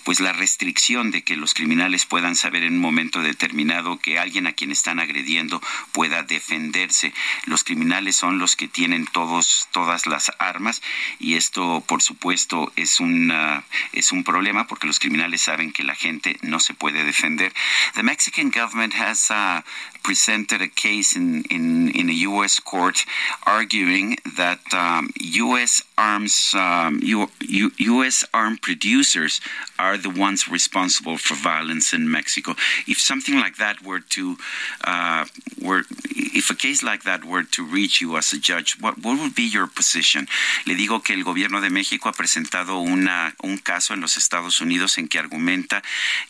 [0.05, 4.47] pues la restricción de que los criminales puedan saber en un momento determinado que alguien
[4.47, 5.63] a quien están agrediendo
[5.93, 7.13] pueda defenderse.
[7.45, 10.70] Los criminales son los que tienen todos todas las armas
[11.19, 15.95] y esto por supuesto es una es un problema porque los criminales saben que la
[15.95, 17.53] gente no se puede defender.
[17.95, 19.63] The Mexican government has uh,
[20.03, 22.61] presented a case in, in, in a U.S.
[22.61, 23.05] court
[23.47, 25.83] arguing that um, U.S.
[25.97, 28.25] arms um, U, U, U.S.
[28.33, 29.41] arm producers
[29.79, 32.55] are the ones responsible for violence in Mexico.
[32.87, 34.37] If something like that were to
[34.85, 35.27] uh,
[35.61, 39.19] were if a case like that were to reach you as a judge, what what
[39.21, 40.27] would be your position?
[40.67, 44.61] Le digo que el gobierno de México ha presentado una, un caso en los Estados
[44.61, 45.83] Unidos en que argumenta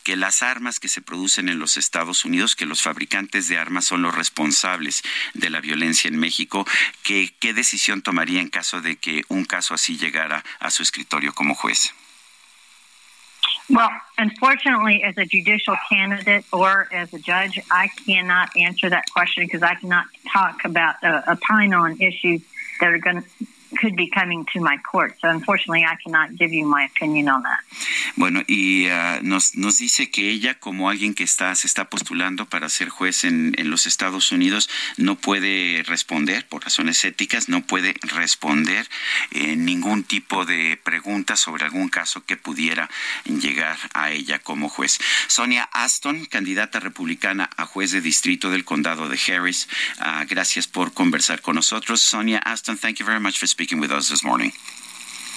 [0.04, 3.84] que las armas que se producen en los Estados Unidos, que los fabricantes de armas
[3.84, 5.02] son los responsables
[5.34, 6.66] de la violencia en México,
[7.02, 11.32] que, ¿qué decisión tomaría en caso de que un caso así llegara a su escritorio
[11.34, 11.94] como juez?
[13.68, 19.44] Well, unfortunately, as a judicial candidate or as a judge, I cannot answer that question
[19.44, 22.42] because I cannot talk about uh, opine on issues
[22.80, 23.28] that are going to
[23.78, 25.14] could be coming to my court.
[25.20, 27.60] So unfortunately, I cannot give you my opinion on that.
[28.16, 32.68] Bueno, y uh, nos, dice que ella, como alguien que está, se está postulando para
[32.68, 37.94] ser juez en, en los Estados Unidos, no puede responder por razones éticas, no puede
[38.02, 38.88] responder
[39.30, 42.90] eh, ningún tipo de pregunta sobre algún caso que pudiera
[43.24, 44.98] llegar a ella como juez.
[45.28, 49.68] Sonia Aston, candidata republicana a juez de distrito del condado de Harris,
[50.00, 52.00] uh, gracias por conversar con nosotros.
[52.00, 54.52] Sonia Aston, thank you very much for speaking with us this morning.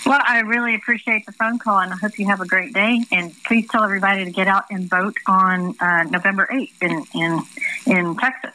[0.06, 3.02] Well, I really appreciate the phone call, and I hope you have a great day.
[3.12, 7.42] And please tell everybody to get out and vote on uh, November 8th in, in,
[7.86, 8.52] in Texas.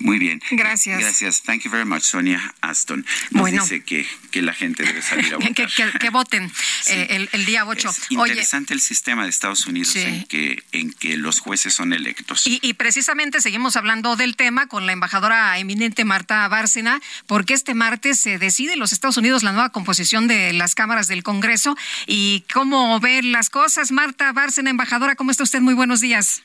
[0.00, 0.40] Muy bien.
[0.50, 1.00] Gracias.
[1.00, 1.42] Gracias.
[1.42, 3.04] Thank you very much, Sonia Aston.
[3.30, 3.62] Nos bueno.
[3.62, 5.54] dice que, que la gente debe salir a votar.
[5.54, 6.50] que, que, que, voten
[6.82, 6.92] sí.
[6.92, 7.88] eh, el, el, día 8.
[7.88, 10.02] Es interesante Oye, el sistema de Estados Unidos sí.
[10.02, 12.46] en, que, en que los jueces son electos.
[12.46, 17.74] Y, y, precisamente seguimos hablando del tema con la embajadora eminente Marta Bárcena, porque este
[17.74, 21.76] martes se decide en los Estados Unidos la nueva composición de las cámaras del Congreso
[22.06, 23.92] y cómo ven las cosas.
[23.92, 25.60] Marta Bárcena, embajadora, ¿cómo está usted?
[25.60, 26.42] Muy buenos días.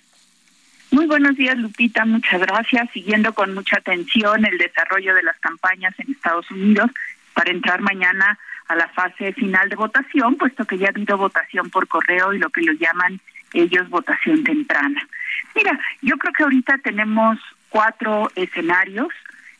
[0.91, 2.05] Muy buenos días, Lupita.
[2.05, 2.89] Muchas gracias.
[2.93, 6.91] Siguiendo con mucha atención el desarrollo de las campañas en Estados Unidos
[7.33, 11.69] para entrar mañana a la fase final de votación, puesto que ya ha habido votación
[11.69, 13.19] por correo y lo que lo llaman
[13.53, 15.07] ellos votación temprana.
[15.55, 17.39] Mira, yo creo que ahorita tenemos
[17.69, 19.09] cuatro escenarios.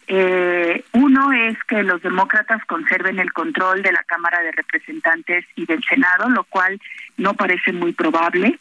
[0.08, 5.66] Eh, uno es que los demócratas conserven el control de la Cámara de Representantes y
[5.66, 6.80] del Senado, lo cual
[7.18, 8.60] no parece muy probable.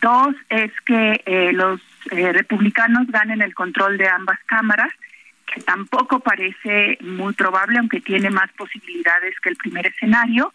[0.00, 1.80] Dos es que eh, los
[2.10, 4.92] eh, republicanos ganen el control de ambas cámaras,
[5.46, 10.52] que tampoco parece muy probable, aunque tiene más posibilidades que el primer escenario.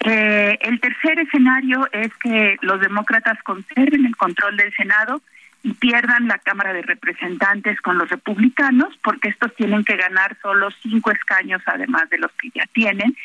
[0.00, 5.20] Eh, el tercer escenario es que los demócratas conserven el control del Senado
[5.66, 10.68] y pierdan la Cámara de Representantes con los republicanos, porque estos tienen que ganar solo
[10.80, 13.16] cinco escaños además de los que ya tienen,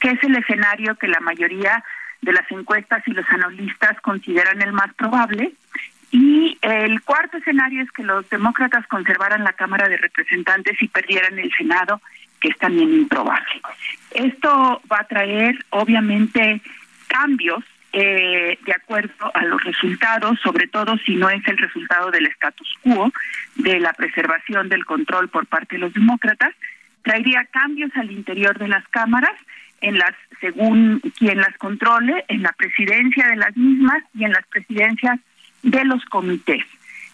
[0.00, 1.84] que es el escenario que la mayoría
[2.22, 5.52] de las encuestas y los analistas consideran el más probable.
[6.10, 11.38] Y el cuarto escenario es que los demócratas conservaran la Cámara de Representantes y perdieran
[11.38, 12.00] el Senado,
[12.40, 13.60] que es también improbable.
[14.12, 16.62] Esto va a traer, obviamente,
[17.08, 22.26] cambios eh, de acuerdo a los resultados, sobre todo si no es el resultado del
[22.26, 23.12] status quo,
[23.56, 26.54] de la preservación del control por parte de los demócratas,
[27.02, 29.34] traería cambios al interior de las cámaras
[29.80, 34.46] en las según quien las controle, en la presidencia de las mismas y en las
[34.46, 35.18] presidencias
[35.62, 36.64] de los comités.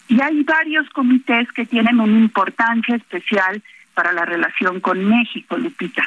[0.07, 3.61] Y hay varios comités que tienen una importancia especial
[3.93, 6.03] para la relación con México, Lupita,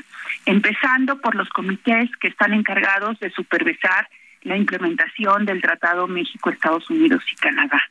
[0.46, 4.08] empezando por los comités que están encargados de supervisar
[4.42, 7.82] la implementación del Tratado México-Estados Unidos y Canadá,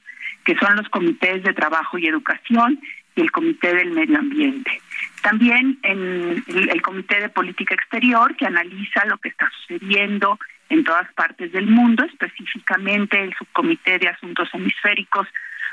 [0.44, 2.80] que son los comités de trabajo y educación
[3.16, 4.82] y el Comité del Medio Ambiente.
[5.22, 10.40] También en el, Comité de Política Exterior, que analiza lo que está sucediendo
[10.70, 15.28] en todas partes del mundo, específicamente el Subcomité de Asuntos Hemisféricos,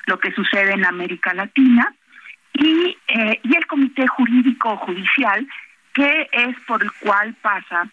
[0.07, 1.94] lo que sucede en América Latina,
[2.55, 5.47] y, eh, y el Comité Jurídico Judicial,
[5.93, 7.89] que es por el cual pasa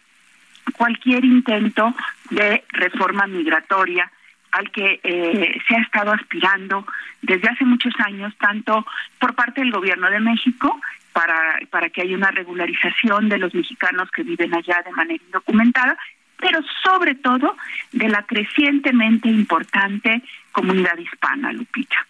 [0.72, 1.94] cualquier intento
[2.30, 4.10] de reforma migratoria
[4.52, 6.86] al que eh, se ha estado aspirando
[7.22, 8.86] desde hace muchos años, tanto
[9.18, 10.80] por parte del gobierno de México,
[11.12, 15.96] para, para que haya una regularización de los mexicanos que viven allá de manera indocumentada,
[16.38, 17.56] pero sobre todo
[17.92, 20.22] de la crecientemente importante
[20.52, 22.06] comunidad hispana, Lupita.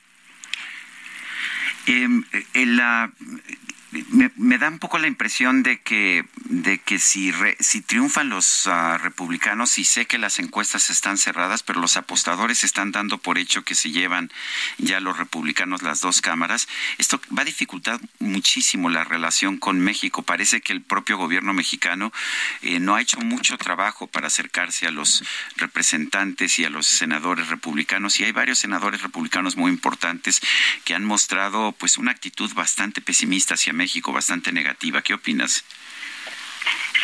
[1.87, 2.09] Eh,
[2.55, 3.11] en la,
[4.37, 8.99] me, da un poco la impresión de que, de que si, si triunfan los ah,
[8.99, 13.63] republicanos, y sé que las encuestas están cerradas, pero los apostadores están dando por hecho
[13.63, 14.31] que se llevan
[14.79, 16.67] ya los republicanos las dos cámaras,
[16.99, 20.23] esto va a dificultar muchísimo la relación con México.
[20.23, 22.13] Parece que el propio gobierno mexicano
[22.63, 25.23] eh, no ha hecho mucho trabajo para acercarse a los
[25.57, 30.41] representantes y a los senadores republicanos, y hay varios senadores republicanos muy importantes
[30.85, 35.03] que han mostrado pues una actitud bastante pesimista hacia México México bastante negativa.
[35.03, 35.63] ¿Qué opinas?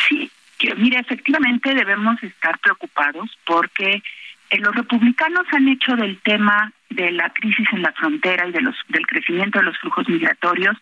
[0.07, 4.01] Sí, que, mira, efectivamente debemos estar preocupados porque
[4.49, 8.61] eh, los republicanos han hecho del tema de la crisis en la frontera y de
[8.61, 10.75] los del crecimiento de los flujos migratorios,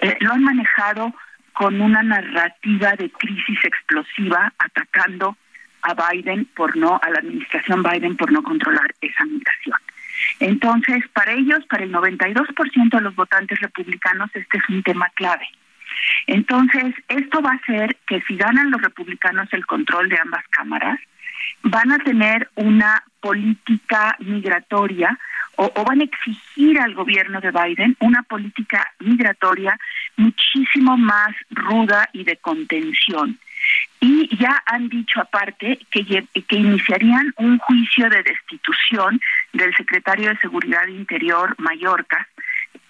[0.00, 1.14] eh, lo han manejado
[1.54, 5.38] con una narrativa de crisis explosiva atacando
[5.82, 9.78] a Biden por no, a la administración Biden por no controlar esa migración.
[10.38, 15.46] Entonces, para ellos, para el 92% de los votantes republicanos, este es un tema clave.
[16.26, 20.98] Entonces, esto va a hacer que si ganan los republicanos el control de ambas cámaras,
[21.62, 25.18] van a tener una política migratoria
[25.56, 29.78] o, o, van a exigir al gobierno de Biden una política migratoria
[30.16, 33.38] muchísimo más ruda y de contención
[34.00, 39.20] y ya han dicho aparte que, que iniciarían un juicio de destitución
[39.52, 42.28] del secretario de Seguridad Interior Mallorca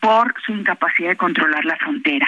[0.01, 2.27] por su incapacidad de controlar la frontera.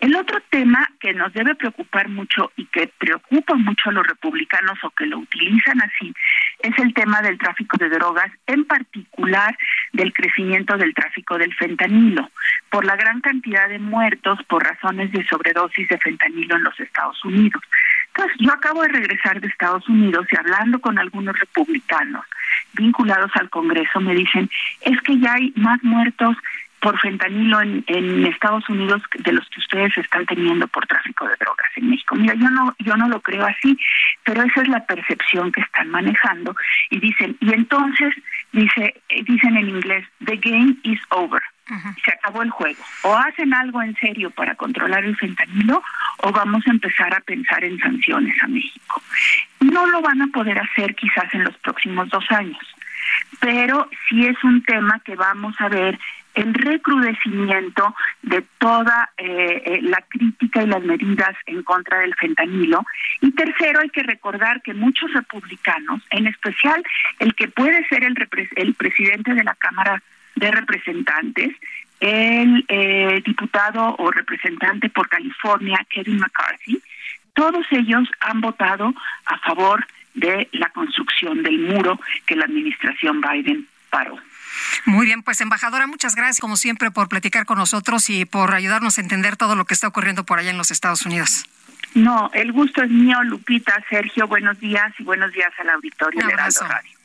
[0.00, 4.78] El otro tema que nos debe preocupar mucho y que preocupa mucho a los republicanos
[4.82, 6.12] o que lo utilizan así
[6.58, 9.56] es el tema del tráfico de drogas, en particular
[9.92, 12.30] del crecimiento del tráfico del fentanilo,
[12.70, 17.24] por la gran cantidad de muertos por razones de sobredosis de fentanilo en los Estados
[17.24, 17.62] Unidos.
[18.08, 22.24] Entonces, yo acabo de regresar de Estados Unidos y hablando con algunos republicanos
[22.74, 24.50] vinculados al Congreso me dicen,
[24.80, 26.36] es que ya hay más muertos
[26.82, 31.36] por fentanilo en, en Estados Unidos de los que ustedes están teniendo por tráfico de
[31.36, 32.16] drogas en México.
[32.16, 33.78] Mira, yo no yo no lo creo así,
[34.24, 36.56] pero esa es la percepción que están manejando
[36.90, 38.12] y dicen y entonces
[38.50, 41.40] dice dicen en inglés the game is over.
[42.04, 42.82] Se acabó el juego.
[43.02, 45.82] O hacen algo en serio para controlar el fentanilo
[46.18, 49.00] o vamos a empezar a pensar en sanciones a México.
[49.60, 52.60] No lo van a poder hacer quizás en los próximos dos años,
[53.40, 55.98] pero sí es un tema que vamos a ver
[56.34, 62.84] el recrudecimiento de toda eh, eh, la crítica y las medidas en contra del fentanilo.
[63.20, 66.82] Y tercero, hay que recordar que muchos republicanos, en especial
[67.18, 68.16] el que puede ser el,
[68.56, 70.02] el presidente de la Cámara
[70.36, 71.54] de Representantes,
[72.00, 76.82] el eh, diputado o representante por California, Kevin McCarthy,
[77.34, 78.92] todos ellos han votado
[79.26, 84.18] a favor de la construcción del muro que la administración Biden paró.
[84.84, 88.98] Muy bien, pues embajadora, muchas gracias como siempre por platicar con nosotros y por ayudarnos
[88.98, 91.44] a entender todo lo que está ocurriendo por allá en los Estados Unidos.
[91.94, 96.32] No, el gusto es mío, Lupita, Sergio, buenos días y buenos días al auditorio de
[96.34, 97.02] Radio.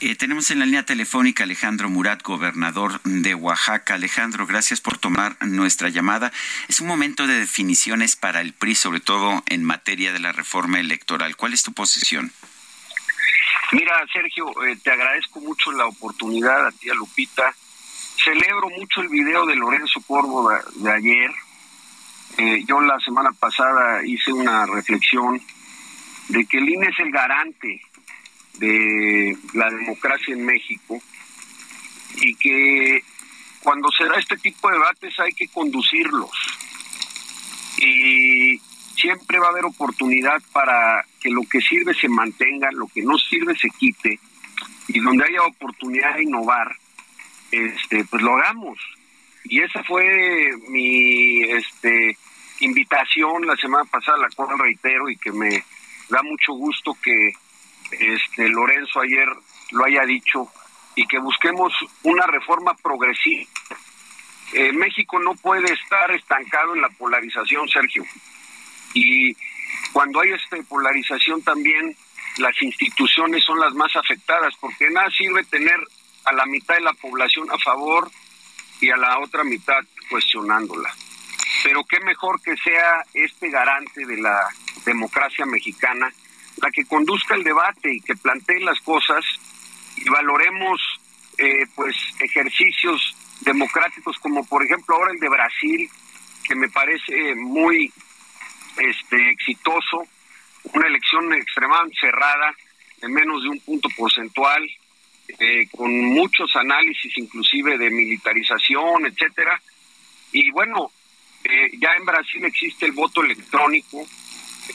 [0.00, 3.94] Eh, tenemos en la línea telefónica Alejandro Murat, gobernador de Oaxaca.
[3.94, 6.32] Alejandro, gracias por tomar nuestra llamada.
[6.68, 10.78] Es un momento de definiciones para el PRI, sobre todo en materia de la reforma
[10.78, 11.36] electoral.
[11.36, 12.32] ¿Cuál es tu posición?
[13.72, 17.54] Mira, Sergio, eh, te agradezco mucho la oportunidad a ti, a Lupita.
[18.24, 21.30] Celebro mucho el video de Lorenzo Corvo de, ayer.
[22.38, 25.40] Eh, yo la semana pasada hice una reflexión
[26.28, 27.82] de que el INE es el garante
[28.54, 30.98] de la democracia en México
[32.16, 33.02] y que
[33.60, 36.30] cuando se da este tipo de debates hay que conducirlos
[37.78, 38.60] y
[38.98, 43.16] siempre va a haber oportunidad para que lo que sirve se mantenga, lo que no
[43.18, 44.18] sirve se quite
[44.88, 46.74] y donde haya oportunidad de innovar,
[47.50, 48.78] este, pues lo hagamos.
[49.44, 52.16] Y esa fue mi este,
[52.60, 55.62] invitación la semana pasada, la cual reitero y que me
[56.08, 57.32] da mucho gusto que
[57.90, 59.28] este Lorenzo ayer
[59.72, 60.48] lo haya dicho
[60.94, 61.72] y que busquemos
[62.02, 63.44] una reforma progresiva.
[64.54, 68.04] Eh, México no puede estar estancado en la polarización, Sergio.
[68.98, 69.36] Y
[69.92, 71.96] cuando hay esta polarización también
[72.38, 75.78] las instituciones son las más afectadas, porque nada sirve tener
[76.24, 78.10] a la mitad de la población a favor
[78.80, 79.80] y a la otra mitad
[80.10, 80.92] cuestionándola.
[81.62, 84.48] Pero qué mejor que sea este garante de la
[84.84, 86.12] democracia mexicana
[86.56, 89.24] la que conduzca el debate y que plantee las cosas
[89.96, 90.80] y valoremos
[91.38, 95.88] eh, pues ejercicios democráticos como por ejemplo ahora el de Brasil
[96.44, 97.92] que me parece muy
[98.78, 100.06] este exitoso
[100.72, 102.54] una elección extremadamente cerrada
[103.02, 104.68] en menos de un punto porcentual
[105.38, 109.60] eh, con muchos análisis inclusive de militarización etcétera.
[110.32, 110.90] Y bueno
[111.44, 114.06] eh, ya en Brasil existe el voto electrónico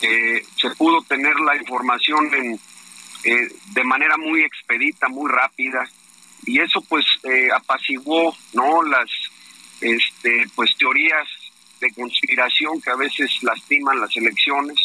[0.02, 2.60] eh, se pudo tener la información en,
[3.22, 5.88] de manera muy expedita, muy rápida,
[6.44, 7.06] y eso pues
[7.54, 9.08] apaciguó no las
[9.80, 11.28] este, pues teorías
[11.84, 14.78] de conspiración que a veces lastiman las elecciones.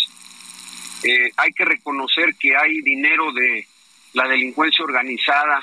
[1.03, 3.65] Eh, hay que reconocer que hay dinero de
[4.13, 5.61] la delincuencia organizada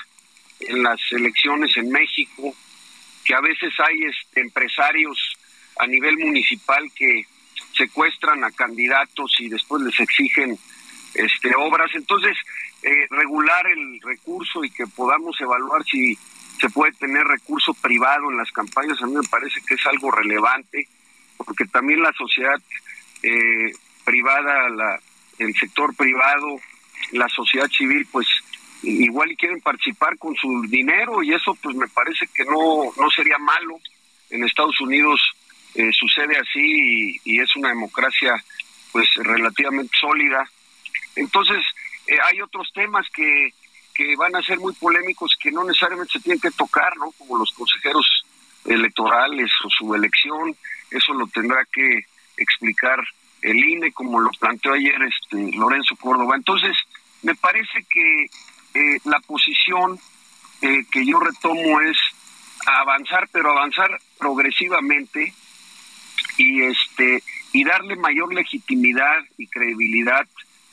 [0.59, 2.55] en las elecciones en México,
[3.23, 5.37] que a veces hay este, empresarios
[5.79, 7.23] a nivel municipal que
[7.75, 10.57] secuestran a candidatos y después les exigen
[11.13, 11.91] este, obras.
[11.93, 12.35] Entonces,
[12.81, 16.17] eh, regular el recurso y que podamos evaluar si
[16.59, 20.09] se puede tener recurso privado en las campañas, a mí me parece que es algo
[20.09, 20.87] relevante,
[21.47, 22.61] porque también la sociedad
[23.23, 23.71] eh,
[24.03, 24.99] privada, la,
[25.39, 26.59] el sector privado,
[27.13, 28.27] la sociedad civil, pues
[28.83, 33.09] igual y quieren participar con su dinero y eso pues me parece que no, no
[33.09, 33.79] sería malo.
[34.29, 35.21] En Estados Unidos
[35.73, 38.35] eh, sucede así y, es una democracia
[38.91, 40.43] pues relativamente sólida.
[41.15, 41.63] Entonces,
[42.07, 43.53] eh, hay otros temas que,
[43.95, 47.11] que van a ser muy polémicos que no necesariamente se tienen que tocar, ¿no?
[47.11, 48.05] Como los consejeros
[48.65, 50.55] electorales o su elección,
[50.91, 52.05] eso lo tendrá que
[52.37, 52.99] explicar
[53.41, 56.35] el INE, como lo planteó ayer este Lorenzo Córdoba.
[56.35, 56.75] Entonces,
[57.23, 58.25] me parece que
[58.73, 59.99] eh, la posición
[60.59, 61.97] que yo retomo es
[62.65, 65.33] avanzar, pero avanzar progresivamente,
[66.37, 67.23] y este
[67.53, 70.27] y darle mayor legitimidad y credibilidad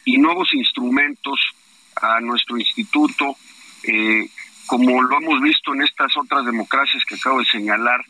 [0.05, 1.41] y nuevos instrumentos
[1.97, 3.37] a nuestro instituto
[3.85, 4.29] eh,
[4.75, 8.05] como lo hemos visto en estas otras democracias que acabo de señalar,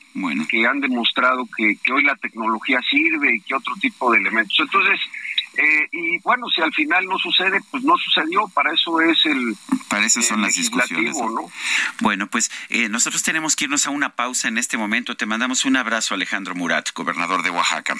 [0.48, 4.56] que han demostrado que, que, hoy la tecnología sirve y que otro tipo de elementos.
[4.58, 4.98] Entonces,
[5.58, 9.54] eh, y bueno, si al final no sucede, pues no sucedió, para eso es el...
[9.88, 11.14] Para eso son las discusiones.
[11.18, 11.50] ¿no?
[12.00, 15.18] Bueno, pues eh, nosotros tenemos que irnos a una pausa en este momento.
[15.18, 17.94] Te mandamos un abrazo, Alejandro Murat, gobernador de Oaxaca.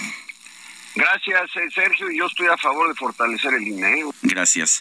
[0.94, 4.04] Gracias, eh, Sergio, y yo estoy a favor de fortalecer el INE.
[4.22, 4.80] Gracias.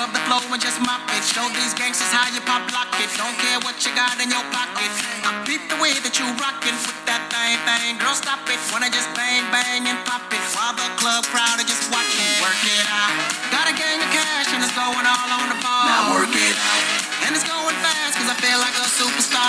[0.00, 1.20] Scrub the flow and just mop it.
[1.20, 3.12] Show these gangsters how you pop lock it.
[3.20, 4.88] Don't care what you got in your pocket.
[5.20, 8.00] I beat the way that you rockin' with that thing thing.
[8.00, 8.56] Girl, stop it.
[8.72, 12.40] Wanna just bang bang and pop it while the club crowd are just watching.
[12.40, 13.12] Work it out.
[13.52, 15.84] Got a gang of cash and it's going all on the ball.
[15.84, 16.79] Now work it out.
[18.30, 19.42] I feel like a superstar.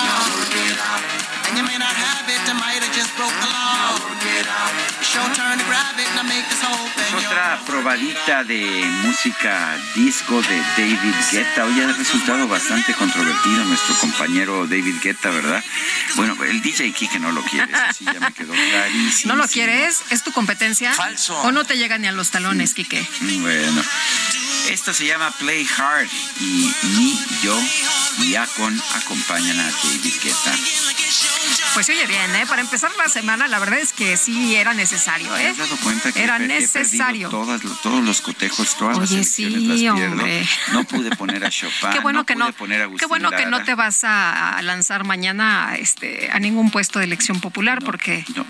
[1.45, 3.77] And you may not have it, I might have just broke the law.
[3.77, 4.73] Now work it out.
[5.05, 7.13] Show turn to grab it and I make this whole thing.
[7.13, 11.65] Otra probadita de música disco de David Guetta.
[11.65, 15.63] Hoy ha resultado bastante controvertido nuestro compañero David Guetta, ¿verdad?
[16.15, 19.35] Bueno, el DJ Kike no lo quiere, eso sí ya me quedó clarísimo.
[19.35, 20.01] ¿No lo quieres?
[20.09, 20.91] ¿Es tu competencia?
[20.93, 21.39] Falso.
[21.41, 23.05] ¿O no te llega ni a los talones, Kike?
[23.41, 23.83] Bueno,
[24.69, 26.07] esto se llama Play Hard
[26.39, 27.57] y Mi, Yo
[28.19, 30.55] y Akon acompañan a David Guetta.
[31.73, 32.45] Pues oye bien, ¿eh?
[32.47, 35.47] Para empezar la semana, la verdad es que sí era necesario, ¿Te ¿eh?
[35.49, 37.29] has dado cuenta que Era he necesario.
[37.29, 40.11] todas, todos los cotejos, todas las Oye, elecciones sí, las pierdo?
[40.17, 40.47] hombre.
[40.73, 43.31] No pude poner a Chopin, Qué bueno que pude no, poner a Agustín qué bueno
[43.31, 48.25] que no te vas a lanzar mañana este, a ningún puesto de elección popular porque
[48.35, 48.45] No,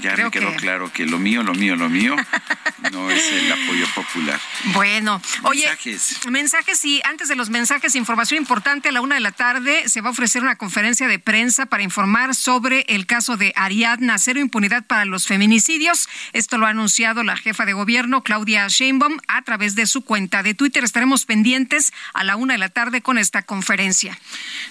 [0.00, 2.16] ya Creo me quedó que- claro que lo mío, lo mío, lo mío
[2.92, 4.38] no es el apoyo popular.
[4.66, 6.18] Bueno, oye, Mensajes.
[6.28, 10.00] mensajes y antes de los mensajes, información importante a la una de la tarde se
[10.02, 14.40] va a ofrecer una conferencia de prensa para informar sobre el caso de Ariadna, cero
[14.40, 16.08] impunidad para los feminicidios.
[16.32, 20.42] Esto lo ha anunciado la jefa de gobierno, Claudia Sheinbaum, a través de su cuenta
[20.42, 20.84] de Twitter.
[20.84, 24.18] Estaremos pendientes a la una de la tarde con esta conferencia.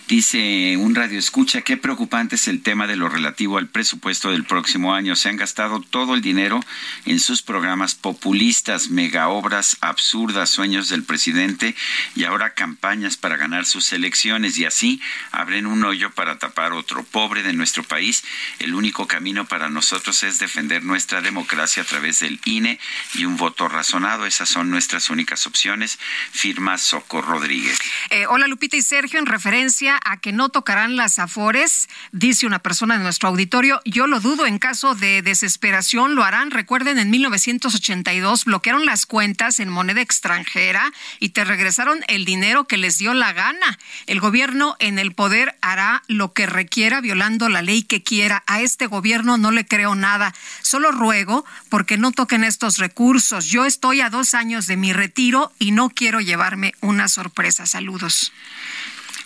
[0.07, 4.45] Dice un radio escucha, qué preocupante es el tema de lo relativo al presupuesto del
[4.45, 5.15] próximo año.
[5.15, 6.59] Se han gastado todo el dinero
[7.05, 11.75] en sus programas populistas, mega obras absurdas, sueños del presidente
[12.15, 15.01] y ahora campañas para ganar sus elecciones y así
[15.31, 17.03] abren un hoyo para tapar otro.
[17.03, 18.23] Pobre de nuestro país,
[18.59, 22.79] el único camino para nosotros es defender nuestra democracia a través del INE
[23.15, 24.25] y un voto razonado.
[24.25, 25.99] Esas son nuestras únicas opciones.
[26.31, 27.79] Firma Soco Rodríguez.
[28.09, 32.59] Eh, hola Lupita y Sergio, en referencia a que no tocarán las afores, dice una
[32.59, 36.51] persona de nuestro auditorio, yo lo dudo, en caso de desesperación lo harán.
[36.51, 42.77] Recuerden, en 1982 bloquearon las cuentas en moneda extranjera y te regresaron el dinero que
[42.77, 43.79] les dio la gana.
[44.05, 48.43] El gobierno en el poder hará lo que requiera violando la ley que quiera.
[48.47, 50.33] A este gobierno no le creo nada.
[50.61, 53.45] Solo ruego porque no toquen estos recursos.
[53.45, 57.65] Yo estoy a dos años de mi retiro y no quiero llevarme una sorpresa.
[57.65, 58.31] Saludos.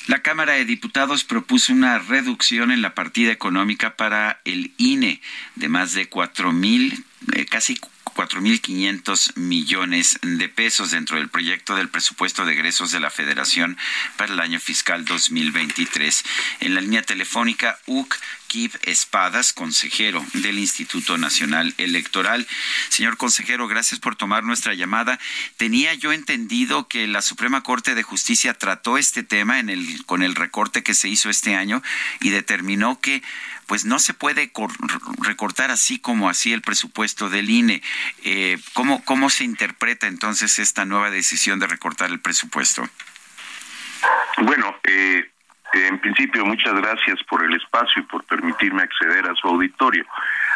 [0.08, 5.22] La Cámara de Diputados propuso una reducción en la partida económica para el INE
[5.56, 7.80] de más de cuatro mil, eh, casi
[8.16, 13.78] 4.500 millones de pesos dentro del proyecto del presupuesto de egresos de la Federación
[14.18, 16.24] para el año fiscal 2023.
[16.62, 18.16] En la línea telefónica, UC
[18.52, 22.46] Kip Espadas, consejero del Instituto Nacional Electoral.
[22.90, 25.20] Señor consejero, gracias por tomar nuestra llamada.
[25.56, 30.22] Tenía yo entendido que la Suprema Corte de Justicia trató este tema en el, con
[30.22, 31.82] el recorte que se hizo este año
[32.20, 33.24] y determinó que
[33.68, 34.76] pues no se puede cor-
[35.20, 37.82] recortar así como así el presupuesto del INE.
[38.26, 42.90] Eh, ¿cómo, ¿Cómo se interpreta entonces esta nueva decisión de recortar el presupuesto?
[44.40, 45.31] Bueno, eh,
[45.74, 50.06] en principio, muchas gracias por el espacio y por permitirme acceder a su auditorio.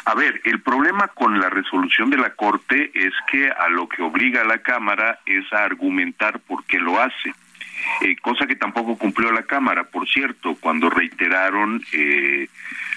[0.05, 4.03] A ver, el problema con la resolución de la Corte es que a lo que
[4.03, 7.33] obliga a la Cámara es a argumentar por qué lo hace.
[8.01, 12.47] Eh, cosa que tampoco cumplió la Cámara, por cierto, cuando reiteraron eh,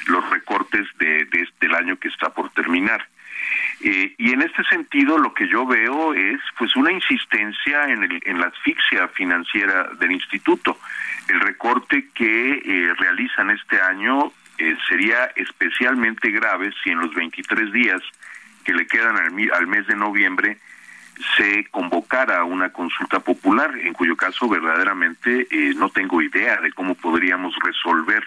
[0.07, 3.07] los recortes de, de este el año que está por terminar.
[3.81, 8.21] Eh, y en este sentido lo que yo veo es pues una insistencia en, el,
[8.25, 10.79] en la asfixia financiera del instituto.
[11.29, 17.73] El recorte que eh, realizan este año eh, sería especialmente grave si en los 23
[17.73, 18.03] días
[18.65, 20.59] que le quedan al, al mes de noviembre
[21.37, 26.95] se convocara una consulta popular, en cuyo caso verdaderamente eh, no tengo idea de cómo
[26.95, 28.25] podríamos resolver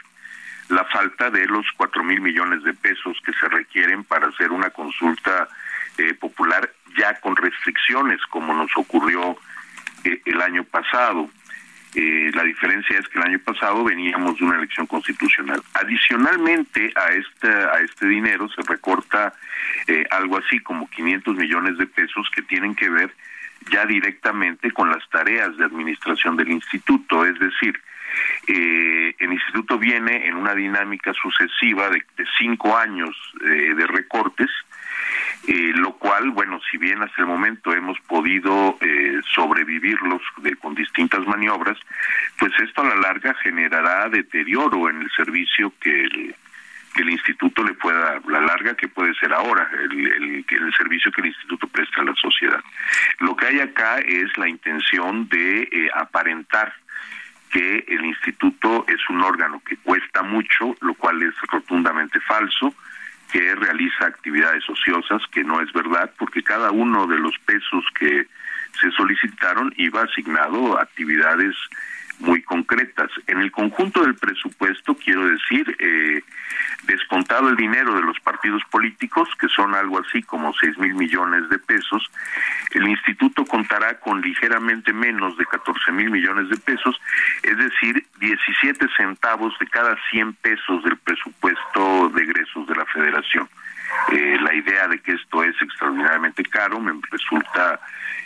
[0.72, 4.70] la falta de los cuatro mil millones de pesos que se requieren para hacer una
[4.70, 5.48] consulta
[5.98, 9.38] eh, popular ya con restricciones como nos ocurrió
[10.04, 11.30] eh, el año pasado.
[11.94, 15.62] Eh, la diferencia es que el año pasado veníamos de una elección constitucional.
[15.74, 19.34] Adicionalmente a este, a este dinero se recorta
[19.88, 23.14] eh, algo así como 500 millones de pesos que tienen que ver
[23.70, 27.80] ya directamente con las tareas de administración del instituto, es decir,
[28.48, 32.04] Eh, el instituto viene en una dinámica sucesiva de,
[32.38, 34.50] cinco años eh, de recortes,
[35.48, 38.78] eh, lo cual, bueno, si bien hasta el momento hemos podido
[39.34, 40.22] sobrevivirlos
[40.60, 41.78] con distintas maniobras,
[42.38, 46.36] pues esto a la larga generará deterioro en el servicio que el,
[46.94, 51.12] que el instituto le pueda, la larga que puede ser ahora, el, el, el, servicio
[51.12, 52.62] que el instituto presta a la sociedad.
[53.20, 56.74] Lo que hay acá es la intención de eh, aparentar
[57.52, 62.74] que el instituto es un órgano que cuesta mucho, lo cual es rotundamente falso,
[63.32, 68.28] que realiza actividades ociosas, que no es verdad, porque cada uno de los pesos que
[68.80, 71.56] se solicitaron iba asignado a actividades
[72.22, 73.10] muy concretas.
[73.28, 76.24] En el conjunto del presupuesto, quiero decir, eh,
[76.84, 81.50] descontado el dinero de los partidos políticos, que son algo así como 6 mil millones
[81.50, 82.10] de pesos,
[82.72, 87.00] el instituto contará con ligeramente menos de 14 mil millones de pesos,
[87.44, 93.50] es decir, 17 centavos de cada 100 pesos del presupuesto de egresos de la federación.
[94.12, 97.80] Eh, la idea de que esto es extraordinariamente caro me resulta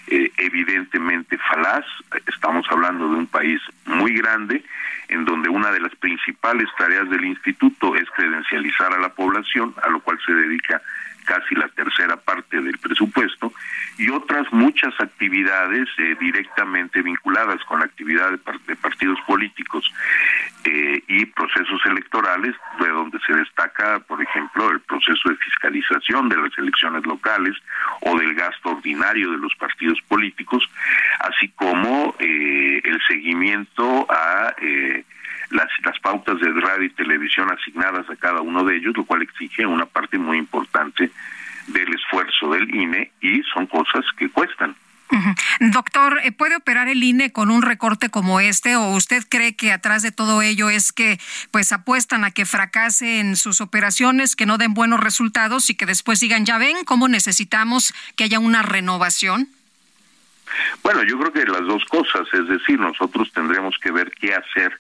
[0.08, 1.86] eh, evidentemente falaz.
[2.28, 4.64] Estamos hablando de un país muy grande
[5.08, 9.90] en donde una de las principales tareas del instituto es credencializar a la población, a
[9.90, 10.82] lo cual se dedica
[11.26, 13.52] casi la tercera parte del presupuesto,
[13.98, 19.92] y otras muchas actividades eh, directamente vinculadas con la actividad de, partidos políticos
[20.66, 26.38] eh, y procesos electorales, de donde se destaca, por ejemplo, el proceso de fiscalización de
[26.38, 27.56] las elecciones locales
[28.02, 30.70] o del gasto ordinario de los partidos políticos,
[31.20, 34.54] así como eh, el seguimiento a
[35.56, 39.22] las, las pautas de radio y televisión asignadas a cada uno de ellos, lo cual
[39.22, 41.12] exige una parte muy importante
[41.68, 44.76] del esfuerzo del INE y son cosas que cuestan.
[45.60, 49.72] Doctor, eh, ¿puede operar el INE con un recorte como este o usted cree que
[49.72, 51.20] atrás de todo ello es que
[51.52, 56.20] pues apuestan a que fracasen sus operaciones, que no den buenos resultados y que después
[56.20, 59.48] digan, ya ven cómo necesitamos que haya una renovación?
[60.84, 64.80] Bueno, yo creo que las dos cosas, es decir, nosotros tendremos que ver qué hacer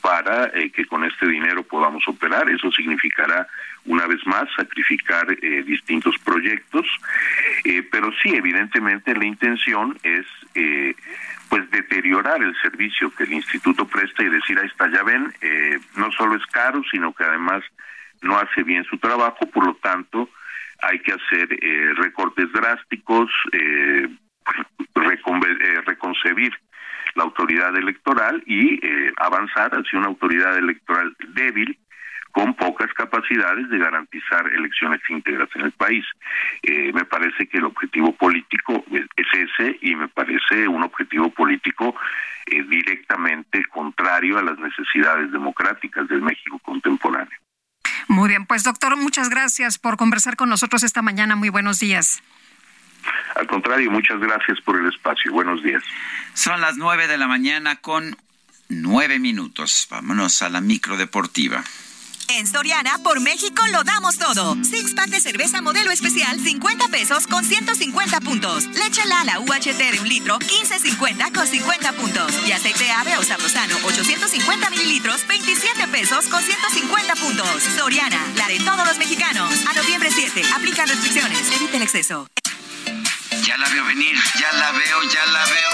[0.00, 2.48] para eh, que con este dinero podamos operar.
[2.48, 3.46] Eso significará,
[3.84, 6.86] una vez más, sacrificar eh, distintos proyectos,
[7.64, 10.26] eh, pero sí, evidentemente, la intención es
[11.48, 15.32] pues deteriorar el servicio que el instituto presta y decir, ahí está, ya ven,
[15.96, 17.62] no solo es caro, sino que además
[18.22, 20.28] no hace bien su trabajo, por lo tanto,
[20.82, 21.48] hay que hacer
[21.96, 23.30] recortes drásticos,
[25.86, 26.52] reconcebir
[27.14, 31.78] la autoridad electoral y eh, avanzar hacia una autoridad electoral débil
[32.32, 36.04] con pocas capacidades de garantizar elecciones íntegras en el país.
[36.62, 41.94] Eh, me parece que el objetivo político es ese y me parece un objetivo político
[42.46, 47.38] eh, directamente contrario a las necesidades democráticas del México contemporáneo.
[48.08, 51.36] Muy bien, pues doctor, muchas gracias por conversar con nosotros esta mañana.
[51.36, 52.22] Muy buenos días.
[53.36, 55.32] Al contrario, muchas gracias por el espacio.
[55.32, 55.82] Buenos días.
[56.34, 58.16] Son las nueve de la mañana con
[58.68, 59.86] nueve minutos.
[59.90, 61.62] Vámonos a la micro deportiva.
[62.36, 64.56] En Soriana, por México lo damos todo.
[64.62, 68.66] Six pack de cerveza modelo especial, 50 pesos con 150 puntos.
[68.66, 72.32] Leche Lala UHT de un litro, 15.50 con 50 puntos.
[72.46, 77.62] Y aceite ave o sabrosano, 850 mililitros, 27 pesos con 150 puntos.
[77.76, 79.52] Soriana, la de todos los mexicanos.
[79.66, 82.28] A noviembre 7, aplica restricciones, evite el exceso.
[83.50, 85.70] Ya la veo venir, ya la veo, ya la veo.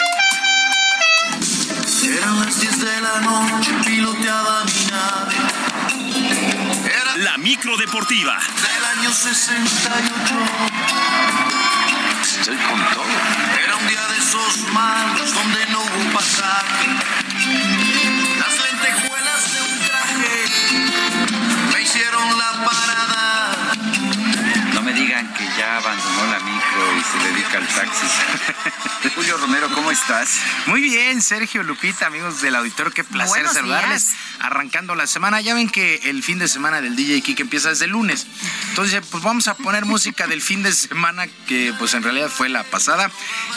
[2.17, 5.35] Eran las 10 de la noche, piloteaba mi nave.
[7.17, 8.39] La micro deportiva.
[8.63, 10.35] Del año 68.
[12.23, 13.05] Estoy con todo.
[13.63, 16.87] Era un día de esos malos donde no hubo pasaje.
[18.39, 20.49] Las lentejuelas de un traje
[21.75, 22.86] me hicieron la parada.
[25.57, 28.07] Ya abandonó la micro y se dedica al taxi.
[29.15, 30.41] Julio Romero, ¿cómo estás?
[30.67, 34.09] Muy bien, Sergio Lupita, amigos del auditorio, qué placer Buenos saludarles.
[34.09, 34.21] días.
[34.41, 37.87] Arrancando la semana, ya ven que el fin de semana del DJ Kike empieza desde
[37.87, 38.27] el lunes.
[38.71, 42.49] Entonces, pues vamos a poner música del fin de semana que pues en realidad fue
[42.49, 43.11] la pasada.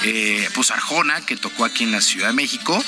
[0.03, 2.81] Eh, pues Arjona, que tocó aquí en la Ciudad de México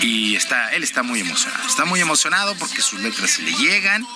[0.00, 1.66] y está, él está muy emocionado.
[1.66, 4.06] Está muy emocionado porque sus letras se le llegan,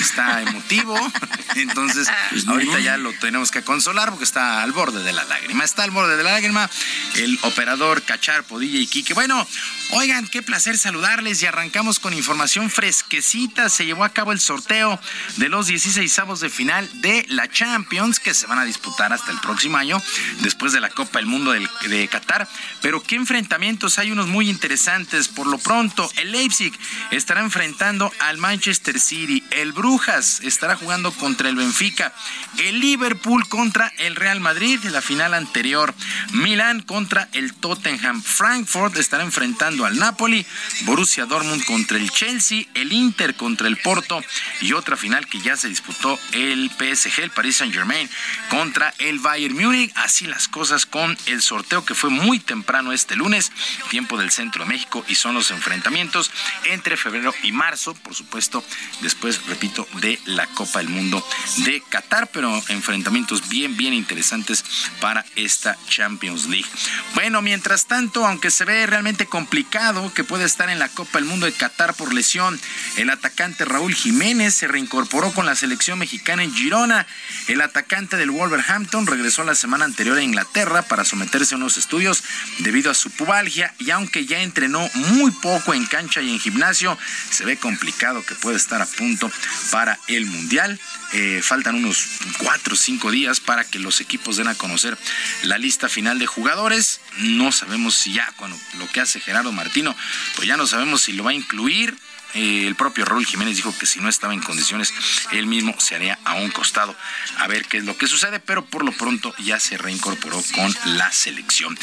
[0.00, 0.96] está emotivo.
[1.56, 2.08] Entonces,
[2.46, 5.64] ahorita ya lo tenemos que consolar porque está al borde de la lágrima.
[5.64, 6.70] Está al borde de la lágrima.
[7.16, 9.14] Él operador Cacharpo, DJ Kike.
[9.14, 9.46] Bueno,
[9.90, 13.68] oigan, qué placer saludarles y arrancamos con información fresquecita.
[13.68, 15.00] Se llevó a cabo el sorteo
[15.36, 19.32] de los 16 avos de final de la Champions que se van a disputar hasta
[19.32, 20.00] el próximo año,
[20.42, 22.48] después de la Copa del Mundo de Qatar.
[22.80, 25.26] Pero qué enfrentamientos, hay unos muy interesantes.
[25.26, 26.72] Por lo pronto, el Leipzig
[27.10, 32.14] estará enfrentando al Manchester City, el Brujas estará jugando contra el Benfica,
[32.58, 35.94] el Liverpool contra el Real Madrid, la final anterior,
[36.32, 40.44] Milán contra el Tottenham, Frankfurt estará enfrentando al Napoli,
[40.82, 44.22] Borussia Dortmund contra el Chelsea, el Inter contra el Porto
[44.60, 48.08] y otra final que ya se disputó el PSG, el Paris Saint Germain
[48.50, 49.92] contra el Bayern Múnich.
[49.96, 53.52] Así las cosas con el sorteo que fue muy temprano este lunes,
[53.90, 56.30] tiempo del centro de México y son los enfrentamientos
[56.64, 58.64] entre febrero y marzo, por supuesto,
[59.00, 61.26] después, repito, de la Copa del Mundo
[61.58, 64.62] de Qatar, pero enfrentamientos bien, bien interesantes
[65.00, 66.68] para esta Champions League.
[67.14, 71.24] Bueno, mientras tanto, aunque se ve realmente complicado que pueda estar en la Copa del
[71.24, 72.60] Mundo de Qatar por lesión,
[72.96, 77.06] el atacante Raúl Jiménez se reincorporó con la selección mexicana en Girona.
[77.46, 82.24] El atacante del Wolverhampton regresó la semana anterior a Inglaterra para someterse a unos estudios
[82.58, 86.98] debido a su pubalgia y aunque ya entrenó muy poco en cancha y en gimnasio,
[87.30, 89.30] se ve complicado que pueda estar a punto
[89.70, 90.80] para el Mundial.
[91.12, 92.06] Eh, faltan unos
[92.36, 94.98] cuatro o cinco días para que los equipos den a conocer
[95.42, 97.00] la lista final de jugadores.
[97.18, 99.96] No sabemos si ya, cuando lo que hace Gerardo Martino,
[100.36, 101.96] pues ya no sabemos si lo va a incluir
[102.34, 104.92] el propio Raúl Jiménez dijo que si no estaba en condiciones,
[105.32, 106.94] él mismo se haría a un costado
[107.38, 110.74] a ver qué es lo que sucede, pero por lo pronto ya se reincorporó con
[110.96, 111.78] la selección.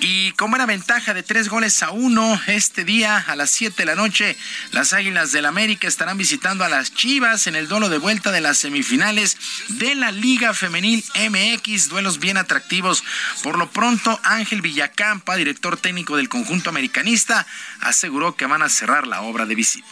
[0.00, 3.86] Y con buena ventaja de tres goles a uno, este día a las 7 de
[3.86, 4.36] la noche,
[4.72, 8.40] las Águilas del América estarán visitando a las Chivas en el duelo de vuelta de
[8.40, 9.36] las semifinales
[9.68, 13.04] de la Liga Femenil MX, duelos bien atractivos.
[13.42, 17.46] Por lo pronto, Ángel Villacampa, director técnico del conjunto americanista,
[17.80, 19.85] aseguró que van a cerrar la obra de visita.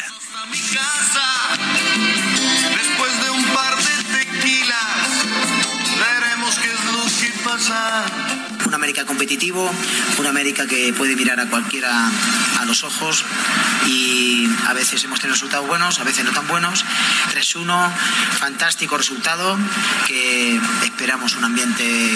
[2.76, 5.24] Después de un par de tequilas,
[5.98, 8.04] veremos qué es lo que pasa.
[8.66, 9.70] Un América competitivo,
[10.18, 12.10] un América que puede mirar a cualquiera
[12.60, 13.24] a los ojos
[13.86, 16.84] y a veces hemos tenido resultados buenos, a veces no tan buenos.
[17.32, 17.92] 3-1,
[18.38, 19.56] fantástico resultado,
[20.06, 22.10] que esperamos un ambiente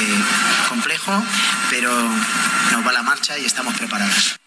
[0.68, 1.22] complejo,
[1.70, 1.92] pero
[2.72, 4.38] nos va la marcha y estamos preparados.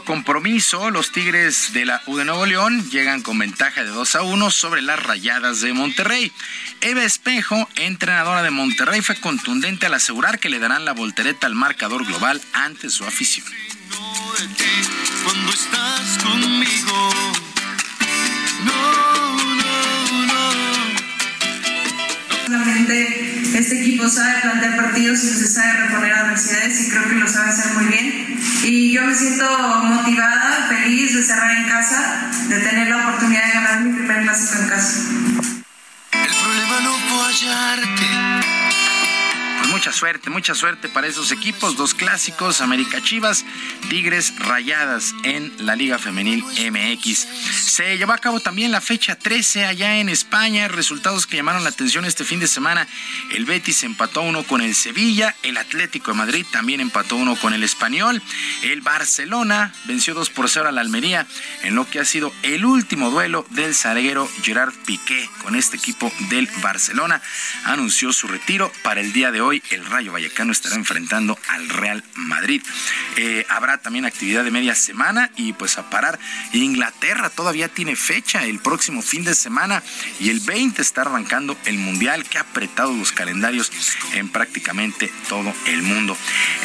[0.00, 4.22] Compromiso, los Tigres de la U de Nuevo León llegan con ventaja de 2 a
[4.22, 6.32] 1 sobre las Rayadas de Monterrey.
[6.80, 11.54] Eva Espejo, entrenadora de Monterrey, fue contundente al asegurar que le darán la voltereta al
[11.54, 13.46] marcador global ante su afición.
[15.24, 15.52] Cuando
[23.54, 27.50] este equipo sabe plantear partidos y se sabe reponer adversidades y creo que lo sabe
[27.50, 28.31] hacer muy bien.
[28.64, 29.44] Y yo me siento
[29.82, 34.62] motivada, feliz de cerrar en casa, de tener la oportunidad de ganar mi primer clásico
[34.62, 35.00] en casa.
[36.12, 38.81] El problema no hallarte.
[39.82, 43.44] Mucha suerte, mucha suerte para esos equipos, dos clásicos, América Chivas,
[43.90, 47.26] Tigres Rayadas en la Liga Femenil MX.
[47.64, 51.70] Se llevó a cabo también la fecha 13 allá en España, resultados que llamaron la
[51.70, 52.86] atención este fin de semana.
[53.32, 57.52] El Betis empató uno con el Sevilla, el Atlético de Madrid también empató uno con
[57.52, 58.22] el Español,
[58.62, 61.26] el Barcelona venció 2 por 0 a la Almería
[61.64, 66.12] en lo que ha sido el último duelo del zaguero Gerard Piqué con este equipo
[66.30, 67.20] del Barcelona.
[67.64, 72.04] Anunció su retiro para el día de hoy el Rayo Vallecano estará enfrentando al Real
[72.14, 72.62] Madrid.
[73.16, 76.18] Eh, habrá también actividad de media semana y pues a parar.
[76.52, 79.82] Inglaterra todavía tiene fecha el próximo fin de semana
[80.20, 83.70] y el 20 está arrancando el Mundial que ha apretado los calendarios
[84.14, 86.16] en prácticamente todo el mundo.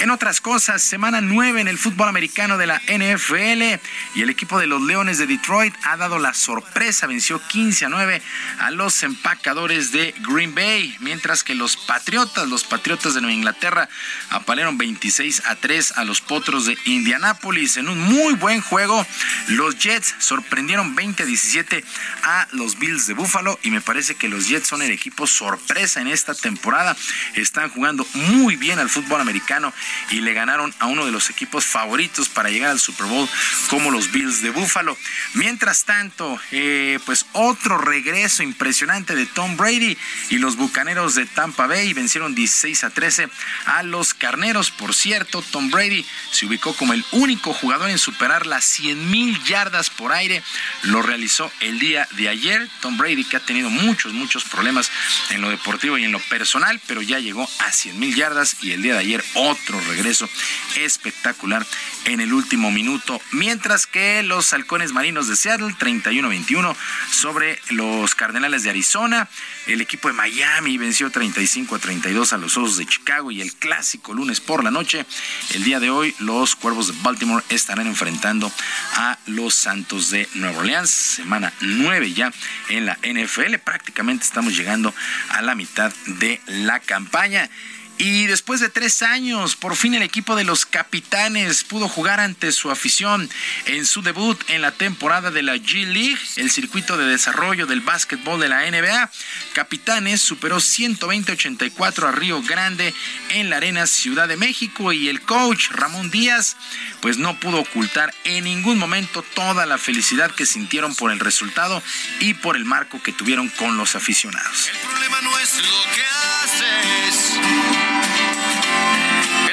[0.01, 3.79] En otras cosas, semana 9 en el fútbol americano de la NFL
[4.15, 7.89] y el equipo de los Leones de Detroit ha dado la sorpresa, venció 15 a
[7.89, 8.21] 9
[8.59, 13.87] a los empacadores de Green Bay, mientras que los Patriotas, los Patriotas de Nueva Inglaterra
[14.31, 19.05] apalearon 26 a 3 a los Potros de Indianápolis en un muy buen juego.
[19.49, 21.83] Los Jets sorprendieron 20 a 17
[22.23, 26.01] a los Bills de Buffalo y me parece que los Jets son el equipo sorpresa
[26.01, 26.97] en esta temporada.
[27.35, 29.71] Están jugando muy bien al fútbol americano
[30.09, 33.29] y le ganaron a uno de los equipos favoritos para llegar al Super Bowl
[33.69, 34.97] como los Bills de Buffalo.
[35.35, 39.95] Mientras tanto, eh, pues otro regreso impresionante de Tom Brady
[40.31, 43.29] y los Bucaneros de Tampa Bay vencieron 16 a a 13
[43.65, 44.71] a los carneros.
[44.71, 49.43] Por cierto, Tom Brady se ubicó como el único jugador en superar las 100 mil
[49.43, 50.41] yardas por aire.
[50.83, 52.67] Lo realizó el día de ayer.
[52.81, 54.91] Tom Brady, que ha tenido muchos, muchos problemas
[55.29, 58.71] en lo deportivo y en lo personal, pero ya llegó a 100 mil yardas y
[58.71, 60.29] el día de ayer otro regreso
[60.75, 61.65] espectacular
[62.05, 63.21] en el último minuto.
[63.31, 66.75] Mientras que los halcones marinos de Seattle, 31-21
[67.11, 69.27] sobre los cardenales de Arizona.
[69.65, 74.13] El equipo de Miami venció 35 a 32 a los De Chicago y el clásico
[74.13, 75.05] lunes por la noche.
[75.53, 78.51] El día de hoy los Cuervos de Baltimore estarán enfrentando
[78.95, 80.89] a los Santos de Nueva Orleans.
[80.89, 82.33] Semana 9 ya
[82.67, 83.55] en la NFL.
[83.63, 84.93] Prácticamente estamos llegando
[85.29, 87.49] a la mitad de la campaña.
[87.97, 92.51] Y después de tres años, por fin el equipo de los capitanes pudo jugar ante
[92.51, 93.29] su afición
[93.65, 97.81] en su debut en la temporada de la G League, el circuito de desarrollo del
[97.81, 99.09] básquetbol de la NBA.
[99.53, 102.93] Capitanes superó 120-84 a Río Grande
[103.29, 106.55] en la Arena Ciudad de México y el coach Ramón Díaz
[107.01, 111.81] pues no pudo ocultar en ningún momento toda la felicidad que sintieron por el resultado
[112.19, 114.69] y por el marco que tuvieron con los aficionados.
[114.69, 116.03] El problema no es lo que
[116.43, 117.86] haces.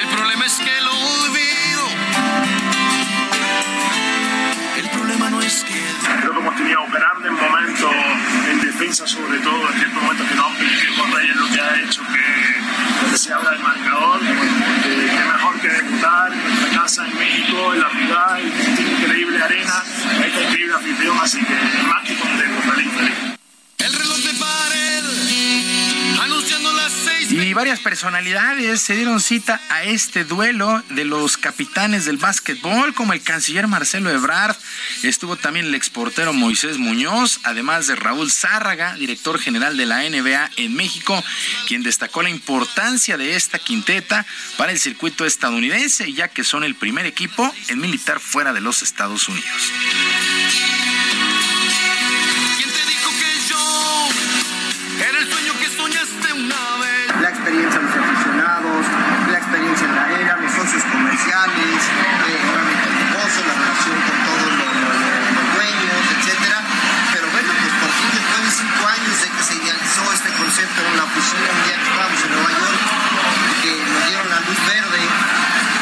[0.01, 1.83] El problema es que lo olvido.
[4.77, 5.81] El problema no es que.
[6.21, 6.85] Creo que hemos tenido
[7.27, 7.91] en momentos
[8.51, 11.81] en defensa, sobre todo en ciertos momentos que no han permitido Reyes lo que ha
[11.81, 14.19] hecho que, se habla del marcador.
[14.19, 18.81] Que, que mejor que debutar en nuestra casa en México, en la ciudad, en esta
[18.81, 19.83] increíble arena,
[20.23, 21.55] esta increíble afición, así que
[21.87, 23.15] más que contento, feliz, feliz.
[23.79, 25.24] El reloj de pared.
[27.37, 33.11] Y varias personalidades se dieron cita a este duelo de los capitanes del básquetbol, como
[33.11, 34.55] el canciller Marcelo Ebrard,
[35.03, 40.49] estuvo también el exportero Moisés Muñoz, además de Raúl Zárraga, director general de la NBA
[40.55, 41.21] en México,
[41.67, 44.25] quien destacó la importancia de esta quinteta
[44.55, 48.81] para el circuito estadounidense, ya que son el primer equipo en militar fuera de los
[48.81, 49.71] Estados Unidos.
[70.55, 72.79] Concepto en la oficina un día que estábamos en Nueva York,
[73.59, 75.03] que nos dieron la luz verde,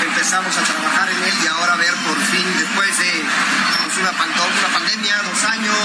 [0.01, 5.13] empezamos a trabajar en él y ahora ver por fin después de pues, una, pandemia,
[5.29, 5.77] dos años,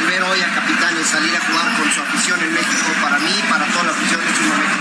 [0.00, 3.36] el ver hoy a Capitanes salir a jugar con su afición en México, para mí,
[3.50, 4.76] para toda la afición es un momento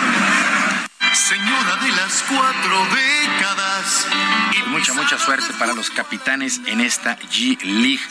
[1.12, 3.06] Señora de las cuatro décadas.
[3.12, 3.15] Y
[4.76, 8.02] mucha, mucha suerte para los capitanes en esta G League.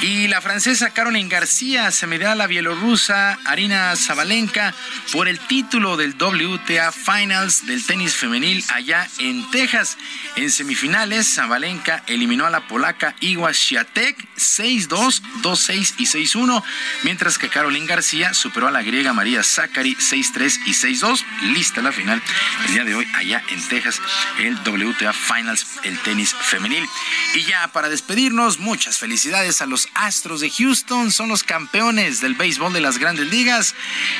[0.00, 4.72] Y la francesa Caroline García se medirá a la bielorrusa Arina Zabalenka
[5.10, 9.98] por el título del WTA Finals del tenis femenil allá en Texas.
[10.36, 16.62] En semifinales, Zabalenka eliminó a la polaca Iwa Świątek 6-2, 2-6 y 6-1,
[17.02, 21.24] mientras que Caroline García superó a la griega María Zachary 6-3 y 6-2.
[21.54, 22.22] Lista la final
[22.66, 24.00] el día de hoy allá en Texas,
[24.38, 26.86] el WTA Finals, el tenis femenil.
[27.34, 32.34] Y ya para despedirnos, muchas felicidades a los Astros de Houston, son los campeones del
[32.34, 33.74] béisbol de las grandes ligas.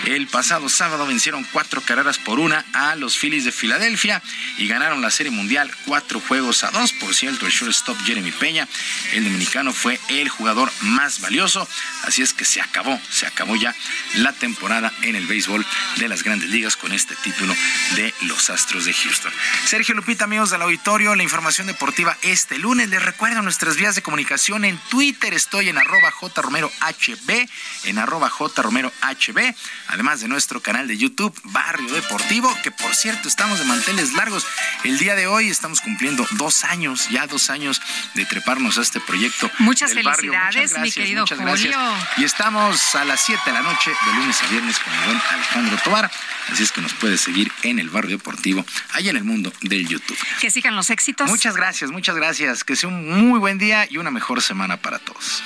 [0.06, 4.22] El pasado sábado vencieron cuatro carreras por una a los Phillies de Filadelfia
[4.58, 6.92] y ganaron la Serie Mundial cuatro juegos a dos.
[6.92, 8.66] Por cierto, el shortstop Jeremy Peña,
[9.12, 11.68] el dominicano, fue el jugador más valioso.
[12.04, 13.74] Así es que se acabó, se acabó ya
[14.16, 15.64] la temporada en el béisbol
[15.98, 17.54] de las grandes ligas con este título
[17.96, 19.32] de los Astros de Houston.
[19.66, 22.88] Sergio Lupita, amigos del auditorio, la información deportiva este lunes.
[22.88, 25.34] Les recuerdo nuestras vías de comunicación en Twitter.
[25.34, 27.48] Estoy en arroba jromerohb,
[27.84, 29.54] en arroba jromerohb,
[29.88, 34.46] además de nuestro canal de YouTube, Barrio Deportivo, que por cierto estamos de manteles largos.
[34.84, 37.82] El día de hoy estamos cumpliendo dos años, ya dos años
[38.14, 39.50] de treparnos a este proyecto.
[39.58, 40.32] Muchas del barrio.
[40.32, 41.54] felicidades, mi querido muchas Julio.
[41.54, 42.18] gracias.
[42.18, 45.20] Y estamos a las 7 de la noche, de lunes a viernes, con el buen
[45.30, 46.10] Alejandro Tobar.
[46.52, 49.88] Así es que nos puede seguir en el Barrio Deportivo, allá en el mundo del
[49.88, 50.18] YouTube.
[50.40, 51.28] Que sigan los éxitos.
[51.28, 52.64] Muchas gracias, muchas gracias.
[52.64, 55.42] Que sea un muy buen día y una mejor semana para todos.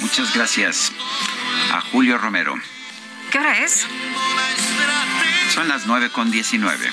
[0.00, 0.92] Muchas gracias
[1.72, 2.54] a Julio Romero.
[3.30, 3.86] ¿Qué hora es?
[5.54, 6.90] Son las 9 con 19.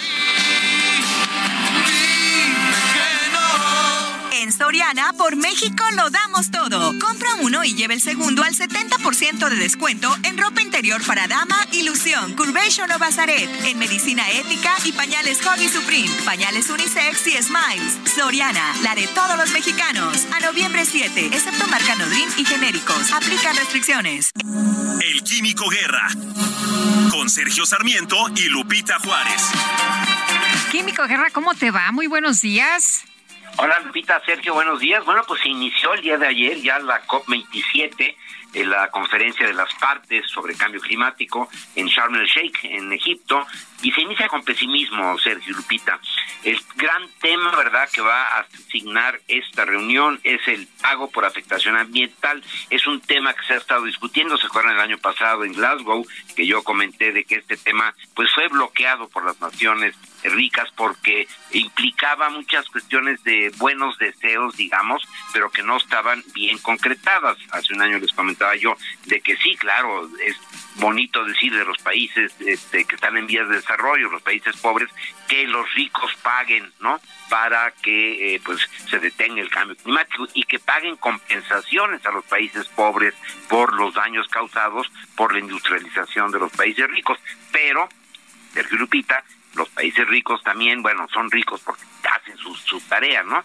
[4.32, 6.94] En Soriana, por México lo damos todo.
[7.00, 11.58] Compra uno y lleve el segundo al 70% de descuento en ropa interior para dama,
[11.72, 17.98] ilusión, curvation o bazaret, en medicina ética y pañales Hoggy Supreme, pañales unisex y smiles.
[18.16, 20.28] Soriana, la de todos los mexicanos.
[20.32, 23.12] A noviembre 7, excepto marca Nodrin y genéricos.
[23.12, 24.32] Aplica restricciones.
[25.02, 26.08] El Químico Guerra.
[27.10, 29.42] Con Sergio Sarmiento y Lupita Juárez.
[30.72, 31.92] Químico Guerra, ¿cómo te va?
[31.92, 33.04] Muy buenos días.
[33.58, 35.04] Hola Lupita, Sergio, buenos días.
[35.06, 38.16] Bueno, pues se inició el día de ayer ya la COP27,
[38.54, 43.46] en la conferencia de las partes sobre cambio climático en Sharm el Sheikh, en Egipto,
[43.82, 46.00] y se inicia con pesimismo, Sergio Lupita.
[46.44, 51.78] El gran tema, ¿verdad?, que va a asignar esta reunión es el pago por afectación
[51.78, 52.44] ambiental.
[52.70, 56.06] Es un tema que se ha estado discutiendo, se acuerdan el año pasado en Glasgow,
[56.36, 61.28] que yo comenté de que este tema pues fue bloqueado por las naciones ricas porque
[61.52, 65.02] implicaba muchas cuestiones de buenos deseos, digamos,
[65.34, 67.38] pero que no estaban bien concretadas.
[67.52, 68.76] Hace un año les comentaba yo
[69.06, 70.36] de que sí, claro, es
[70.76, 74.90] bonito decir de los países este, que están en vías de desarrollo, los países pobres,
[75.28, 77.00] que los ricos paguen, ¿no?
[77.30, 78.60] Para que eh, pues
[78.90, 83.14] se detenga el cambio climático y que paguen compensaciones a los países pobres
[83.48, 87.20] por los daños causados por la industrialización de los países ricos.
[87.52, 87.88] Pero,
[88.54, 89.24] Sergio Lupita,
[89.56, 93.44] los países ricos también, bueno, son ricos porque hacen su, su tarea, ¿no?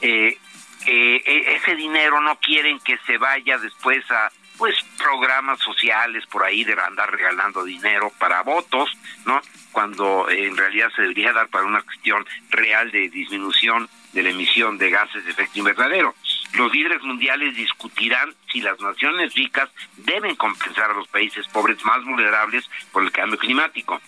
[0.00, 0.38] Eh,
[0.86, 1.22] eh,
[1.56, 6.74] ese dinero no quieren que se vaya después a pues programas sociales por ahí de
[6.74, 8.90] andar regalando dinero para votos,
[9.24, 9.40] ¿no?
[9.72, 14.76] Cuando en realidad se debería dar para una cuestión real de disminución de la emisión
[14.76, 16.14] de gases de efecto invernadero.
[16.52, 22.04] Los líderes mundiales discutirán si las naciones ricas deben compensar a los países pobres más
[22.04, 23.98] vulnerables por el cambio climático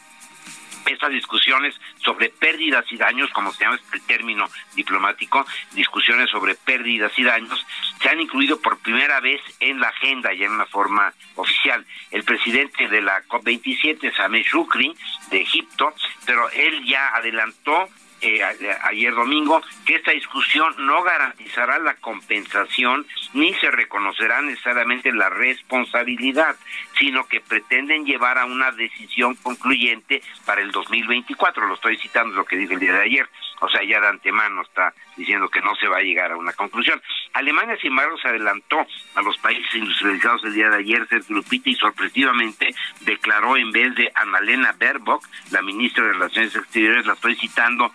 [0.87, 7.13] estas discusiones sobre pérdidas y daños, como se llama el término diplomático, discusiones sobre pérdidas
[7.19, 7.65] y daños,
[8.01, 11.85] se han incluido por primera vez en la agenda y en una forma oficial.
[12.11, 14.95] El presidente de la COP27, Sameh Shukri,
[15.31, 15.95] de Egipto,
[16.27, 17.89] pero él ya adelantó
[18.23, 18.41] eh,
[18.85, 26.57] ayer domingo que esta discusión no garantizará la compensación ni se reconocerá necesariamente la responsabilidad,
[26.99, 31.67] sino que pretenden llevar a una decisión concluyente para el 2024.
[31.67, 33.29] Lo estoy citando lo que dice el día de ayer.
[33.61, 36.53] O sea, ya de antemano está diciendo que no se va a llegar a una
[36.53, 37.01] conclusión.
[37.33, 41.71] Alemania, sin embargo, se adelantó a los países industrializados el día de ayer, Sergio Lupita,
[41.71, 47.37] y sorpresivamente declaró en vez de Annalena Baerbock, la ministra de Relaciones Exteriores, la estoy
[47.37, 47.93] citando,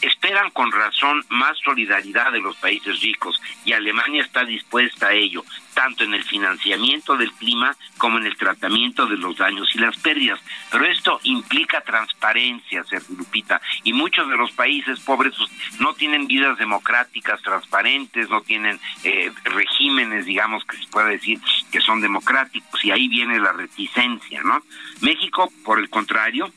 [0.00, 5.44] esperan con razón más solidaridad de los países ricos y Alemania está dispuesta a ello,
[5.74, 9.96] tanto en el financiamiento del clima como en el tratamiento de los daños y las
[9.98, 10.40] pérdidas.
[10.70, 16.26] Pero esto implica transparencia, Sergio Lupita, y muchos de los países pobres pues, no tienen
[16.58, 22.90] democráticas transparentes, no tienen eh, regímenes, digamos, que se puede decir que son democráticos, y
[22.90, 24.62] ahí viene la reticencia, ¿no?
[25.00, 26.52] México, por el contrario,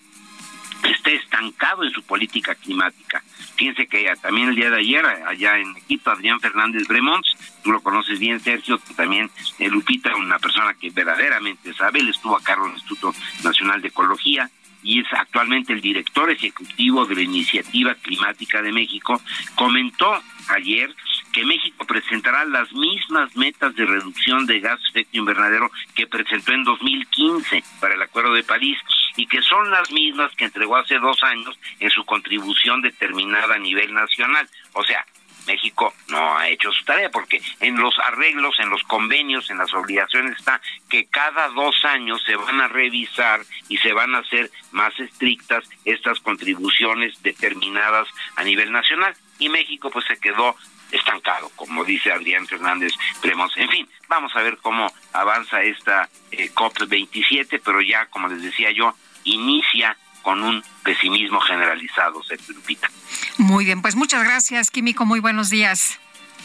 [0.84, 3.24] está estancado en su política climática.
[3.56, 7.26] Fíjense que también el día de ayer, allá en Egipto, Adrián Fernández Bremont,
[7.64, 12.36] tú lo conoces bien, Sergio, también eh, Lupita, una persona que verdaderamente sabe, él estuvo
[12.36, 13.14] a cargo del Instituto
[13.44, 14.50] Nacional de Ecología
[14.86, 19.20] y es actualmente el director ejecutivo de la Iniciativa Climática de México,
[19.56, 20.94] comentó ayer
[21.34, 26.64] que México presentará las mismas metas de reducción de gas efecto invernadero que presentó en
[26.64, 28.78] 2015 para el Acuerdo de París
[29.18, 33.60] y que son las mismas que entregó hace dos años en su contribución determinada a
[33.60, 34.48] nivel nacional.
[34.74, 35.04] O sea,
[35.48, 39.74] México no ha hecho su tarea porque en los arreglos, en los convenios, en las
[39.74, 44.52] obligaciones está que cada dos años se van a revisar y se van a hacer
[44.72, 50.56] más estrictas estas contribuciones determinadas a nivel nacional y México pues se quedó
[50.92, 53.52] estancado, como dice Adrián Fernández Premos.
[53.58, 58.72] En fin, vamos a ver cómo avanza esta eh, COP27, pero ya, como les decía
[58.72, 58.94] yo,
[59.24, 62.90] inicia con un pesimismo generalizado, Sergio Lupita.
[63.38, 65.06] Muy bien, pues muchas gracias, Químico.
[65.06, 66.00] Muy buenos días.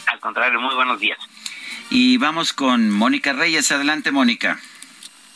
[0.05, 1.17] Al contrario, muy buenos días.
[1.89, 3.71] Y vamos con Mónica Reyes.
[3.71, 4.59] Adelante, Mónica.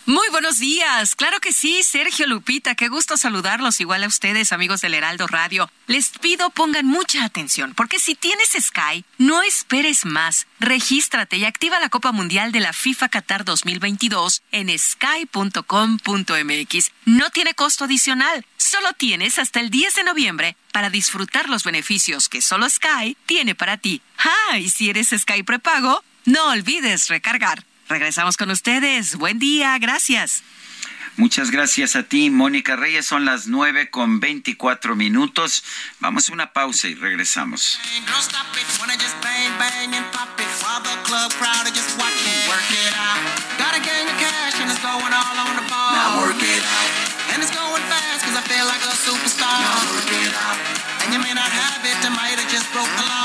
[0.07, 1.15] Muy buenos días.
[1.15, 5.67] Claro que sí, Sergio Lupita, qué gusto saludarlos igual a ustedes, amigos del Heraldo Radio.
[5.87, 10.45] Les pido pongan mucha atención, porque si tienes Sky, no esperes más.
[10.59, 15.21] Regístrate y activa la Copa Mundial de la FIFA Qatar 2022 en sky.com.mx.
[17.05, 18.45] No tiene costo adicional.
[18.57, 23.55] Solo tienes hasta el 10 de noviembre para disfrutar los beneficios que solo Sky tiene
[23.55, 24.03] para ti.
[24.19, 27.65] Ah, y si eres Sky prepago, no olvides recargar.
[27.87, 29.15] Regresamos con ustedes.
[29.15, 30.43] Buen día, gracias.
[31.17, 33.05] Muchas gracias a ti, Mónica Reyes.
[33.05, 35.63] Son las nueve con veinticuatro minutos.
[35.99, 37.79] Vamos a una pausa y regresamos.
[52.75, 53.24] Sergio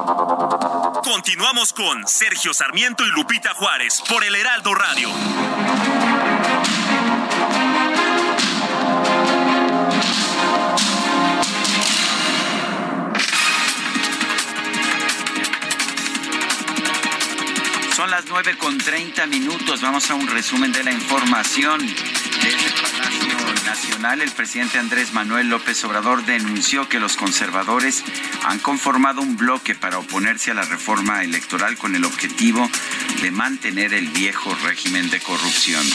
[1.03, 5.09] Continuamos con Sergio Sarmiento y Lupita Juárez por el Heraldo Radio.
[17.95, 19.81] Son las 9 con 30 minutos.
[19.81, 21.79] Vamos a un resumen de la información.
[23.71, 28.03] Nacional, el presidente Andrés Manuel López Obrador denunció que los conservadores
[28.43, 32.69] han conformado un bloque para oponerse a la reforma electoral con el objetivo
[33.21, 35.85] de mantener el viejo régimen de corrupción.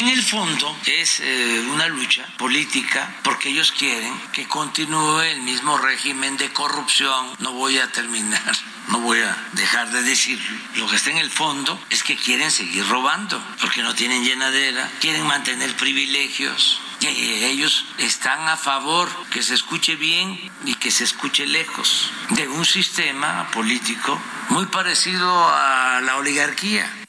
[0.00, 5.76] En el fondo es eh, una lucha política porque ellos quieren que continúe el mismo
[5.76, 7.26] régimen de corrupción.
[7.40, 8.56] No voy a terminar,
[8.88, 10.58] no voy a dejar de decirlo.
[10.76, 14.90] Lo que está en el fondo es que quieren seguir robando porque no tienen llenadera,
[15.00, 16.80] quieren mantener privilegios.
[17.00, 22.48] Y ellos están a favor que se escuche bien y que se escuche lejos de
[22.48, 24.18] un sistema político
[24.48, 26.99] muy parecido a la oligarquía.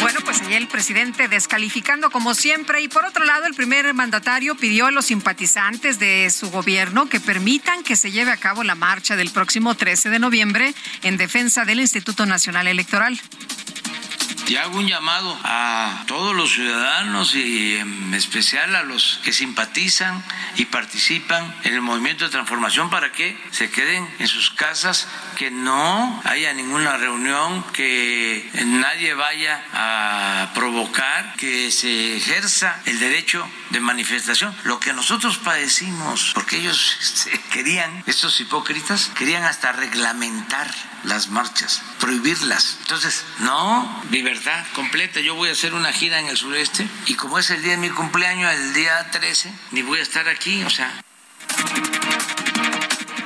[0.00, 4.56] Bueno, pues allí el presidente descalificando como siempre y por otro lado el primer mandatario
[4.56, 8.74] pidió a los simpatizantes de su gobierno que permitan que se lleve a cabo la
[8.74, 13.20] marcha del próximo 13 de noviembre en defensa del Instituto Nacional Electoral.
[14.50, 20.24] Y hago un llamado a todos los ciudadanos y en especial a los que simpatizan
[20.56, 25.06] y participan en el movimiento de transformación para que se queden en sus casas,
[25.38, 33.48] que no haya ninguna reunión, que nadie vaya a provocar, que se ejerza el derecho
[33.70, 40.72] de manifestación, lo que nosotros padecimos, porque ellos este, querían, estos hipócritas, querían hasta reglamentar
[41.04, 42.76] las marchas, prohibirlas.
[42.80, 45.20] Entonces, no, libertad completa.
[45.20, 47.78] Yo voy a hacer una gira en el sureste y como es el día de
[47.78, 50.92] mi cumpleaños, el día 13, ni voy a estar aquí, o sea.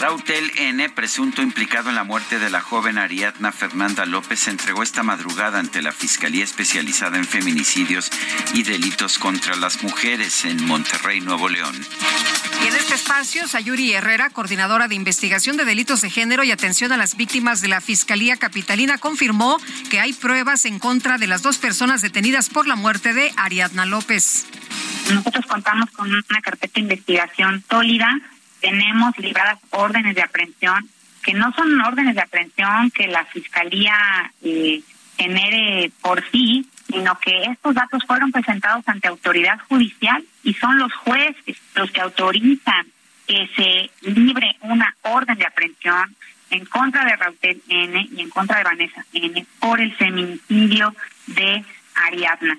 [0.04, 4.82] Rautel N., presunto implicado en la muerte de la joven Ariadna Fernanda López, se entregó
[4.82, 8.10] esta madrugada ante la Fiscalía Especializada en Feminicidios
[8.52, 11.74] y Delitos contra las Mujeres en Monterrey, Nuevo León.
[12.62, 16.92] Y en este espacio, Sayuri Herrera, coordinadora de investigación de delitos de género y atención
[16.92, 19.56] a las víctimas de la Fiscalía Capitalina, confirmó
[19.88, 23.86] que hay pruebas en contra de las dos personas detenidas por la muerte de Ariadna
[23.86, 24.44] López.
[25.10, 28.20] Nosotros contamos con una carpeta de investigación sólida
[28.64, 30.88] tenemos libradas órdenes de aprehensión,
[31.22, 33.94] que no son órdenes de aprehensión que la Fiscalía
[34.42, 34.80] eh,
[35.18, 40.92] genere por sí, sino que estos datos fueron presentados ante autoridad judicial y son los
[40.94, 42.86] jueces los que autorizan
[43.26, 46.16] que se libre una orden de aprehensión
[46.48, 50.94] en contra de Rautel N y en contra de Vanessa N por el feminicidio
[51.26, 51.64] de
[51.94, 52.58] Ariadna.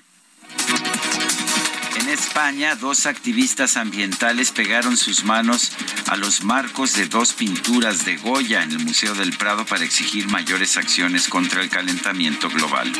[1.96, 5.72] En España, dos activistas ambientales pegaron sus manos
[6.08, 10.28] a los marcos de dos pinturas de Goya en el Museo del Prado para exigir
[10.28, 12.92] mayores acciones contra el calentamiento global.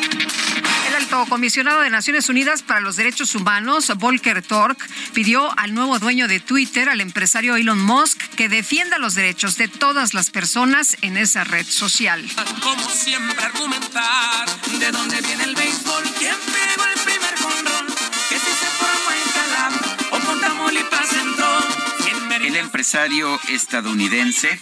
[0.88, 4.80] El alto comisionado de Naciones Unidas para los Derechos Humanos, Volker Tork,
[5.14, 9.68] pidió al nuevo dueño de Twitter, al empresario Elon Musk, que defienda los derechos de
[9.68, 12.26] todas las personas en esa red social.
[12.62, 14.48] Como siempre argumentar
[14.80, 17.45] de dónde viene el béisbol, quién pegó el primer
[22.66, 24.60] empresario estadounidense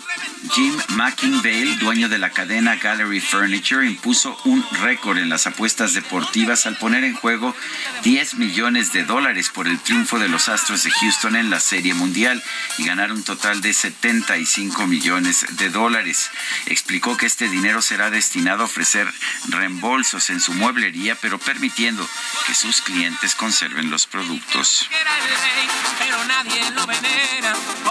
[0.51, 6.65] Jim McIngvale, dueño de la cadena Gallery Furniture, impuso un récord en las apuestas deportivas
[6.65, 7.55] al poner en juego
[8.03, 11.93] 10 millones de dólares por el triunfo de los Astros de Houston en la Serie
[11.93, 12.43] Mundial
[12.77, 16.29] y ganar un total de 75 millones de dólares.
[16.65, 19.11] Explicó que este dinero será destinado a ofrecer
[19.47, 22.07] reembolsos en su mueblería, pero permitiendo
[22.45, 24.89] que sus clientes conserven los productos.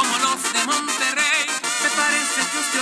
[0.03, 1.47] Como los de Monterrey.
[1.83, 2.81] Me parece que usted...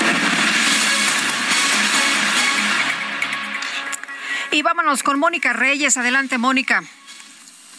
[4.52, 5.96] Y vámonos con Mónica Reyes.
[5.96, 6.82] Adelante, Mónica.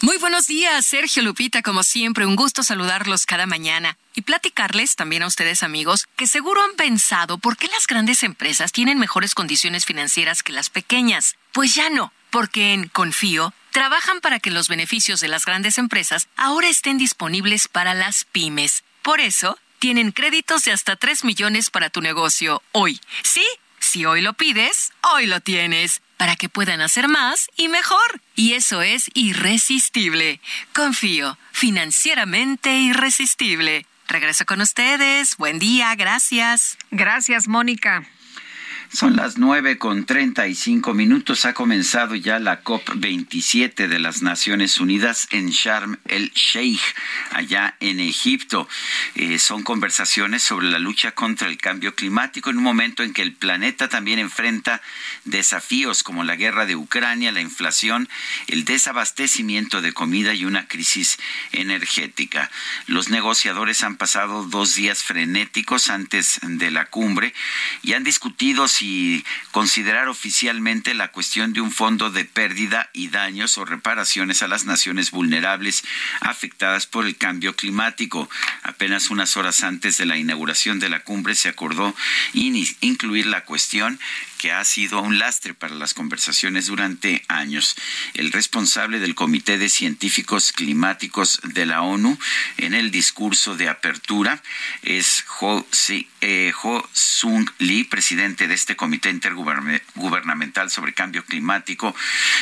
[0.02, 5.22] Muy buenos días, Sergio Lupita, como siempre, un gusto saludarlos cada mañana y platicarles también
[5.22, 9.86] a ustedes amigos que seguro han pensado por qué las grandes empresas tienen mejores condiciones
[9.86, 11.36] financieras que las pequeñas.
[11.52, 16.28] Pues ya no, porque en Confío trabajan para que los beneficios de las grandes empresas
[16.36, 18.84] ahora estén disponibles para las pymes.
[19.02, 23.00] Por eso, tienen créditos de hasta 3 millones para tu negocio hoy.
[23.24, 23.46] ¿Sí?
[23.80, 26.02] Si hoy lo pides, hoy lo tienes.
[26.18, 28.22] para que puedan hacer más y mejor.
[28.36, 30.40] Y eso es irresistible.
[30.72, 33.88] Confío, financieramente irresistible.
[34.08, 35.36] Regreso con ustedes.
[35.38, 36.78] Buen día, gracias.
[36.92, 38.06] Gracias, Mónica.
[38.94, 41.46] Son las nueve con treinta y cinco minutos.
[41.46, 46.82] Ha comenzado ya la COP27 de las Naciones Unidas en Sharm el Sheikh,
[47.32, 48.68] allá en Egipto.
[49.16, 53.22] Eh, son conversaciones sobre la lucha contra el cambio climático en un momento en que
[53.22, 54.82] el planeta también enfrenta
[55.24, 58.10] desafíos como la guerra de Ucrania, la inflación,
[58.48, 61.18] el desabastecimiento de comida y una crisis
[61.54, 62.52] energética.
[62.88, 67.34] Los negociadores han pasado dos días frenéticos antes de la cumbre
[67.84, 73.58] y han discutido y considerar oficialmente la cuestión de un fondo de pérdida y daños
[73.58, 75.84] o reparaciones a las naciones vulnerables
[76.20, 78.30] afectadas por el cambio climático.
[78.64, 81.96] Apenas unas horas antes de la inauguración de la cumbre se acordó
[82.34, 84.00] incluir la cuestión
[84.42, 87.76] que ha sido un lastre para las conversaciones durante años.
[88.16, 92.18] El responsable del Comité de Científicos Climáticos de la ONU
[92.58, 94.42] en el discurso de apertura
[94.82, 95.64] es Ho,
[96.22, 96.52] eh,
[96.92, 101.96] Sung Lee, presidente de este Comité Intergubernamental sobre Cambio Climático,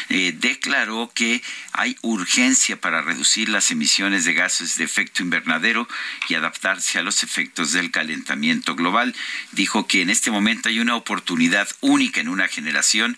[0.08, 1.44] eh, declaró que
[1.74, 5.86] hay urgencia para reducir las emisiones de gases de efecto invernadero
[6.30, 9.14] y adaptarse a los efectos del calentamiento global.
[9.52, 13.18] Dijo que en este momento hay una oportunidad en una generación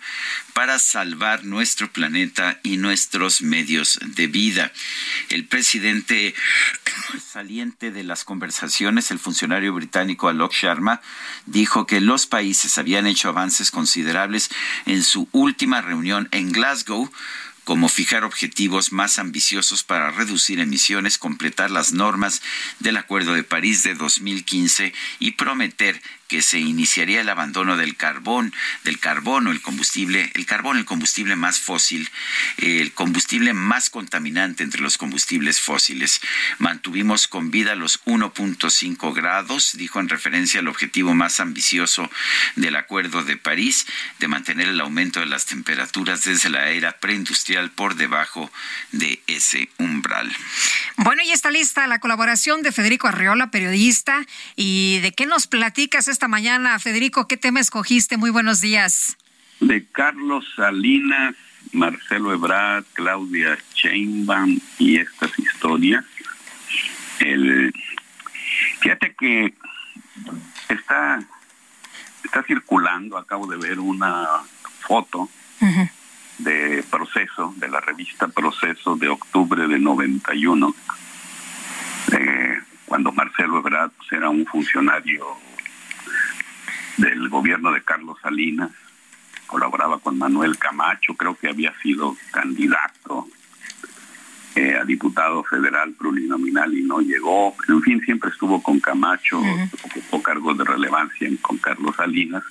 [0.54, 4.72] para salvar nuestro planeta y nuestros medios de vida.
[5.28, 6.34] El presidente
[7.22, 11.02] saliente de las conversaciones, el funcionario británico Alok Sharma,
[11.46, 14.50] dijo que los países habían hecho avances considerables
[14.86, 17.12] en su última reunión en Glasgow
[17.66, 22.42] como fijar objetivos más ambiciosos para reducir emisiones, completar las normas
[22.80, 26.02] del Acuerdo de París de 2015 y prometer
[26.32, 28.54] que se iniciaría el abandono del carbón,
[28.86, 32.10] del carbono, el combustible, el carbón, el combustible más fósil,
[32.56, 36.22] el combustible más contaminante entre los combustibles fósiles.
[36.58, 42.10] Mantuvimos con vida los 1.5 grados, dijo en referencia al objetivo más ambicioso
[42.56, 43.86] del Acuerdo de París,
[44.20, 48.50] de mantener el aumento de las temperaturas desde la era preindustrial por debajo
[48.94, 50.34] de ese umbral.
[50.96, 54.26] Bueno, y está lista la colaboración de Federico Arriola, periodista,
[54.56, 56.80] y de qué nos platicas esta mañana.
[56.80, 58.18] Federico, ¿qué tema escogiste?
[58.18, 59.18] Muy buenos días.
[59.60, 61.36] De Carlos Salinas,
[61.72, 66.04] Marcelo Ebrard, Claudia Sheinbaum y estas historias.
[67.20, 67.74] El,
[68.80, 69.54] fíjate que
[70.70, 71.24] está,
[72.24, 74.28] está circulando, acabo de ver una
[74.80, 75.30] foto
[76.40, 80.76] de Proceso, de la revista Proceso de octubre de 91,
[82.14, 85.26] eh, cuando Marcelo Ebrard pues, era un funcionario
[87.02, 88.72] del gobierno de Carlos Salinas,
[89.48, 93.28] colaboraba con Manuel Camacho, creo que había sido candidato
[94.56, 99.42] eh, a diputado federal plurinominal y no llegó, en fin, siempre estuvo con Camacho,
[99.84, 102.44] ocupó cargos de relevancia con Carlos Salinas.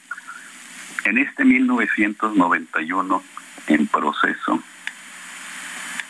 [1.05, 3.23] En este 1991,
[3.69, 4.63] en proceso,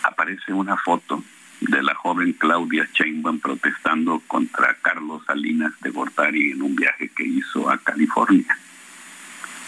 [0.02, 1.22] aparece una foto
[1.60, 7.24] de la joven Claudia Sheinbaum protestando contra Carlos Salinas de Gortari en un viaje que
[7.24, 8.58] hizo a California.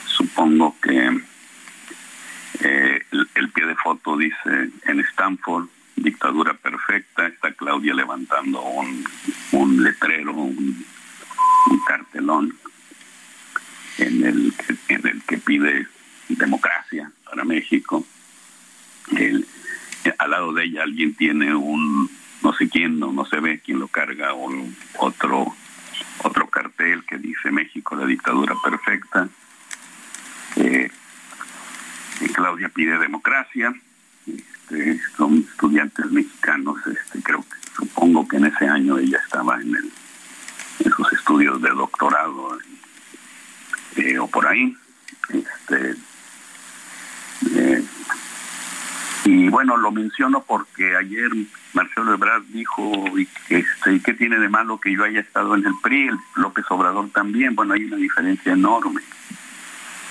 [0.07, 1.21] Supongo que
[2.61, 3.03] eh,
[3.35, 9.05] el, pie de foto dice en Stanford, dictadura perfecta, está Claudia levantando un,
[9.53, 10.85] un letrero, un,
[11.87, 12.55] cartelón
[13.99, 14.53] en el,
[15.27, 15.87] que pide
[16.29, 18.07] democracia para México.
[20.19, 22.11] Al lado de ella alguien tiene un
[22.43, 24.35] no sé quién, no, no se ve quién lo carga,
[24.99, 25.55] otro
[26.19, 29.29] otro cartel que dice México, la dictadura perfecta.
[32.21, 33.75] Y Claudia pide democracia.
[34.27, 39.93] Este, son estudiantes mexicanos, este, creo que supongo que en ese año ella estaba en
[40.97, 42.59] sus estudios de doctorado
[43.97, 44.77] eh, o por ahí.
[45.29, 45.97] Este,
[47.57, 47.85] eh,
[49.25, 51.31] y bueno, lo menciono porque ayer
[51.75, 53.05] Marcelo Ebrard dijo,
[53.49, 56.11] este, ¿qué tiene de malo que yo haya estado en el PRI?
[56.37, 57.55] López Obrador también.
[57.55, 59.01] Bueno, hay una diferencia enorme.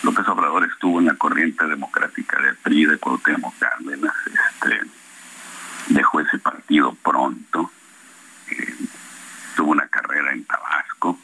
[0.04, 4.14] López Obrador estuvo en la corriente democrática del PRI de Cuauhtémoc Cárdenas.
[4.26, 4.80] Este,
[5.88, 7.70] dejó ese partido pronto.
[8.50, 8.76] Eh,
[9.58, 11.20] tuvo una carrera en Tabasco,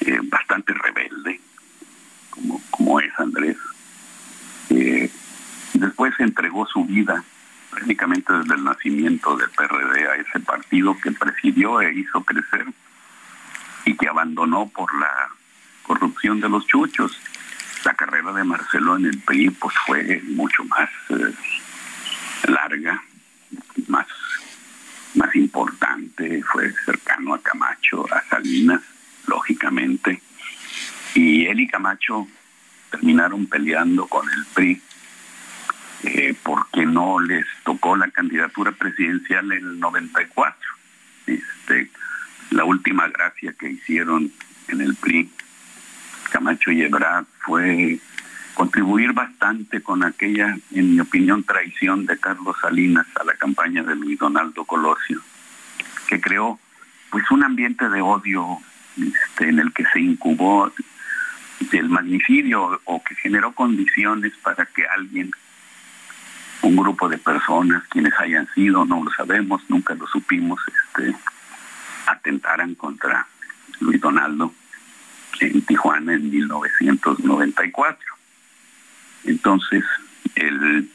[0.00, 1.40] eh, bastante rebelde,
[2.30, 3.56] como, como es Andrés.
[4.70, 5.10] Eh,
[5.84, 7.22] Después entregó su vida
[7.70, 12.64] prácticamente desde el nacimiento del PRD a ese partido que presidió e hizo crecer
[13.84, 15.12] y que abandonó por la
[15.82, 17.20] corrupción de los chuchos.
[17.84, 21.34] la carrera de Marcelo en el PRI pues fue mucho más eh,
[22.48, 23.02] larga,
[23.86, 24.06] más,
[25.16, 28.80] más importante, fue cercano a Camacho, a Salinas,
[29.26, 30.22] lógicamente,
[31.14, 32.26] y él y Camacho
[32.90, 34.80] terminaron peleando con el PRI
[36.06, 40.58] eh, porque no les tocó la candidatura presidencial en el 94.
[41.26, 41.90] Este,
[42.50, 44.30] la última gracia que hicieron
[44.68, 45.30] en el PRI,
[46.30, 47.98] Camacho y Ebrard, fue
[48.54, 53.96] contribuir bastante con aquella, en mi opinión, traición de Carlos Salinas a la campaña de
[53.96, 55.20] Luis Donaldo Colosio,
[56.08, 56.58] que creó
[57.10, 58.58] pues un ambiente de odio
[58.96, 60.72] este, en el que se incubó
[61.72, 65.30] el magnicidio o que generó condiciones para que alguien,
[66.64, 71.14] un grupo de personas, quienes hayan sido, no lo sabemos, nunca lo supimos, este,
[72.06, 73.26] atentaran contra
[73.80, 74.52] Luis Donaldo
[75.40, 77.98] en Tijuana en 1994.
[79.24, 79.84] Entonces,
[80.34, 80.90] el,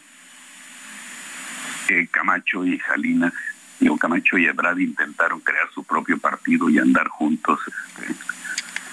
[2.12, 3.34] Camacho y Salinas,
[3.80, 7.60] digo, Camacho y Ebrard intentaron crear su propio partido y andar juntos.
[7.68, 8.14] Este,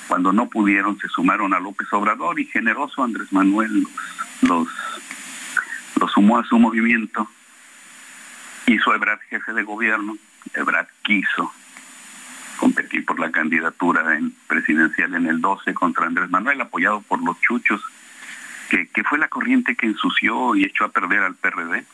[0.08, 3.86] cuando no pudieron, se sumaron a López Obrador y generoso Andrés Manuel
[4.42, 4.68] los,
[6.08, 7.28] sumó a su movimiento.
[8.66, 10.16] Hizo Ebrard jefe de gobierno.
[10.54, 11.52] Ebrard quiso
[12.58, 17.38] competir por la candidatura en presidencial en el 12 contra Andrés Manuel, apoyado por los
[17.40, 17.82] chuchos,
[18.70, 21.84] que, que fue la corriente que ensució y echó a perder al PRD.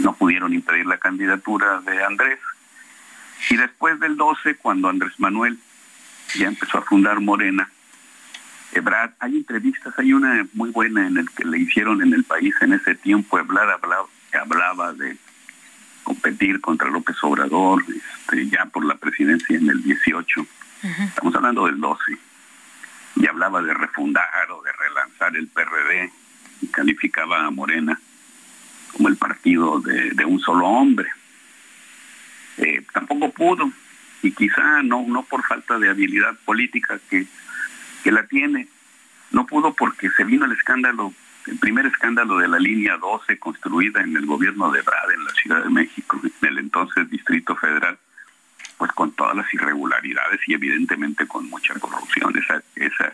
[0.00, 2.38] No pudieron impedir la candidatura de Andrés
[3.50, 5.58] y después del 12, cuando Andrés Manuel
[6.34, 7.70] ya empezó a fundar Morena,
[8.72, 12.54] Ebrard, hay entrevistas, hay una muy buena en el que le hicieron en el país
[12.60, 14.06] en ese tiempo, Ebrard hablaba,
[14.40, 15.16] hablaba de
[16.02, 20.46] competir contra López Obrador, este, ya por la presidencia en el 18,
[20.82, 22.02] estamos hablando del 12,
[23.16, 26.10] y hablaba de refundar o de relanzar el PRD,
[26.60, 27.98] y calificaba a Morena
[28.92, 31.08] como el partido de, de un solo hombre.
[32.56, 33.70] Eh, tampoco pudo
[34.22, 37.26] y quizá no no por falta de habilidad política que,
[38.02, 38.68] que la tiene
[39.30, 41.12] no pudo porque se vino el escándalo
[41.46, 45.30] el primer escándalo de la línea 12 construida en el gobierno de Brad en la
[45.32, 47.98] Ciudad de México en el entonces Distrito Federal
[48.76, 53.12] pues con todas las irregularidades y evidentemente con mucha corrupción esa esa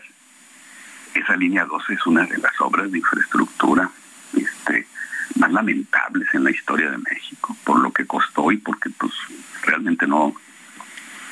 [1.13, 3.89] esa línea 12 es una de las obras de infraestructura
[4.35, 4.87] este
[5.35, 9.11] más lamentables en la historia de México, por lo que costó y porque pues
[9.63, 10.33] realmente no,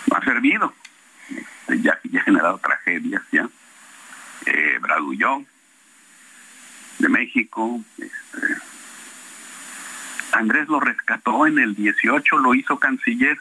[0.09, 0.73] no ha servido.
[1.63, 3.49] Este, ya, ya ha generado tragedias ya.
[4.45, 5.47] Eh, Bradullón,
[6.99, 8.55] de México, este,
[10.33, 13.37] Andrés lo rescató en el 18, lo hizo canciller.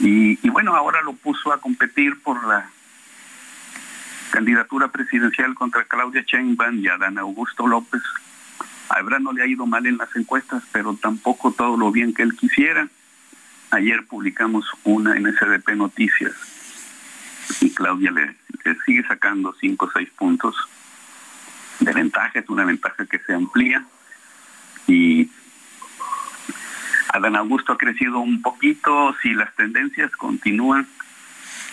[0.00, 2.70] Y, bueno, ahora lo puso a competir por la
[4.30, 8.00] candidatura presidencial contra Claudia Sheinbaum y Adán Augusto López,
[8.88, 12.22] a no le ha ido mal en las encuestas, pero tampoco todo lo bien que
[12.22, 12.88] él quisiera.
[13.70, 16.59] Ayer publicamos una en SDP Noticias
[17.60, 18.36] y Claudia le,
[18.84, 20.54] sigue sacando cinco o seis puntos
[21.80, 23.84] de ventaja, es una ventaja que se amplía.
[24.86, 25.30] Y
[27.12, 30.86] Adán Augusto ha crecido un poquito, si las tendencias continúan,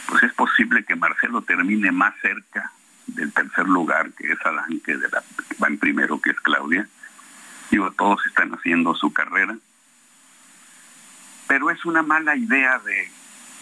[0.07, 2.71] pues es posible que Marcelo termine más cerca
[3.07, 4.97] del tercer lugar, que es Adán, que
[5.61, 6.87] va en primero, que es Claudia,
[7.69, 9.57] Digo, todos están haciendo su carrera.
[11.47, 13.11] Pero es una mala idea de,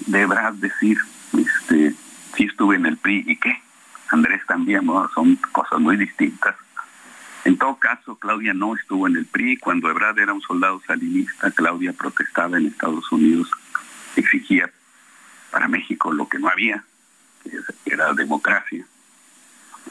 [0.08, 0.98] de Brad decir,
[1.38, 1.96] este,
[2.36, 3.62] si estuve en el PRI y qué.
[4.10, 6.56] Andrés también, son cosas muy distintas.
[7.44, 9.58] En todo caso, Claudia no estuvo en el PRI.
[9.58, 13.50] Cuando Ebrard era un soldado salinista, Claudia protestaba en Estados Unidos,
[14.16, 14.70] exigía
[15.52, 16.84] para México lo que no había,
[17.44, 18.86] que era democracia.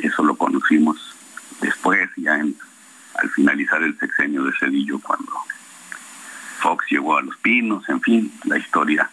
[0.01, 1.17] Eso lo conocimos
[1.61, 5.33] después, ya al finalizar el sexenio de Cedillo cuando
[6.59, 9.11] Fox llegó a Los Pinos, en fin, la historia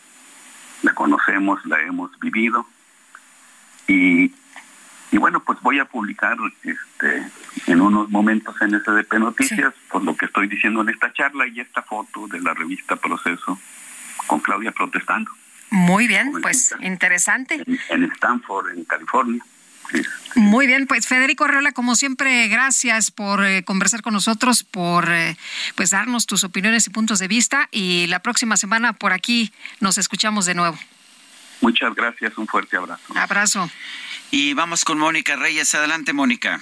[0.81, 2.65] la conocemos, la hemos vivido
[3.91, 4.33] y,
[5.11, 7.29] y bueno, pues voy a publicar este
[7.67, 11.59] en unos momentos en SDP Noticias por lo que estoy diciendo en esta charla y
[11.59, 13.59] esta foto de la revista Proceso
[14.27, 15.31] con Claudia protestando.
[15.69, 17.63] Muy bien, pues interesante.
[17.89, 19.43] en Stanford, en California.
[20.35, 25.35] Muy bien, pues Federico Arreola, como siempre, gracias por eh, conversar con nosotros, por eh,
[25.75, 29.97] pues darnos tus opiniones y puntos de vista y la próxima semana por aquí nos
[29.97, 30.77] escuchamos de nuevo.
[31.61, 33.03] Muchas gracias, un fuerte abrazo.
[33.15, 33.69] Abrazo.
[34.31, 35.73] Y vamos con Mónica Reyes.
[35.75, 36.59] Adelante, Mónica.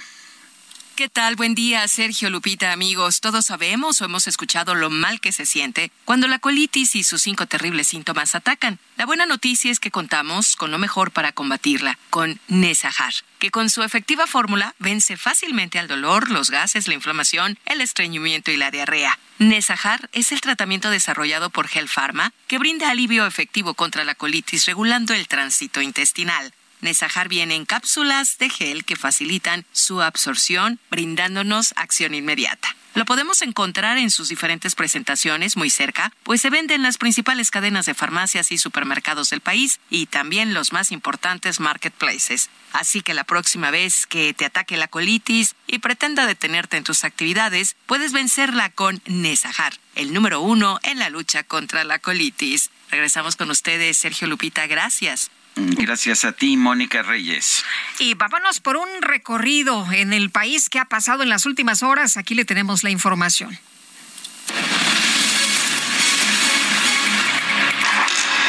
[1.00, 1.34] ¿Qué tal?
[1.34, 3.22] Buen día, Sergio Lupita, amigos.
[3.22, 7.22] Todos sabemos o hemos escuchado lo mal que se siente cuando la colitis y sus
[7.22, 8.78] cinco terribles síntomas atacan.
[8.98, 13.70] La buena noticia es que contamos con lo mejor para combatirla, con Nesajar, que con
[13.70, 18.70] su efectiva fórmula vence fácilmente al dolor, los gases, la inflamación, el estreñimiento y la
[18.70, 19.18] diarrea.
[19.38, 24.66] Nesajar es el tratamiento desarrollado por Gel Pharma que brinda alivio efectivo contra la colitis
[24.66, 26.52] regulando el tránsito intestinal.
[26.80, 32.76] Nesajar viene en cápsulas de gel que facilitan su absorción, brindándonos acción inmediata.
[32.94, 37.52] Lo podemos encontrar en sus diferentes presentaciones muy cerca, pues se vende en las principales
[37.52, 42.50] cadenas de farmacias y supermercados del país y también los más importantes marketplaces.
[42.72, 47.04] Así que la próxima vez que te ataque la colitis y pretenda detenerte en tus
[47.04, 52.70] actividades, puedes vencerla con Nesajar, el número uno en la lucha contra la colitis.
[52.90, 55.30] Regresamos con ustedes, Sergio Lupita, gracias.
[55.56, 57.64] Gracias a ti, Mónica Reyes.
[57.98, 62.16] Y vámonos por un recorrido en el país que ha pasado en las últimas horas.
[62.16, 63.58] Aquí le tenemos la información.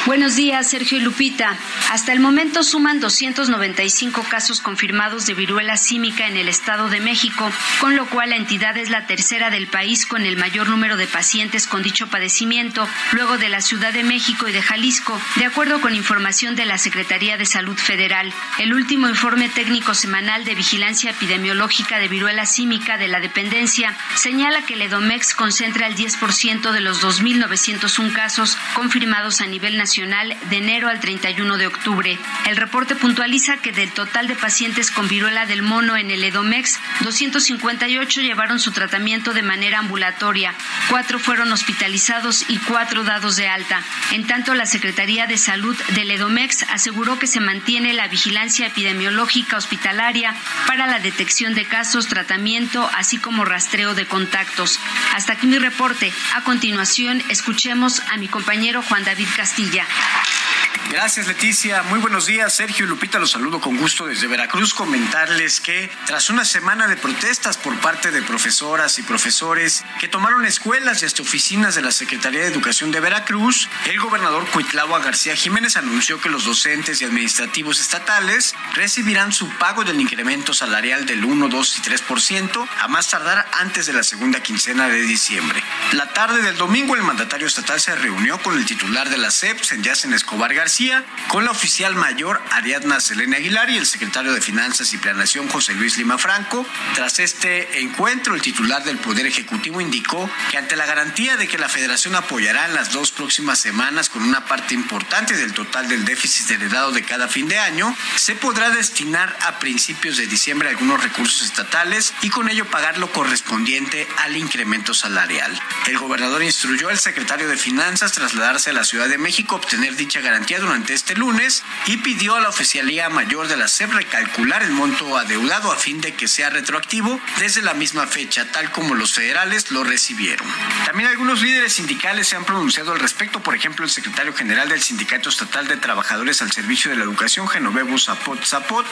[0.08, 1.56] Buenos días, Sergio y Lupita.
[1.92, 7.52] Hasta el momento suman 295 casos confirmados de viruela símica en el Estado de México,
[7.80, 11.06] con lo cual la entidad es la tercera del país con el mayor número de
[11.06, 15.80] pacientes con dicho padecimiento, luego de la Ciudad de México y de Jalisco, de acuerdo
[15.82, 18.34] con información de la Secretaría de Salud Federal.
[18.58, 24.64] El último informe técnico semanal de vigilancia epidemiológica de viruela símica de la dependencia señala
[24.64, 30.58] que el Edomex concentra el 10% de los 2.901 casos confirmados a nivel nacional de
[30.58, 32.18] enero al 31 de octubre.
[32.48, 36.80] El reporte puntualiza que del total de pacientes con viruela del mono en el Edomex,
[37.02, 40.56] 258 llevaron su tratamiento de manera ambulatoria,
[40.90, 43.84] cuatro fueron hospitalizados y cuatro dados de alta.
[44.12, 49.58] En tanto, la Secretaría de Salud del Edomex aseguró que se mantiene la vigilancia epidemiológica
[49.58, 50.34] hospitalaria
[50.68, 54.80] para la detección de casos, tratamiento, así como rastreo de contactos.
[55.14, 56.14] Hasta aquí mi reporte.
[56.34, 59.81] A continuación, escuchemos a mi compañero Juan David Castilla.
[59.84, 60.51] Julián.
[60.92, 62.54] Gracias Leticia, muy buenos días.
[62.54, 64.74] Sergio y Lupita los saludo con gusto desde Veracruz.
[64.74, 70.46] Comentarles que tras una semana de protestas por parte de profesoras y profesores que tomaron
[70.46, 75.34] escuelas y hasta oficinas de la Secretaría de Educación de Veracruz, el gobernador Cuitlagua García
[75.34, 81.24] Jiménez anunció que los docentes y administrativos estatales recibirán su pago del incremento salarial del
[81.24, 85.64] 1, 2 y 3% a más tardar antes de la segunda quincena de diciembre.
[85.94, 89.62] La tarde del domingo el mandatario estatal se reunió con el titular de la CEP,
[89.82, 90.81] Yacen Escobar García,
[91.28, 95.76] con la oficial mayor Ariadna Selena Aguilar y el secretario de Finanzas y Planación José
[95.76, 96.66] Luis Lima Franco.
[96.96, 101.60] Tras este encuentro, el titular del Poder Ejecutivo indicó que ante la garantía de que
[101.60, 106.04] la federación apoyará en las dos próximas semanas con una parte importante del total del
[106.04, 111.04] déficit heredado de cada fin de año, se podrá destinar a principios de diciembre algunos
[111.04, 115.62] recursos estatales y con ello pagar lo correspondiente al incremento salarial.
[115.86, 120.22] El gobernador instruyó al secretario de Finanzas trasladarse a la Ciudad de México tener dicha
[120.22, 124.72] garantía durante este lunes y pidió a la Oficialía Mayor de la SEP recalcular el
[124.72, 129.14] monto adeudado a fin de que sea retroactivo desde la misma fecha, tal como los
[129.14, 130.48] federales lo recibieron.
[130.86, 134.82] También algunos líderes sindicales se han pronunciado al respecto, por ejemplo, el secretario general del
[134.82, 138.86] Sindicato Estatal de Trabajadores al Servicio de la Educación, Genovevo Zapot Zapot,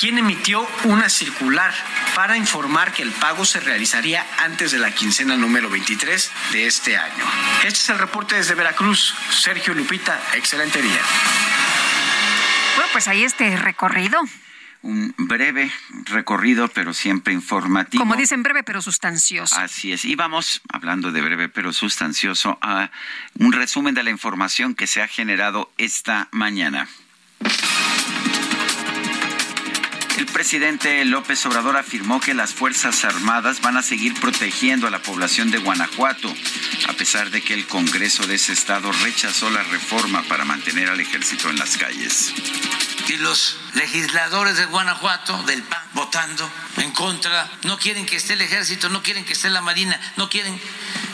[0.00, 1.74] quien emitió una circular
[2.14, 6.96] para informar que el pago se realizaría antes de la quincena número 23 de este
[6.96, 7.24] año.
[7.58, 9.14] Este es el reporte desde Veracruz.
[9.30, 11.02] Sergio Lupita, excelente día.
[12.76, 14.20] Bueno, pues ahí este recorrido.
[14.82, 15.72] Un breve
[16.04, 18.00] recorrido, pero siempre informativo.
[18.00, 19.56] Como dicen, breve pero sustancioso.
[19.58, 20.04] Así es.
[20.04, 22.90] Y vamos, hablando de breve pero sustancioso, a
[23.38, 26.88] un resumen de la información que se ha generado esta mañana.
[30.16, 35.02] El presidente López Obrador afirmó que las Fuerzas Armadas van a seguir protegiendo a la
[35.02, 36.32] población de Guanajuato,
[36.88, 41.00] a pesar de que el Congreso de ese estado rechazó la reforma para mantener al
[41.00, 42.32] ejército en las calles.
[43.08, 48.40] Y los legisladores de Guanajuato, del PAN, votando en contra, no quieren que esté el
[48.40, 50.60] ejército, no quieren que esté la Marina, no quieren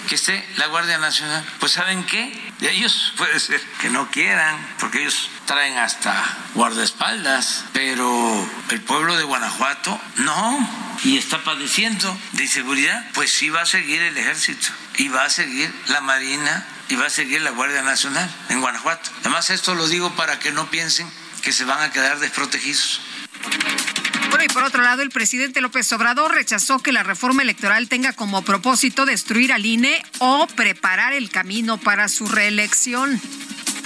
[0.09, 1.45] que esté la Guardia Nacional.
[1.61, 2.53] Pues ¿saben qué?
[2.61, 6.15] Ellos puede ser que no quieran, porque ellos traen hasta
[6.55, 13.63] guardaespaldas, pero el pueblo de Guanajuato no, y está padeciendo de inseguridad, pues sí va
[13.63, 17.51] a seguir el ejército, y va a seguir la Marina, y va a seguir la
[17.51, 19.11] Guardia Nacional en Guanajuato.
[19.21, 21.11] Además esto lo digo para que no piensen
[21.43, 23.01] que se van a quedar desprotegidos.
[24.31, 28.15] Bueno, y por otro lado, el presidente López Obrador rechazó que la reforma electoral tenga
[28.15, 33.21] como propósito destruir al INE o preparar el camino para su reelección.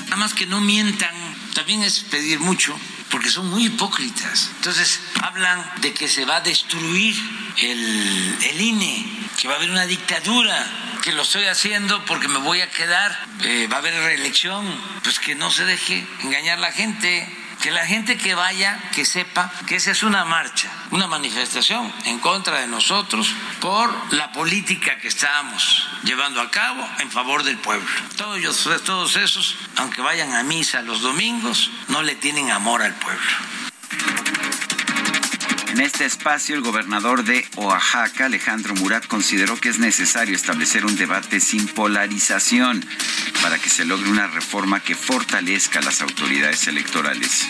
[0.05, 1.15] Nada más que no mientan,
[1.55, 2.79] también es pedir mucho,
[3.11, 4.51] porque son muy hipócritas.
[4.57, 7.17] Entonces, hablan de que se va a destruir
[7.59, 9.05] el, el INE,
[9.41, 10.65] que va a haber una dictadura,
[11.03, 14.65] que lo estoy haciendo porque me voy a quedar, eh, va a haber reelección,
[15.03, 17.29] pues que no se deje engañar la gente
[17.67, 22.21] que la gente que vaya, que sepa que esa es una marcha, una manifestación en
[22.21, 27.89] contra de nosotros por la política que estamos llevando a cabo en favor del pueblo.
[28.17, 33.33] Todos, todos esos, aunque vayan a misa los domingos, no le tienen amor al pueblo.
[35.77, 40.97] En este espacio, el gobernador de Oaxaca, Alejandro Murat, consideró que es necesario establecer un
[40.97, 42.83] debate sin polarización
[43.43, 47.47] para que se logre una reforma que fortalezca las autoridades electorales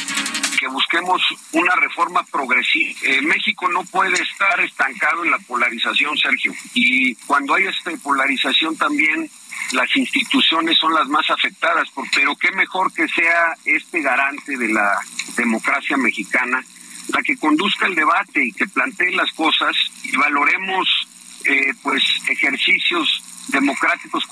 [0.58, 1.22] que busquemos
[1.52, 2.98] una reforma progresiva.
[3.02, 6.52] Eh, México no puede estar estancado en la polarización, Sergio.
[6.74, 9.30] Y cuando hay esta polarización también
[9.72, 14.98] las instituciones son las más afectadas, pero qué mejor que sea este garante de la
[15.36, 16.64] democracia mexicana
[17.08, 21.08] la que conduzca el debate y que plantee las cosas y valoremos
[21.44, 24.24] eh, pues ejercicios democráticos.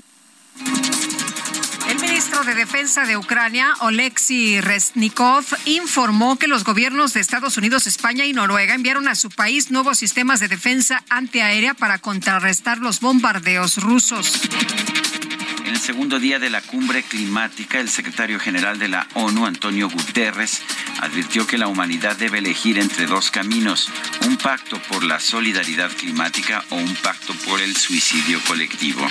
[1.89, 7.87] El ministro de Defensa de Ucrania, Oleksiy Reznikov, informó que los gobiernos de Estados Unidos,
[7.87, 13.01] España y Noruega enviaron a su país nuevos sistemas de defensa antiaérea para contrarrestar los
[13.01, 14.41] bombardeos rusos.
[15.75, 19.91] En el segundo día de la cumbre climática, el secretario general de la ONU, Antonio
[19.91, 20.63] Guterres,
[21.01, 23.91] advirtió que la humanidad debe elegir entre dos caminos,
[24.25, 29.05] un pacto por la solidaridad climática o un pacto por el suicidio colectivo.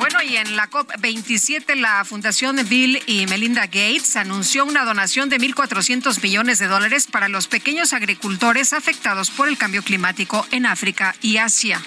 [0.00, 5.38] Bueno, y en la COP27, la Fundación Bill y Melinda Gates anunció una donación de
[5.38, 11.14] 1.400 millones de dólares para los pequeños agricultores afectados por el cambio climático en África
[11.22, 11.80] y Asia.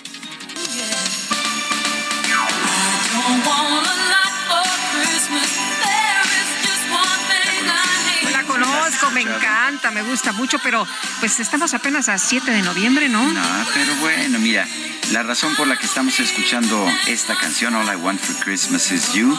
[8.32, 10.86] La conozco, me encanta, me gusta mucho, pero
[11.20, 13.26] pues estamos apenas a 7 de noviembre, ¿no?
[13.32, 13.42] No,
[13.74, 14.68] pero bueno, mira,
[15.12, 19.14] la razón por la que estamos escuchando esta canción, All I Want for Christmas Is
[19.14, 19.38] You,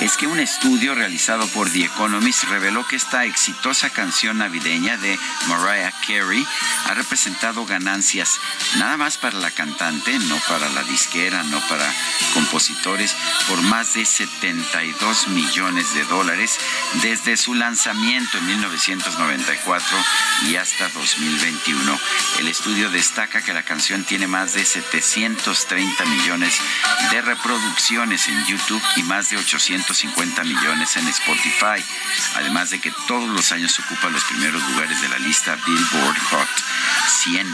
[0.00, 5.18] es que un estudio realizado por The Economist reveló que esta exitosa canción navideña de
[5.46, 6.44] Mariah Carey
[6.86, 8.40] ha representado ganancias
[8.76, 11.86] nada más para la cantante, no para la disquera, no para
[12.34, 13.14] compositores,
[13.48, 16.58] por más de 72 millones de dólares
[17.02, 19.96] desde su lanzamiento en 1994
[20.48, 21.98] y hasta 2021.
[22.40, 26.58] El estudio destaca que la canción tiene más de 730 millones
[27.10, 29.36] de reproducciones en YouTube y más de
[29.94, 31.84] 850 millones en Spotify,
[32.34, 36.48] además de que todos los años ocupa los primeros lugares de la lista Billboard Hot
[37.22, 37.46] 100.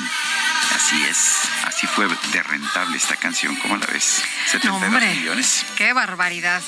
[0.75, 1.35] Así es,
[1.67, 4.23] así fue de rentable esta canción, ¿cómo la ves?
[4.47, 5.67] 72 Hombre, millones.
[5.77, 6.63] Qué barbaridad.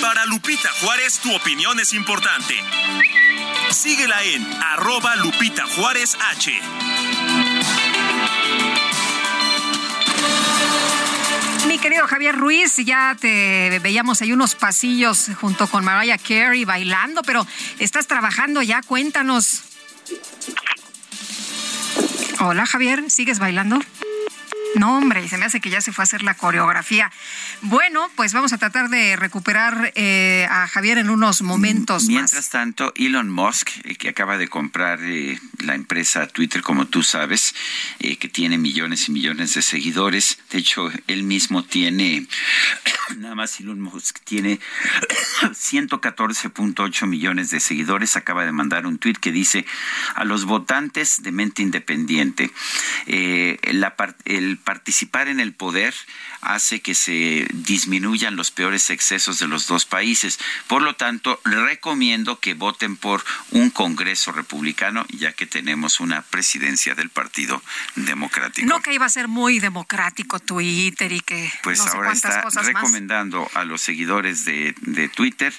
[0.00, 2.54] Para Lupita Juárez, tu opinión es importante.
[3.76, 6.50] Síguela en arroba Lupita Juárez H.
[11.68, 17.20] Mi querido Javier Ruiz, ya te veíamos ahí unos pasillos junto con Mariah Carey bailando,
[17.22, 17.46] pero
[17.78, 19.60] estás trabajando ya, cuéntanos.
[22.40, 23.78] Hola Javier, ¿sigues bailando?
[24.78, 27.10] No, hombre, se me hace que ya se fue a hacer la coreografía.
[27.62, 32.50] Bueno, pues vamos a tratar de recuperar eh, a Javier en unos momentos Mientras más.
[32.50, 37.54] tanto, Elon Musk, eh, que acaba de comprar eh, la empresa Twitter, como tú sabes,
[38.00, 40.38] eh, que tiene millones y millones de seguidores.
[40.50, 42.26] De hecho, él mismo tiene,
[43.16, 44.60] nada más Elon Musk tiene
[45.42, 48.16] 114.8 millones de seguidores.
[48.16, 49.64] Acaba de mandar un tweet que dice
[50.14, 52.50] a los votantes de mente independiente,
[53.06, 55.94] la el participar en el poder
[56.40, 60.40] hace que se disminuyan los peores excesos de los dos países.
[60.66, 66.96] Por lo tanto, recomiendo que voten por un Congreso republicano, ya que tenemos una presidencia
[66.96, 67.62] del Partido
[67.94, 68.66] Democrático.
[68.66, 72.30] No que iba a ser muy democrático Twitter y que Pues no sé ahora cuántas
[72.32, 72.74] está cosas más.
[72.74, 75.54] recomendando a los seguidores de, de Twitter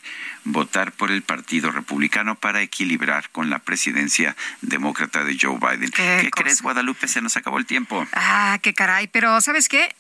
[0.48, 5.92] votar por el Partido Republicano para equilibrar con la presidencia demócrata de Joe Biden.
[5.92, 7.08] Qué ¿Qué, crees, Guadalupe?
[7.08, 8.08] Se nos acabó el tiempo.
[8.14, 9.96] Ah, qué caray, pero ¿sabes qué?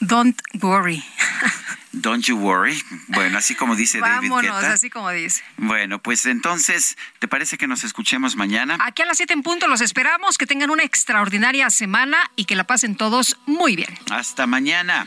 [0.00, 1.04] Don't worry.
[1.92, 2.80] Don't you worry.
[3.08, 4.72] Bueno, así como dice David Vámonos, Guetta.
[4.72, 5.42] así como dice.
[5.56, 8.78] Bueno, pues entonces, ¿te parece que nos escuchemos mañana?
[8.80, 12.54] Aquí a las 7 en punto los esperamos, que tengan una extraordinaria semana y que
[12.54, 13.98] la pasen todos muy bien.
[14.10, 15.06] Hasta mañana.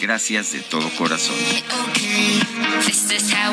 [0.00, 1.36] Gracias de todo corazón.
[3.12, 3.52] Is how